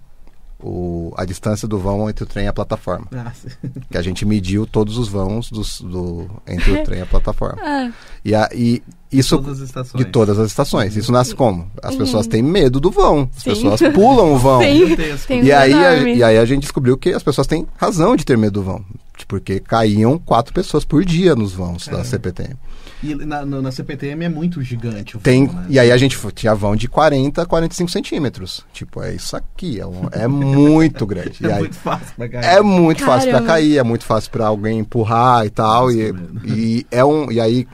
O, 0.60 1.14
a 1.16 1.24
distância 1.24 1.68
do 1.68 1.78
vão 1.78 2.10
entre 2.10 2.24
o 2.24 2.26
trem 2.26 2.46
e 2.46 2.48
a 2.48 2.52
plataforma. 2.52 3.06
Sim. 3.34 3.48
Que 3.90 3.96
a 3.96 4.02
gente 4.02 4.26
mediu 4.26 4.66
todos 4.66 4.98
os 4.98 5.06
vãos 5.08 5.48
dos, 5.50 5.80
do, 5.80 6.28
entre 6.48 6.72
o 6.72 6.82
trem 6.84 6.98
e 6.98 7.02
a 7.02 7.06
plataforma. 7.06 7.58
Ah, 7.62 7.90
E, 8.24 8.34
a, 8.34 8.48
e 8.52 8.82
isso 9.12 9.36
Todas 9.38 9.60
as 9.62 9.68
estações. 9.68 10.04
de 10.04 10.10
todas 10.10 10.38
as 10.38 10.46
estações. 10.50 10.96
Isso 10.96 11.12
nasce 11.12 11.32
como? 11.34 11.70
As 11.80 11.94
pessoas 11.94 12.26
têm 12.26 12.42
medo 12.42 12.80
do 12.80 12.90
vão. 12.90 13.30
As 13.36 13.42
Sim. 13.44 13.50
pessoas 13.50 13.80
pulam 13.94 14.34
o 14.34 14.38
vão. 14.38 14.60
Sim. 15.26 15.42
E 15.42 15.52
aí, 15.52 15.72
a, 15.72 15.94
e 16.08 16.22
aí 16.24 16.36
a 16.38 16.44
gente 16.44 16.62
descobriu 16.62 16.98
que 16.98 17.10
as 17.10 17.22
pessoas 17.22 17.46
têm 17.46 17.66
razão 17.76 18.16
de 18.16 18.24
ter 18.24 18.36
medo 18.36 18.54
do 18.54 18.62
vão. 18.64 18.84
Porque 19.26 19.60
caíam 19.60 20.18
quatro 20.18 20.52
pessoas 20.54 20.84
por 20.84 21.04
dia 21.04 21.34
nos 21.34 21.52
vãos 21.52 21.84
da 21.86 21.92
Caramba. 21.92 22.08
CPTM. 22.08 22.56
E 23.02 23.14
na, 23.14 23.44
na, 23.46 23.62
na 23.62 23.70
CPTM 23.72 24.24
é 24.24 24.28
muito 24.28 24.60
gigante 24.62 25.16
o 25.16 25.20
Tem, 25.20 25.46
vão, 25.46 25.54
né? 25.56 25.66
E 25.70 25.78
aí 25.78 25.92
a 25.92 25.96
gente 25.96 26.18
tinha 26.34 26.54
vão 26.54 26.74
de 26.74 26.88
40 26.88 27.42
a 27.42 27.46
45 27.46 27.90
centímetros. 27.90 28.64
Tipo, 28.72 29.02
é 29.02 29.14
isso 29.14 29.36
aqui. 29.36 29.78
É, 29.80 29.86
um- 29.86 30.08
é 30.10 30.26
muito 30.26 31.06
grande. 31.06 31.38
E 31.42 31.46
É 31.46 31.52
aí, 31.52 31.58
muito 31.60 31.76
fácil 31.76 32.14
pra 32.16 32.28
cair. 32.28 32.44
é 32.44 32.60
muito 32.62 33.04
fácil 33.04 33.30
para 33.30 33.32
Caramba. 33.40 33.46
cair, 33.52 33.78
é 33.78 33.82
muito 33.82 34.04
fácil 34.04 34.30
para 34.30 34.46
alguém 34.46 34.78
empurrar 34.80 35.46
e 35.46 35.50
tal. 35.50 35.90
E, 35.92 36.12
e 36.44 36.86
é 36.90 37.04
um. 37.04 37.30
E 37.30 37.40
aí, 37.40 37.66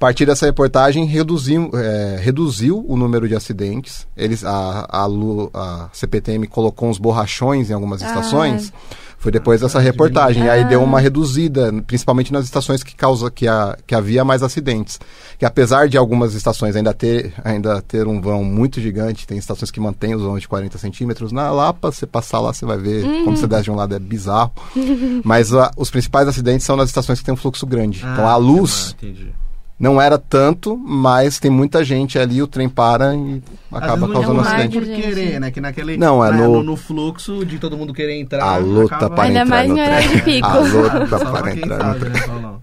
partir 0.00 0.24
dessa 0.26 0.46
reportagem, 0.46 1.04
reduziu, 1.04 1.70
é, 1.74 2.18
reduziu 2.20 2.84
o 2.88 2.96
número 2.96 3.28
de 3.28 3.36
acidentes. 3.36 4.06
Eles, 4.16 4.44
a, 4.44 4.86
a, 4.88 5.04
Lu- 5.06 5.50
a 5.52 5.88
CPTM 5.92 6.46
colocou 6.48 6.88
uns 6.88 6.98
borrachões 6.98 7.70
em 7.70 7.74
algumas 7.74 8.02
Ah. 8.02 8.06
estações. 8.06 8.72
Foi 9.18 9.30
depois 9.30 9.60
dessa 9.60 9.76
Ah, 9.76 9.82
reportagem. 9.82 10.44
E 10.44 10.48
aí 10.48 10.62
Ah. 10.62 10.66
deu 10.66 10.82
uma 10.82 10.98
reduzida, 10.98 11.70
principalmente 11.86 12.32
nas 12.32 12.46
estações 12.46 12.82
que, 12.82 12.96
causa, 12.96 13.30
que, 13.30 13.46
a, 13.46 13.76
que 13.86 13.94
havia 13.94 14.24
mais 14.24 14.42
acidentes. 14.42 14.98
Que 15.38 15.44
apesar 15.44 15.86
de 15.90 15.98
algumas 15.98 16.32
estações 16.32 16.74
ainda 16.74 16.94
ter, 16.94 17.34
ainda 17.44 17.82
ter 17.82 18.06
um 18.08 18.18
vão 18.22 18.42
muito 18.42 18.80
gigante, 18.80 19.26
tem 19.26 19.36
estações 19.36 19.70
que 19.70 19.78
mantêm 19.78 20.14
os 20.14 20.22
vãos 20.22 20.40
de 20.40 20.48
40 20.48 20.78
centímetros, 20.78 21.30
na 21.32 21.50
Lapa, 21.50 21.92
você 21.92 22.06
passar 22.06 22.40
lá, 22.40 22.54
você 22.54 22.64
vai 22.64 22.78
ver 22.78 23.02
como 23.24 23.36
você 23.36 23.46
desce 23.46 23.64
de 23.64 23.70
um 23.70 23.74
lado, 23.76 23.94
é 23.94 23.98
bizarro. 23.98 24.52
Mas 25.22 25.52
ah, 25.52 25.70
os 25.76 25.90
principais 25.90 26.26
acidentes 26.26 26.64
são 26.64 26.74
nas 26.76 26.88
estações 26.88 27.18
que 27.18 27.24
tem 27.26 27.34
um 27.34 27.36
fluxo 27.36 27.66
grande. 27.66 28.00
Ah, 28.02 28.12
então 28.14 28.26
a 28.26 28.36
luz 28.36 28.94
ah, 28.98 29.04
entendi. 29.04 29.34
Não 29.80 30.00
era 30.00 30.18
tanto, 30.18 30.76
mas 30.76 31.38
tem 31.40 31.50
muita 31.50 31.82
gente 31.82 32.18
ali, 32.18 32.42
o 32.42 32.46
trem 32.46 32.68
para 32.68 33.14
e 33.16 33.42
acaba 33.72 34.06
causando 34.06 34.34
não 34.34 34.42
um 34.42 34.44
é 34.44 34.48
acidente. 34.48 34.78
por 34.78 34.84
querer, 34.86 35.40
né? 35.40 35.50
Que 35.50 35.60
naquele. 35.60 35.96
Não, 35.96 36.22
é 36.24 36.30
na- 36.30 36.36
no- 36.36 36.62
no 36.62 36.76
fluxo 36.76 37.44
de 37.46 37.58
todo 37.58 37.76
mundo 37.78 37.94
querer 37.94 38.20
entrar. 38.20 38.44
A 38.44 38.56
luta 38.58 38.94
acaba- 38.96 39.14
para 39.16 39.24
Ainda 39.24 39.40
entrar 39.40 39.56
mais 39.56 39.68
no 39.70 39.74
trem. 39.76 40.08
de 40.08 40.22
pico. 40.22 40.46
A 40.46 40.58
luta 40.58 41.06
Só 41.08 41.18
para 41.30 41.42
pra 41.42 41.52
quem 41.52 41.62
entrar 41.64 41.78
no 41.78 41.82
sabe, 41.84 42.00
trem. 42.00 42.12
né? 42.12 42.58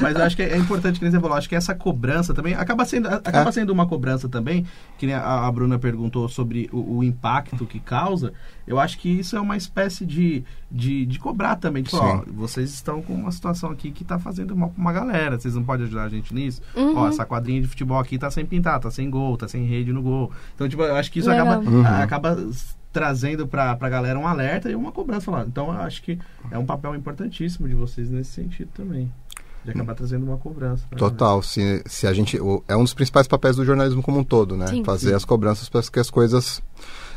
Mas 0.00 0.16
eu 0.16 0.22
acho 0.24 0.36
que 0.36 0.42
é 0.42 0.56
importante 0.56 0.98
que 0.98 1.04
nem 1.04 1.12
você 1.12 1.20
falou, 1.20 1.36
acho 1.36 1.48
que 1.48 1.54
essa 1.54 1.74
cobrança 1.74 2.32
também 2.34 2.54
acaba 2.54 2.84
sendo, 2.84 3.06
acaba 3.08 3.50
É. 3.50 3.52
sendo 3.52 3.70
uma 3.70 3.86
cobrança 3.86 4.28
também, 4.28 4.66
que 4.98 5.06
nem 5.06 5.14
a, 5.14 5.46
a 5.46 5.52
Bruna 5.52 5.78
perguntou 5.78 6.28
sobre 6.28 6.68
o, 6.72 6.98
o 6.98 7.04
impacto 7.04 7.66
que 7.66 7.78
causa. 7.78 8.32
Eu 8.66 8.78
acho 8.78 8.98
que 8.98 9.08
isso 9.10 9.36
é 9.36 9.40
uma 9.40 9.56
espécie 9.56 10.06
de, 10.06 10.44
de, 10.70 11.04
de 11.04 11.18
cobrar 11.18 11.56
também. 11.56 11.82
Tipo, 11.82 11.96
ó, 11.98 12.22
vocês 12.28 12.72
estão 12.72 13.02
com 13.02 13.12
uma 13.12 13.32
situação 13.32 13.70
aqui 13.70 13.90
que 13.90 14.04
tá 14.04 14.18
fazendo 14.18 14.56
mal 14.56 14.70
pra 14.70 14.80
uma 14.80 14.92
galera. 14.92 15.38
Vocês 15.38 15.54
não 15.54 15.64
podem 15.64 15.86
ajudar 15.86 16.04
a 16.04 16.08
gente 16.08 16.32
nisso? 16.32 16.61
Uhum. 16.74 16.96
Ó, 16.96 17.08
essa 17.08 17.24
quadrinha 17.24 17.60
de 17.60 17.68
futebol 17.68 17.98
aqui 17.98 18.18
tá 18.18 18.30
sem 18.30 18.44
pintar, 18.46 18.78
tá 18.80 18.90
sem 18.90 19.08
gol, 19.10 19.36
tá 19.36 19.46
sem 19.48 19.64
rede 19.64 19.92
no 19.92 20.02
gol. 20.02 20.30
Então, 20.54 20.68
tipo, 20.68 20.82
eu 20.82 20.94
acho 20.96 21.10
que 21.10 21.18
isso 21.20 21.28
Legal. 21.30 21.46
acaba, 21.48 21.70
Uhum. 21.70 21.86
acaba 21.86 22.38
trazendo 22.92 23.46
pra, 23.46 23.74
pra 23.76 23.88
galera 23.88 24.18
um 24.18 24.26
alerta 24.26 24.70
e 24.70 24.74
uma 24.74 24.92
cobrança. 24.92 25.26
Falando. 25.26 25.48
Então, 25.48 25.66
eu 25.72 25.80
acho 25.80 26.02
que 26.02 26.18
é 26.50 26.58
um 26.58 26.66
papel 26.66 26.94
importantíssimo 26.94 27.68
de 27.68 27.74
vocês 27.74 28.10
nesse 28.10 28.30
sentido 28.32 28.70
também. 28.74 29.10
De 29.64 29.70
acabar 29.70 29.94
trazendo 29.94 30.26
uma 30.26 30.36
cobrança. 30.38 30.84
Total, 30.96 31.40
se, 31.40 31.82
se 31.86 32.06
a 32.06 32.12
gente. 32.12 32.36
o- 32.40 32.64
é 32.66 32.76
um 32.76 32.82
dos 32.82 32.92
principais 32.94 33.28
papéis 33.28 33.54
do 33.54 33.64
jornalismo 33.64 34.02
como 34.02 34.18
um 34.18 34.24
todo, 34.24 34.56
né? 34.56 34.66
Sim. 34.66 34.82
Fazer 34.84 35.10
Sim. 35.10 35.14
as 35.14 35.24
cobranças 35.24 35.68
para 35.68 35.80
que 35.82 36.00
as 36.00 36.10
coisas 36.10 36.60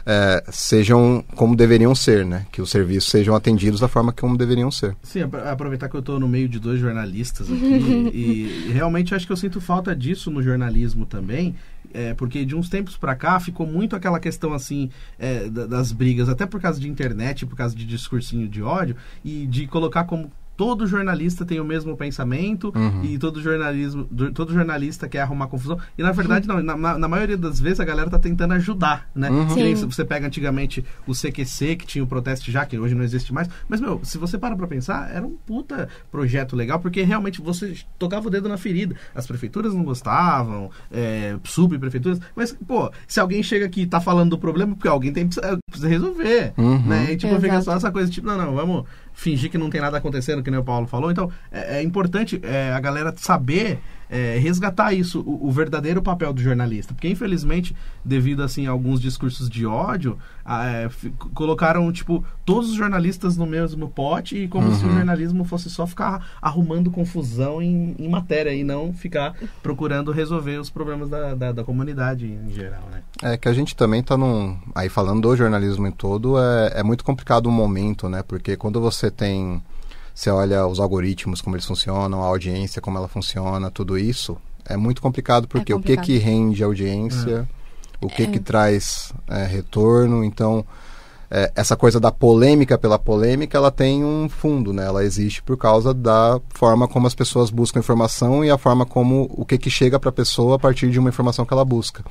é, 0.05 0.43
sejam 0.51 1.23
como 1.35 1.55
deveriam 1.55 1.95
ser, 1.95 2.25
né? 2.25 2.45
Que 2.51 2.61
os 2.61 2.69
serviços 2.69 3.09
sejam 3.09 3.35
atendidos 3.35 3.79
da 3.79 3.87
forma 3.87 4.11
como 4.13 4.37
deveriam 4.37 4.69
ser. 4.69 4.95
Sim, 5.03 5.21
apro- 5.23 5.47
aproveitar 5.49 5.89
que 5.89 5.95
eu 5.95 5.99
estou 5.99 6.19
no 6.19 6.27
meio 6.27 6.47
de 6.47 6.59
dois 6.59 6.79
jornalistas 6.79 7.47
aqui 7.51 7.57
e, 8.13 8.67
e 8.67 8.71
realmente 8.71 9.15
acho 9.15 9.25
que 9.25 9.31
eu 9.31 9.37
sinto 9.37 9.59
falta 9.59 9.95
disso 9.95 10.29
no 10.29 10.41
jornalismo 10.43 11.05
também, 11.05 11.55
é, 11.93 12.13
porque 12.13 12.45
de 12.45 12.55
uns 12.55 12.69
tempos 12.69 12.95
para 12.97 13.15
cá 13.15 13.39
ficou 13.39 13.65
muito 13.65 13.95
aquela 13.95 14.19
questão 14.19 14.53
assim 14.53 14.89
é, 15.17 15.47
da- 15.49 15.65
das 15.65 15.91
brigas, 15.91 16.29
até 16.29 16.45
por 16.45 16.59
causa 16.61 16.79
de 16.79 16.87
internet, 16.89 17.45
por 17.45 17.55
causa 17.55 17.75
de 17.75 17.85
discursinho 17.85 18.47
de 18.47 18.61
ódio 18.61 18.95
e 19.23 19.47
de 19.47 19.65
colocar 19.67 20.03
como 20.03 20.29
todo 20.57 20.87
jornalista 20.87 21.43
tem 21.45 21.59
o 21.59 21.65
mesmo 21.65 21.95
pensamento 21.97 22.71
Uhum. 22.75 23.03
e 23.03 23.17
todo 23.17 23.41
jornalismo 23.41 24.05
do- 24.09 24.31
todo 24.31 24.53
jornalista 24.53 25.07
quer 25.07 25.21
arrumar 25.21 25.47
confusão 25.47 25.77
e 25.97 26.01
na 26.03 26.11
verdade 26.11 26.47
não 26.47 26.61
na, 26.63 26.97
na- 26.97 27.07
maioria 27.07 27.37
das 27.37 27.59
vezes 27.59 27.79
a 27.79 27.85
galera 27.85 28.09
tá 28.09 28.17
tentando 28.19 28.53
ajudar 28.53 29.09
né 29.15 29.29
Uhum. 29.29 29.45
Você 29.85 30.03
pega 30.05 30.25
antigamente 30.27 30.83
o 31.07 31.13
CQC 31.13 31.75
que 31.75 31.85
tinha 31.85 32.03
o 32.03 32.07
protesto 32.07 32.49
já 32.51 32.65
que 32.65 32.77
hoje 32.77 32.95
não 32.95 33.03
existe 33.03 33.33
mais 33.33 33.49
mas 33.67 33.79
meu 33.81 33.99
se 34.03 34.17
você 34.17 34.37
para 34.37 34.55
pra 34.55 34.67
pensar 34.67 35.09
era 35.13 35.25
um 35.25 35.35
puta 35.45 35.89
projeto 36.11 36.55
legal 36.55 36.79
porque 36.79 37.01
realmente 37.03 37.41
você 37.41 37.75
tocava 37.99 38.27
o 38.27 38.31
dedo 38.31 38.47
na 38.49 38.57
ferida 38.57 38.95
as 39.13 39.27
prefeituras 39.27 39.73
não 39.73 39.83
gostavam 39.83 40.69
é, 40.91 41.35
subprefeituras 41.43 42.19
mas 42.35 42.53
pô 42.67 42.91
se 43.07 43.19
alguém 43.19 43.41
chega 43.43 43.65
aqui 43.65 43.81
e 43.81 43.85
tá 43.87 43.99
falando 43.99 44.31
do 44.31 44.37
problema 44.37 44.75
porque 44.75 44.87
alguém 44.87 45.11
tem 45.11 45.25
precisa, 45.27 45.57
precisa 45.69 45.89
resolver 45.89 46.53
Uhum. 46.57 46.79
né 46.85 47.11
e 47.11 47.17
tipo 47.17 47.27
Exato. 47.33 47.41
fica 47.41 47.61
só 47.61 47.73
essa 47.75 47.91
coisa 47.91 48.09
tipo 48.11 48.27
não 48.27 48.37
não 48.37 48.55
vamos 48.55 48.85
fingir 49.15 49.49
que 49.49 49.57
não 49.57 49.69
tem 49.69 49.81
nada 49.81 49.97
acontecendo, 49.97 50.43
que 50.43 50.51
nem 50.51 50.59
o 50.59 50.63
Paulo 50.63 50.85
falou. 50.85 51.09
Então, 51.09 51.31
é, 51.51 51.79
é 51.79 51.81
importante 51.81 52.39
é, 52.43 52.71
a 52.71 52.79
galera 52.79 53.13
saber 53.17 53.79
é, 54.09 54.37
resgatar 54.37 54.93
isso, 54.93 55.21
o, 55.21 55.47
o 55.47 55.51
verdadeiro 55.51 56.01
papel 56.01 56.31
do 56.33 56.41
jornalista. 56.41 56.93
Porque, 56.93 57.09
infelizmente, 57.09 57.75
devido 58.03 58.43
assim, 58.43 58.67
a 58.67 58.71
alguns 58.71 58.99
discursos 59.01 59.49
de 59.49 59.65
ódio, 59.65 60.17
é, 60.45 60.89
colocaram, 61.33 61.91
tipo, 61.91 62.23
todos 62.45 62.69
os 62.69 62.75
jornalistas 62.75 63.35
no 63.37 63.45
mesmo 63.45 63.89
pote 63.89 64.37
e 64.37 64.47
como 64.47 64.73
se 64.75 64.83
o 64.83 64.87
Uhum. 64.87 64.95
jornalismo 64.95 65.43
fosse 65.45 65.69
só 65.69 65.87
ficar 65.87 66.37
arrumando 66.41 66.91
confusão 66.91 67.61
em, 67.61 67.95
em 67.97 68.07
matéria 68.07 68.53
e 68.53 68.63
não 68.63 68.93
ficar 68.93 69.33
procurando 69.63 70.11
resolver 70.11 70.57
os 70.59 70.69
problemas 70.69 71.09
da, 71.09 71.33
da, 71.33 71.51
da 71.51 71.63
comunidade 71.63 72.25
em 72.27 72.53
geral, 72.53 72.83
né? 72.91 73.01
É 73.23 73.37
que 73.37 73.47
a 73.47 73.53
gente 73.53 73.75
também 73.75 74.03
tá 74.03 74.15
num. 74.17 74.57
Aí 74.75 74.89
falando 74.89 75.21
do 75.21 75.35
jornalismo 75.35 75.87
em 75.87 75.91
todo, 75.91 76.37
é, 76.37 76.73
é 76.79 76.83
muito 76.83 77.03
complicado 77.03 77.47
o 77.47 77.51
momento, 77.51 78.07
né? 78.09 78.21
Porque 78.21 78.55
quando 78.55 78.79
você 78.79 79.09
tem. 79.09 79.61
Você 80.15 80.29
olha 80.29 80.65
os 80.65 80.79
algoritmos, 80.79 81.41
como 81.41 81.57
eles 81.57 81.65
funcionam, 81.65 82.23
a 82.23 82.27
audiência, 82.27 82.81
como 82.81 82.97
ela 82.97 83.07
funciona, 83.09 83.69
tudo 83.69 83.97
isso, 83.97 84.37
é 84.63 84.77
muito 84.77 85.01
complicado, 85.01 85.45
porque 85.45 85.73
o 85.73 85.77
que 85.79 85.95
complicado. 85.97 86.05
que 86.05 86.17
rende 86.17 86.63
audiência, 86.63 87.47
o 88.01 88.07
que 88.07 88.25
que 88.27 88.39
traz 88.39 89.13
é, 89.27 89.45
retorno, 89.45 90.23
então. 90.23 90.65
É, 91.37 91.51
essa 91.53 91.75
coisa 91.75 91.99
da 91.99 92.13
polêmica 92.13 92.77
pela 92.77 92.97
polêmica, 92.97 93.57
ela 93.57 93.69
tem 93.69 94.05
um 94.05 94.29
fundo, 94.29 94.71
né? 94.71 94.85
Ela 94.85 95.03
existe 95.03 95.43
por 95.43 95.57
causa 95.57 95.93
da 95.93 96.39
forma 96.51 96.87
como 96.87 97.07
as 97.07 97.13
pessoas 97.13 97.49
buscam 97.49 97.79
informação 97.79 98.45
e 98.45 98.49
a 98.49 98.57
forma 98.57 98.85
como 98.85 99.29
o 99.35 99.43
que 99.43 99.57
que 99.57 99.69
chega 99.69 99.99
para 99.99 100.07
a 100.07 100.13
pessoa 100.13 100.55
a 100.55 100.59
partir 100.59 100.89
de 100.89 100.97
uma 100.97 101.09
informação 101.09 101.45
que 101.45 101.53
ela 101.53 101.65
busca. 101.65 102.05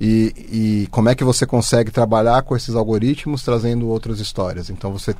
E, 0.00 0.32
e 0.50 0.88
como 0.90 1.10
é 1.10 1.14
que 1.14 1.22
você 1.22 1.44
consegue 1.44 1.90
trabalhar 1.90 2.40
com 2.44 2.56
esses 2.56 2.74
algoritmos 2.74 3.42
trazendo 3.42 3.88
outras 3.88 4.20
histórias. 4.20 4.70
Então 4.70 4.90
você 4.90 5.14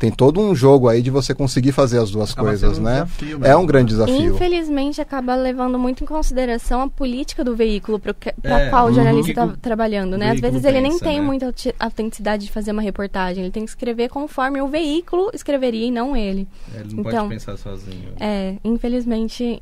tem 0.00 0.10
todo 0.10 0.40
um 0.40 0.52
jogo 0.52 0.88
aí 0.88 1.00
de 1.00 1.10
você 1.10 1.32
conseguir 1.32 1.70
fazer 1.70 2.00
as 2.00 2.10
duas 2.10 2.32
Acaba 2.32 2.48
coisas, 2.48 2.78
um 2.78 2.82
né? 2.82 3.04
desafio 3.04 3.44
É 3.44 3.56
um 3.56 3.64
grande 3.64 3.94
né? 3.94 4.04
desafio. 4.04 4.34
Infelizmente, 4.34 5.00
acaba 5.00 5.36
levando 5.36 5.78
muito 5.78 6.02
em 6.02 6.06
consideração 6.08 6.82
a 6.82 6.88
política 6.88 7.44
do 7.44 7.54
veículo 7.54 8.00
para 8.00 8.16
É, 8.42 8.68
qual 8.68 8.86
uhum. 8.86 8.90
o 8.90 8.94
jornalista 8.94 9.32
que 9.32 9.34
que 9.34 9.44
está 9.44 9.56
trabalhando, 9.62 10.18
né? 10.18 10.32
Às 10.32 10.40
vezes 10.40 10.64
ele 10.64 10.80
nem 10.80 10.98
tem 10.98 11.20
né? 11.20 11.24
muita 11.24 11.54
autenticidade 11.78 12.46
de 12.46 12.50
fazer 12.50 12.72
uma 12.72 12.82
reportagem, 12.96 13.44
ele 13.44 13.52
tem 13.52 13.64
que 13.64 13.70
escrever 13.70 14.08
conforme 14.08 14.60
o 14.62 14.68
veículo 14.68 15.30
escreveria 15.34 15.86
e 15.86 15.90
não 15.90 16.16
ele. 16.16 16.48
É, 16.74 16.80
Ele 16.80 16.94
não 16.94 17.00
Então, 17.00 17.28
pode 17.28 17.28
pensar 17.28 17.56
sozinho. 17.58 18.14
É, 18.18 18.56
infelizmente, 18.64 19.60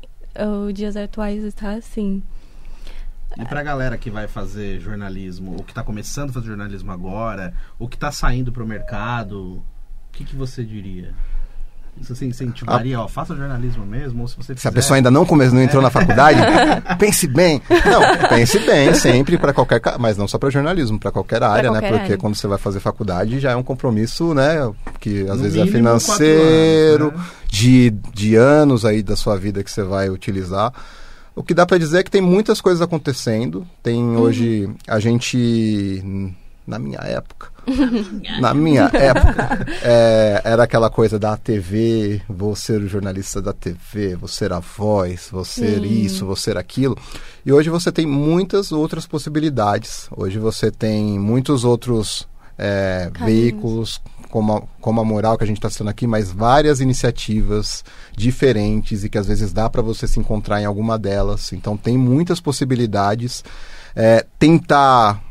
os 0.67 0.73
dias 0.73 0.95
atuais 0.95 1.43
está 1.43 1.71
assim. 1.71 2.23
E 3.37 3.43
pra 3.45 3.61
galera 3.61 3.97
que 3.97 4.09
vai 4.09 4.27
fazer 4.27 4.79
jornalismo, 4.79 5.55
ou 5.57 5.63
que 5.63 5.73
tá 5.73 5.83
começando 5.83 6.29
a 6.29 6.33
fazer 6.33 6.47
jornalismo 6.47 6.89
agora, 6.91 7.53
ou 7.77 7.89
que 7.89 7.97
tá 7.97 8.09
saindo 8.09 8.49
pro 8.51 8.65
mercado, 8.65 9.57
o 9.57 9.63
que, 10.13 10.23
que 10.23 10.35
você 10.37 10.63
diria? 10.63 11.13
Se 12.01 12.13
você 12.13 12.25
incentivaria, 12.25 12.99
ó, 12.99 13.07
faça 13.07 13.35
jornalismo 13.35 13.85
mesmo, 13.85 14.21
ou 14.23 14.27
se 14.27 14.35
você 14.35 14.55
Se 14.55 14.67
a 14.67 14.71
pessoa 14.71 14.97
ainda 14.97 15.09
não 15.09 15.25
começou, 15.25 15.55
não 15.55 15.63
entrou 15.63 15.81
na 15.81 15.89
faculdade, 15.89 16.39
pense 16.99 17.25
bem. 17.27 17.61
Não, 17.69 18.27
pense 18.29 18.59
bem 18.59 18.93
sempre 18.93 19.37
para 19.37 19.53
qualquer, 19.53 19.81
mas 19.97 20.17
não 20.17 20.27
só 20.27 20.37
para 20.37 20.49
jornalismo, 20.49 20.99
para 20.99 21.11
qualquer 21.11 21.41
área, 21.41 21.71
né? 21.71 21.79
qualquer 21.79 21.89
Porque 21.91 22.03
área. 22.03 22.17
quando 22.17 22.35
você 22.35 22.47
vai 22.47 22.57
fazer 22.57 22.79
faculdade 22.81 23.39
já 23.39 23.51
é 23.51 23.55
um 23.55 23.63
compromisso, 23.63 24.33
né? 24.33 24.55
Que 24.99 25.21
às 25.21 25.37
No 25.37 25.43
vezes 25.43 25.57
é 25.57 25.63
mínimo, 25.65 25.83
quatro 25.83 25.99
financeiro, 26.09 27.07
anos, 27.07 27.19
né? 27.19 27.25
de, 27.47 27.89
de 28.13 28.35
anos 28.35 28.85
aí 28.85 29.01
da 29.01 29.15
sua 29.15 29.37
vida 29.37 29.63
que 29.63 29.71
você 29.71 29.81
vai 29.83 30.09
utilizar. 30.09 30.73
O 31.33 31.43
que 31.43 31.53
dá 31.53 31.65
para 31.65 31.77
dizer 31.77 31.99
é 31.99 32.03
que 32.03 32.11
tem 32.11 32.21
muitas 32.21 32.61
coisas 32.61 32.81
acontecendo. 32.81 33.65
Tem 33.81 34.01
Uhum. 34.03 34.17
hoje 34.19 34.69
a 34.87 34.99
gente 34.99 36.03
na 36.67 36.79
minha 36.79 36.99
época, 36.99 37.47
na 38.39 38.53
minha 38.53 38.89
época, 38.93 39.65
é, 39.81 40.41
era 40.43 40.63
aquela 40.63 40.89
coisa 40.89 41.17
da 41.17 41.35
TV, 41.37 42.21
vou 42.29 42.55
ser 42.55 42.81
o 42.81 42.87
jornalista 42.87 43.41
da 43.41 43.53
TV, 43.53 44.15
vou 44.15 44.27
ser 44.27 44.53
a 44.53 44.59
voz, 44.59 45.29
vou 45.31 45.45
ser 45.45 45.79
Sim. 45.79 45.85
isso, 45.85 46.25
vou 46.25 46.35
ser 46.35 46.57
aquilo. 46.57 46.97
E 47.45 47.51
hoje 47.51 47.69
você 47.69 47.91
tem 47.91 48.05
muitas 48.05 48.71
outras 48.71 49.05
possibilidades. 49.05 50.07
Hoje 50.15 50.39
você 50.39 50.71
tem 50.71 51.19
muitos 51.19 51.63
outros 51.63 52.27
é, 52.57 53.11
veículos, 53.19 54.01
como 54.29 54.53
a, 54.53 54.61
como 54.81 54.99
a 54.99 55.05
moral 55.05 55.37
que 55.37 55.43
a 55.43 55.47
gente 55.47 55.57
está 55.57 55.69
citando 55.69 55.89
aqui, 55.89 56.05
mas 56.05 56.31
várias 56.31 56.81
iniciativas 56.81 57.83
diferentes 58.15 59.03
e 59.03 59.09
que 59.09 59.17
às 59.17 59.27
vezes 59.27 59.53
dá 59.53 59.69
para 59.69 59.81
você 59.81 60.07
se 60.07 60.19
encontrar 60.19 60.61
em 60.61 60.65
alguma 60.65 60.97
delas. 60.97 61.53
Então 61.53 61.77
tem 61.77 61.97
muitas 61.97 62.39
possibilidades. 62.39 63.43
É, 63.95 64.25
tentar 64.37 65.23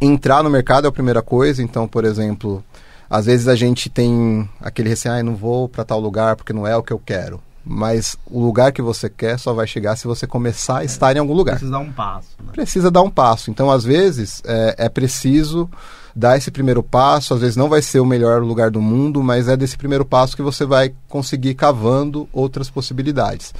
entrar 0.00 0.42
no 0.42 0.50
mercado 0.50 0.86
é 0.86 0.88
a 0.88 0.92
primeira 0.92 1.22
coisa. 1.22 1.62
Então, 1.62 1.86
por 1.88 2.04
exemplo, 2.04 2.64
às 3.08 3.26
vezes 3.26 3.48
a 3.48 3.54
gente 3.54 3.88
tem 3.88 4.48
aquele 4.60 4.88
receio, 4.88 5.14
ah, 5.14 5.18
eu 5.18 5.24
não 5.24 5.36
vou 5.36 5.68
para 5.68 5.84
tal 5.84 6.00
lugar 6.00 6.36
porque 6.36 6.52
não 6.52 6.66
é 6.66 6.76
o 6.76 6.82
que 6.82 6.92
eu 6.92 6.98
quero. 6.98 7.40
Mas 7.64 8.16
o 8.26 8.40
lugar 8.40 8.72
que 8.72 8.80
você 8.80 9.10
quer 9.10 9.38
só 9.38 9.52
vai 9.52 9.66
chegar 9.66 9.94
se 9.96 10.06
você 10.06 10.26
começar 10.26 10.78
a 10.78 10.84
estar 10.84 11.14
em 11.14 11.18
algum 11.18 11.34
lugar 11.34 11.56
Precisa 11.56 11.72
dar 11.72 11.78
um 11.80 11.92
passo, 11.92 12.28
né? 12.42 12.52
precisa 12.52 12.90
dar 12.90 13.02
um 13.02 13.10
passo. 13.10 13.50
Então, 13.50 13.70
às 13.70 13.84
vezes, 13.84 14.42
é, 14.46 14.74
é 14.78 14.88
preciso 14.88 15.68
dar 16.16 16.38
esse 16.38 16.50
primeiro 16.50 16.82
passo. 16.82 17.34
Às 17.34 17.40
vezes 17.40 17.56
não 17.56 17.68
vai 17.68 17.82
ser 17.82 18.00
o 18.00 18.06
melhor 18.06 18.42
lugar 18.42 18.70
do 18.70 18.80
mundo, 18.80 19.22
mas 19.22 19.48
é 19.48 19.56
desse 19.56 19.76
primeiro 19.76 20.04
passo 20.04 20.34
que 20.34 20.42
você 20.42 20.64
vai 20.64 20.94
conseguir 21.08 21.54
cavando 21.54 22.26
outras 22.32 22.70
possibilidades. 22.70 23.52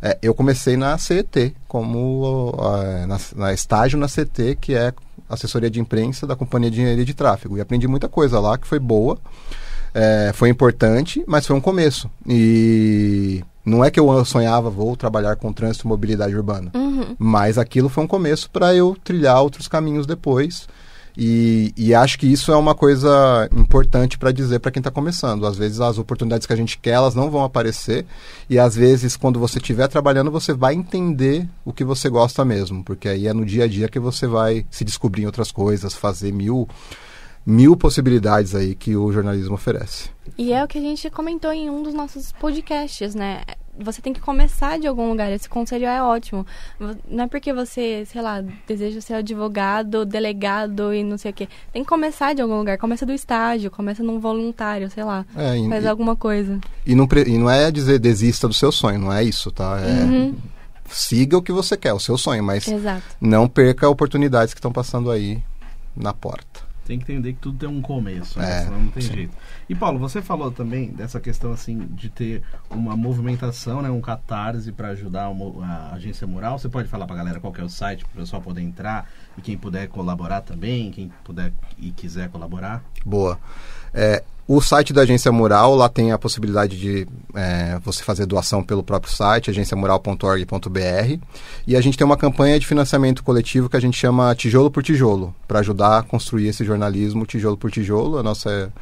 É, 0.00 0.16
eu 0.22 0.34
comecei 0.34 0.76
na 0.76 0.96
CET, 0.98 1.56
como 1.66 2.54
ah, 2.60 3.06
na, 3.06 3.18
na 3.34 3.52
estágio 3.52 3.98
na 3.98 4.06
CT, 4.06 4.58
que 4.60 4.74
é 4.74 4.92
assessoria 5.28 5.70
de 5.70 5.80
imprensa 5.80 6.26
da 6.26 6.36
Companhia 6.36 6.70
de 6.70 6.80
Engenharia 6.80 7.04
de 7.04 7.14
Tráfego. 7.14 7.56
E 7.56 7.60
aprendi 7.60 7.86
muita 7.88 8.08
coisa 8.08 8.38
lá 8.40 8.56
que 8.56 8.66
foi 8.66 8.78
boa, 8.78 9.18
é, 9.94 10.30
foi 10.34 10.48
importante, 10.48 11.24
mas 11.26 11.46
foi 11.46 11.56
um 11.56 11.60
começo. 11.60 12.10
E 12.26 13.42
não 13.64 13.84
é 13.84 13.90
que 13.90 13.98
eu 13.98 14.24
sonhava, 14.24 14.70
vou 14.70 14.96
trabalhar 14.96 15.36
com 15.36 15.52
trânsito 15.52 15.86
e 15.86 15.88
mobilidade 15.88 16.34
urbana. 16.34 16.70
Uhum. 16.74 17.16
Mas 17.18 17.58
aquilo 17.58 17.88
foi 17.88 18.04
um 18.04 18.06
começo 18.06 18.48
para 18.50 18.74
eu 18.74 18.96
trilhar 19.02 19.42
outros 19.42 19.66
caminhos 19.66 20.06
depois. 20.06 20.68
E, 21.16 21.72
e 21.76 21.94
acho 21.94 22.18
que 22.18 22.26
isso 22.26 22.52
é 22.52 22.56
uma 22.56 22.74
coisa 22.74 23.48
importante 23.56 24.18
para 24.18 24.30
dizer 24.30 24.58
para 24.58 24.70
quem 24.70 24.80
está 24.80 24.90
começando. 24.90 25.46
Às 25.46 25.56
vezes 25.56 25.80
as 25.80 25.98
oportunidades 25.98 26.46
que 26.46 26.52
a 26.52 26.56
gente 26.56 26.78
quer, 26.78 26.90
elas 26.90 27.14
não 27.14 27.30
vão 27.30 27.42
aparecer. 27.42 28.04
E 28.50 28.58
às 28.58 28.76
vezes, 28.76 29.16
quando 29.16 29.40
você 29.40 29.58
estiver 29.58 29.88
trabalhando, 29.88 30.30
você 30.30 30.52
vai 30.52 30.74
entender 30.74 31.48
o 31.64 31.72
que 31.72 31.84
você 31.84 32.10
gosta 32.10 32.44
mesmo. 32.44 32.84
Porque 32.84 33.08
aí 33.08 33.26
é 33.26 33.32
no 33.32 33.46
dia 33.46 33.64
a 33.64 33.68
dia 33.68 33.88
que 33.88 33.98
você 33.98 34.26
vai 34.26 34.66
se 34.70 34.84
descobrir 34.84 35.22
em 35.22 35.26
outras 35.26 35.50
coisas, 35.50 35.94
fazer 35.94 36.32
mil, 36.32 36.68
mil 37.46 37.76
possibilidades 37.76 38.54
aí 38.54 38.74
que 38.74 38.94
o 38.94 39.10
jornalismo 39.10 39.54
oferece. 39.54 40.10
E 40.36 40.52
é 40.52 40.62
o 40.62 40.68
que 40.68 40.76
a 40.76 40.82
gente 40.82 41.08
comentou 41.08 41.52
em 41.52 41.70
um 41.70 41.82
dos 41.82 41.94
nossos 41.94 42.30
podcasts, 42.32 43.14
né? 43.14 43.40
Você 43.78 44.00
tem 44.00 44.12
que 44.12 44.20
começar 44.20 44.78
de 44.78 44.86
algum 44.86 45.08
lugar. 45.10 45.30
Esse 45.32 45.48
conselho 45.48 45.86
é 45.86 46.02
ótimo. 46.02 46.46
Não 47.08 47.24
é 47.24 47.26
porque 47.26 47.52
você, 47.52 48.04
sei 48.06 48.22
lá, 48.22 48.42
deseja 48.66 49.00
ser 49.00 49.14
advogado, 49.14 50.04
delegado 50.04 50.94
e 50.94 51.02
não 51.04 51.18
sei 51.18 51.30
o 51.30 51.34
quê. 51.34 51.48
Tem 51.72 51.82
que 51.82 51.88
começar 51.88 52.34
de 52.34 52.40
algum 52.42 52.56
lugar. 52.56 52.78
Começa 52.78 53.04
do 53.04 53.12
estágio, 53.12 53.70
começa 53.70 54.02
num 54.02 54.18
voluntário, 54.18 54.90
sei 54.90 55.04
lá. 55.04 55.24
É, 55.36 55.58
e, 55.58 55.68
Faz 55.68 55.84
e- 55.84 55.88
alguma 55.88 56.16
coisa. 56.16 56.58
E 56.86 56.94
não, 56.94 57.06
e 57.26 57.38
não 57.38 57.50
é 57.50 57.70
dizer 57.70 57.98
desista 57.98 58.48
do 58.48 58.54
seu 58.54 58.70
sonho, 58.72 58.98
não 58.98 59.12
é 59.12 59.22
isso, 59.22 59.50
tá? 59.50 59.78
É, 59.80 60.04
Uhum. 60.04 60.34
Siga 60.88 61.36
o 61.36 61.42
que 61.42 61.50
você 61.50 61.76
quer, 61.76 61.92
o 61.92 61.98
seu 61.98 62.16
sonho, 62.16 62.44
mas 62.44 62.68
Exato. 62.68 63.02
não 63.20 63.48
perca 63.48 63.88
oportunidades 63.88 64.54
que 64.54 64.58
estão 64.58 64.70
passando 64.72 65.10
aí 65.10 65.42
na 65.96 66.12
porta. 66.12 66.55
Tem 66.86 66.98
que 66.98 67.04
entender 67.04 67.32
que 67.32 67.40
tudo 67.40 67.58
tem 67.58 67.68
um 67.68 67.80
começo, 67.82 68.38
É, 68.40 68.42
né? 68.42 68.60
Senão 68.64 68.80
não 68.80 68.90
tem 68.90 69.02
sim. 69.02 69.12
jeito. 69.12 69.36
E 69.68 69.74
Paulo, 69.74 69.98
você 69.98 70.22
falou 70.22 70.50
também 70.52 70.90
dessa 70.90 71.18
questão 71.18 71.52
assim 71.52 71.78
de 71.90 72.08
ter 72.08 72.42
uma 72.70 72.96
movimentação, 72.96 73.82
né, 73.82 73.90
um 73.90 74.00
catarse 74.00 74.70
para 74.70 74.88
ajudar 74.88 75.28
uma- 75.28 75.66
a 75.66 75.94
agência 75.94 76.26
mural. 76.26 76.58
Você 76.58 76.68
pode 76.68 76.88
falar 76.88 77.06
pra 77.06 77.16
galera 77.16 77.40
qual 77.40 77.52
que 77.52 77.60
é 77.60 77.64
o 77.64 77.68
site 77.68 78.04
para 78.04 78.12
o 78.14 78.20
pessoal 78.20 78.40
poder 78.40 78.60
entrar 78.62 79.10
e 79.36 79.40
quem 79.40 79.56
puder 79.58 79.88
colaborar 79.88 80.42
também, 80.42 80.90
quem 80.90 81.10
puder 81.24 81.52
e 81.76 81.90
quiser 81.90 82.28
colaborar. 82.30 82.84
Boa. 83.04 83.38
É, 83.96 84.22
o 84.48 84.60
site 84.60 84.92
da 84.92 85.02
Agência 85.02 85.32
Mural, 85.32 85.74
lá 85.74 85.88
tem 85.88 86.12
a 86.12 86.18
possibilidade 86.18 86.78
de 86.78 87.08
é, 87.34 87.80
você 87.82 88.04
fazer 88.04 88.26
doação 88.26 88.62
pelo 88.62 88.80
próprio 88.80 89.12
site, 89.12 89.50
agenciamural.org.br. 89.50 91.20
E 91.66 91.74
a 91.74 91.80
gente 91.80 91.98
tem 91.98 92.04
uma 92.04 92.16
campanha 92.16 92.60
de 92.60 92.64
financiamento 92.64 93.24
coletivo 93.24 93.68
que 93.68 93.76
a 93.76 93.80
gente 93.80 93.98
chama 93.98 94.32
Tijolo 94.36 94.70
por 94.70 94.84
Tijolo, 94.84 95.34
para 95.48 95.58
ajudar 95.58 95.98
a 95.98 96.02
construir 96.02 96.46
esse 96.46 96.64
jornalismo 96.64 97.26
tijolo 97.26 97.56
por 97.56 97.72
tijolo. 97.72 98.18
A 98.18 98.22
nossa, 98.22 98.72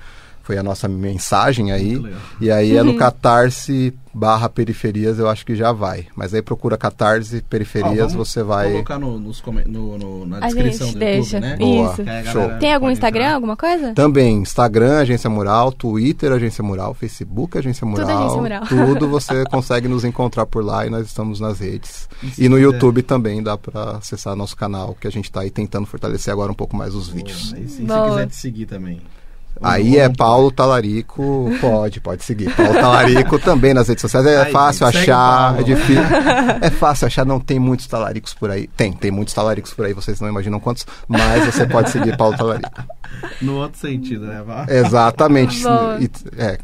foi 0.45 0.57
a 0.59 0.62
nossa 0.62 0.86
mensagem 0.86 1.72
aí. 1.72 2.01
E 2.40 2.51
aí 2.51 2.76
é 2.76 2.82
no 2.82 2.97
Catarse 2.97 3.92
barra 4.16 4.49
periferias, 4.49 5.18
eu 5.18 5.28
acho 5.28 5.45
que 5.45 5.57
já 5.57 5.72
vai. 5.72 6.07
Mas 6.14 6.32
aí 6.32 6.40
procura 6.40 6.76
Catarse 6.76 7.42
periferias, 7.42 8.12
vamos 8.12 8.28
você 8.28 8.42
vai. 8.45 8.70
colocar 8.70 8.97
no, 8.99 9.18
nos 9.18 9.42
no- 9.66 9.99
no- 9.99 10.26
na 10.26 10.36
A 10.36 10.40
descrição 10.42 10.86
gente 10.86 10.95
do 10.97 10.99
deixa. 11.01 11.36
YouTube, 11.38 11.40
né? 11.51 11.57
Boa. 11.57 11.92
Isso. 11.92 12.05
Galera 12.05 12.59
Tem 12.59 12.74
algum 12.74 12.90
Instagram, 12.90 13.22
entrar. 13.24 13.34
alguma 13.34 13.57
coisa? 13.57 13.92
Também, 13.95 14.36
Instagram, 14.36 14.99
Agência 14.99 15.28
Mural, 15.28 15.72
Twitter, 15.72 16.30
Agência 16.30 16.62
Mural, 16.62 16.92
Facebook, 16.95 17.59
Agência 17.59 17.84
Mural. 17.86 18.07
Agência 18.09 18.40
Mural. 18.40 18.62
Tudo 18.66 19.09
você 19.11 19.45
consegue 19.47 19.88
nos 19.88 20.05
encontrar 20.05 20.47
por 20.47 20.62
lá 20.64 20.86
e 20.86 20.90
nós 20.90 21.07
estamos 21.07 21.40
nas 21.40 21.59
redes. 21.59 22.09
E 22.22 22.28
se 22.30 22.45
E 22.45 22.49
no 22.49 22.57
quiser- 22.57 22.66
YouTube 22.68 23.03
também 23.03 23.42
dá 23.42 23.57
para 23.59 23.97
acessar 23.97 24.36
nosso 24.36 24.57
canal, 24.57 24.95
que 25.01 25.09
a 25.09 25.11
gente 25.11 25.24
está 25.24 25.40
aí 25.40 25.51
tentando 25.51 25.86
fortalecer 25.86 26.32
agora 26.32 26.53
um 26.53 26.55
pouco 26.55 26.76
mais 26.76 26.95
os 26.95 27.09
vídeos. 27.09 27.51
Boa. 27.53 27.61
E 27.64 27.68
se, 27.68 27.76
se 27.78 27.82
quiser 27.84 28.26
te 28.28 28.36
seguir 28.36 28.66
também. 28.66 29.01
Aí 29.63 29.99
é 29.99 30.09
Paulo 30.09 30.51
Talarico, 30.51 31.51
pode, 31.61 32.01
pode 32.01 32.25
seguir. 32.25 32.55
Paulo 32.55 32.75
Talarico 32.75 33.39
também 33.41 33.73
nas 33.73 33.89
redes 33.89 34.03
sociais. 34.03 34.27
É 34.27 34.47
fácil 34.47 34.87
achar, 34.87 35.59
é 35.59 35.63
difícil. 35.63 36.03
É 36.61 36.71
fácil 36.71 37.07
achar, 37.07 37.25
não 37.25 37.41
tem 37.41 37.59
muitos 37.59 37.87
talaricos 37.87 38.35
por 38.35 38.51
aí. 38.51 38.67
Tem, 38.69 38.93
tem 38.93 39.11
muitos 39.11 39.35
talaricos 39.35 39.73
por 39.73 39.85
aí, 39.85 39.93
vocês 39.93 40.21
não 40.21 40.29
imaginam 40.29 40.59
quantos, 40.61 40.87
mas 41.07 41.45
você 41.47 41.67
pode 41.67 41.91
seguir 41.91 42.17
Paulo 42.17 42.37
Talarico. 42.37 42.71
No 43.43 43.55
outro 43.57 43.79
sentido, 43.79 44.27
né? 44.27 44.43
Vá. 44.47 44.67
Exatamente. 44.69 45.62
É. 46.37 46.59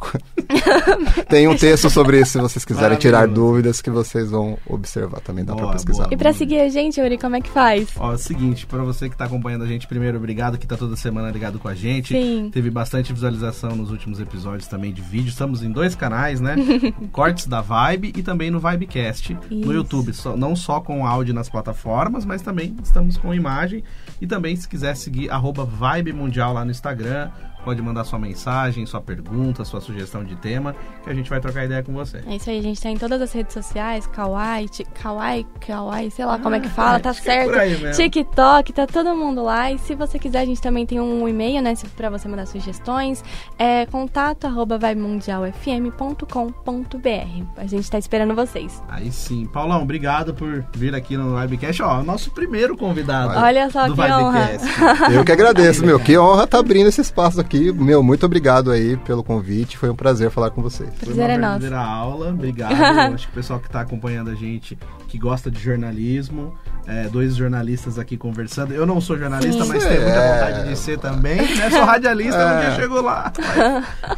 Tem 1.29 1.47
um 1.49 1.57
texto 1.57 1.89
sobre 1.91 2.21
isso, 2.21 2.33
se 2.33 2.39
vocês 2.41 2.65
quiserem 2.65 2.99
tirar 2.99 3.27
dúvidas, 3.29 3.81
que 3.81 3.91
vocês 3.91 4.31
vão 4.31 4.59
observar 4.67 5.21
também, 5.21 5.45
dá 5.45 5.53
Boa, 5.55 5.67
pra 5.67 5.73
pesquisar. 5.77 6.05
boa. 6.05 6.15
E 6.15 6.17
pra 6.17 6.33
seguir 6.33 6.61
a 6.61 6.69
gente, 6.69 7.01
Yuri, 7.01 7.19
como 7.19 7.37
é 7.37 7.41
que 7.41 7.51
faz? 7.51 7.89
Ó, 7.99 8.13
é 8.13 8.15
o 8.15 8.19
seguinte, 8.19 8.67
pra 8.67 8.83
você 8.83 9.09
que 9.09 9.17
tá 9.17 9.25
acompanhando 9.27 9.65
a 9.65 9.67
gente, 9.67 9.87
primeiro, 9.87 10.17
obrigado 10.19 10.59
que 10.59 10.67
tá 10.67 10.77
toda 10.77 10.97
semana 10.97 11.31
ligado 11.31 11.59
com 11.59 11.69
a 11.69 11.75
gente. 11.75 12.09
Sim. 12.15 12.51
Teve 12.53 12.71
bastante 12.71 13.13
visualização 13.13 13.77
nos 13.77 13.91
últimos 13.91 14.21
episódios 14.21 14.67
também 14.67 14.93
de 14.93 15.01
vídeo. 15.03 15.29
Estamos 15.29 15.63
em 15.63 15.71
dois 15.71 15.95
canais, 15.95 16.41
né? 16.41 16.57
Cortes 17.13 17.47
da 17.47 17.61
Vibe 17.61 18.13
e 18.17 18.23
também 18.23 18.51
no 18.51 18.59
Vibecast 18.61 19.35
no 19.51 19.61
Isso. 19.61 19.73
YouTube. 19.73 20.13
Só- 20.13 20.37
não 20.37 20.57
só 20.57 20.81
com 20.81 21.07
áudio 21.07 21.35
nas 21.35 21.49
plataformas, 21.49 22.25
mas 22.25 22.43
também 22.43 22.75
estamos 22.83 23.17
com 23.17 23.33
imagem. 23.35 23.83
E 24.21 24.27
também, 24.27 24.55
se 24.57 24.69
quiser 24.69 24.97
seguir, 24.97 25.31
arroba 25.31 25.65
Vibe 25.65 26.13
Mundial 26.13 26.40
lá 26.49 26.65
no 26.65 26.71
Instagram. 26.71 27.31
Pode 27.65 27.83
mandar 27.83 28.05
sua 28.05 28.19
mensagem, 28.19 28.87
sua 28.87 29.01
pergunta, 29.01 29.65
sua 29.65 29.81
sugestão 29.81 30.25
de 30.25 30.37
tema, 30.37 30.75
que 31.03 31.11
a 31.11 31.15
gente 31.15 31.29
vai 31.29 31.41
trocar 31.41 31.65
ideia 31.65 31.83
com 31.83 31.93
você. 31.93 32.23
É 32.27 32.37
isso 32.37 32.51
aí, 32.51 32.59
a 32.59 32.63
gente 32.63 32.81
tá 32.81 32.91
em 32.91 32.97
todas 32.97 33.21
as 33.21 33.33
redes 33.33 33.53
sociais, 33.53 34.07
Kawaii, 34.07 34.69
Kawaii, 35.03 35.47
Kawaii, 35.67 36.11
sei 36.11 36.25
lá 36.25 36.39
como 36.39 36.55
é 36.55 36.61
que 36.61 36.69
fala, 36.69 37.01
tá 37.01 37.11
é 37.11 37.13
certo. 37.13 37.97
TikTok, 37.97 38.73
tá 38.73 38.87
todo 38.87 39.15
mundo 39.15 39.43
lá. 39.43 39.71
E 39.71 39.79
se 39.79 39.95
você 39.95 40.19
quiser, 40.19 40.41
a 40.41 40.45
gente 40.45 40.61
também 40.61 40.87
tem 40.87 41.01
um 41.01 41.29
e-mail, 41.29 41.63
né, 41.63 41.75
pra 41.97 42.09
você 42.09 42.29
mandar 42.29 42.47
sugestões. 42.47 43.23
É 43.59 43.87
contato 43.87 44.47
arroba 44.47 44.79
vibemundialfm.com.br. 44.79 47.45
A 47.57 47.67
gente 47.67 47.91
tá 47.91 47.99
esperando 47.99 48.35
vocês. 48.35 48.83
Aí 48.89 49.11
sim. 49.13 49.47
Paulão, 49.47 49.83
obrigado 49.83 50.35
por 50.35 50.65
vir 50.75 50.95
aqui 50.95 51.17
no 51.17 51.39
Vibecast. 51.41 51.83
Ó, 51.83 52.03
nosso 52.03 52.31
primeiro 52.31 52.77
convidado. 52.77 53.39
Olha 53.39 53.71
só 53.71 53.87
do 53.87 53.95
que 53.95 54.01
honra. 54.01 54.47
Vibecast. 54.47 55.13
Eu 55.13 55.25
que 55.25 55.33
agradeço, 55.33 55.85
meu. 55.85 56.01
Que 56.01 56.19
honra 56.19 56.47
tá 56.47 56.59
abrindo 56.59 56.89
esse 56.89 57.01
espaço 57.01 57.41
aqui 57.41 57.50
que, 57.51 57.73
meu, 57.73 58.03
muito 58.03 58.25
obrigado 58.25 58.71
aí 58.71 58.97
pelo 58.99 59.23
convite. 59.25 59.77
Foi 59.77 59.91
um 59.91 59.95
prazer 59.97 60.31
falar 60.31 60.51
com 60.51 60.63
vocês. 60.63 60.89
Foi 60.97 61.07
Prazer 61.15 61.25
uma 61.27 61.33
é 61.33 61.37
nosso. 61.39 61.61
verdadeira 61.61 61.79
aula, 61.85 62.29
obrigado. 62.31 62.73
Acho 63.15 63.27
que 63.27 63.33
o 63.33 63.35
pessoal 63.35 63.59
que 63.61 63.67
está 63.67 63.81
acompanhando 63.81 64.31
a 64.31 64.35
gente, 64.35 64.79
que 65.09 65.19
gosta 65.19 65.51
de 65.51 65.61
jornalismo, 65.61 66.55
é, 66.87 67.09
dois 67.09 67.35
jornalistas 67.37 67.99
aqui 67.99 68.17
conversando. 68.17 68.73
Eu 68.73 68.87
não 68.87 69.01
sou 69.01 69.19
jornalista, 69.19 69.65
Sim. 69.65 69.69
mas 69.69 69.85
tenho 69.85 70.01
muita 70.03 70.17
É. 70.19 70.33
vontade 70.51 70.69
de 70.69 70.77
ser 70.79 70.99
também. 70.99 71.37
Né? 71.57 71.71
Sou 71.71 71.85
radialista, 71.85 72.39
um 72.39 72.49
É. 72.49 72.61
dia 72.61 72.75
chegou 72.77 73.03
lá. 73.03 73.33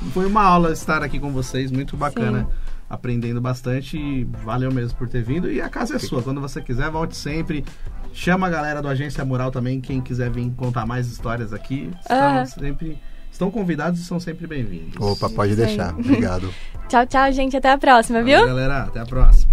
Mas 0.01 0.13
foi 0.13 0.27
uma 0.27 0.43
aula 0.43 0.71
estar 0.73 1.03
aqui 1.03 1.19
com 1.19 1.33
vocês, 1.33 1.73
muito 1.73 1.97
bacana. 1.97 2.41
Sim. 2.41 2.47
Aprendendo 2.91 3.41
bastante 3.41 3.97
e 3.97 4.25
valeu 4.45 4.71
mesmo 4.71 4.99
por 4.99 5.09
ter 5.09 5.23
vindo. 5.23 5.51
E 5.51 5.63
a 5.63 5.69
casa 5.71 5.97
é 5.97 5.99
sua. 5.99 6.23
Quando 6.23 6.43
você 6.43 6.61
quiser, 6.61 6.91
volte 6.91 7.17
sempre. 7.17 7.65
Chama 8.13 8.47
a 8.47 8.51
galera 8.51 8.83
do 8.83 8.89
Agência 8.89 9.25
Mural 9.25 9.51
também, 9.51 9.81
quem 9.81 10.03
quiser 10.03 10.31
vir 10.31 10.51
contar 10.55 10.85
mais 10.85 11.07
histórias 11.07 11.55
aqui. 11.55 11.91
Aham. 12.11 12.45
sempre. 12.45 12.99
Estão 13.43 13.51
convidados 13.51 13.99
e 13.99 14.05
são 14.05 14.21
sempre 14.21 14.47
bem-vindos. 14.47 14.95
Opa, 15.01 15.29
pode 15.29 15.55
Isso 15.55 15.61
aí. 15.63 15.67
deixar. 15.67 15.93
Obrigado. 15.99 16.55
Tchau, 16.89 17.05
tchau, 17.07 17.33
gente. 17.33 17.57
Até 17.57 17.73
a 17.73 17.79
próxima, 17.79 18.21
Valeu, 18.21 18.39
viu? 18.39 18.47
galera. 18.47 18.83
Até 18.85 19.01
a 19.01 19.05
próxima. 19.07 19.51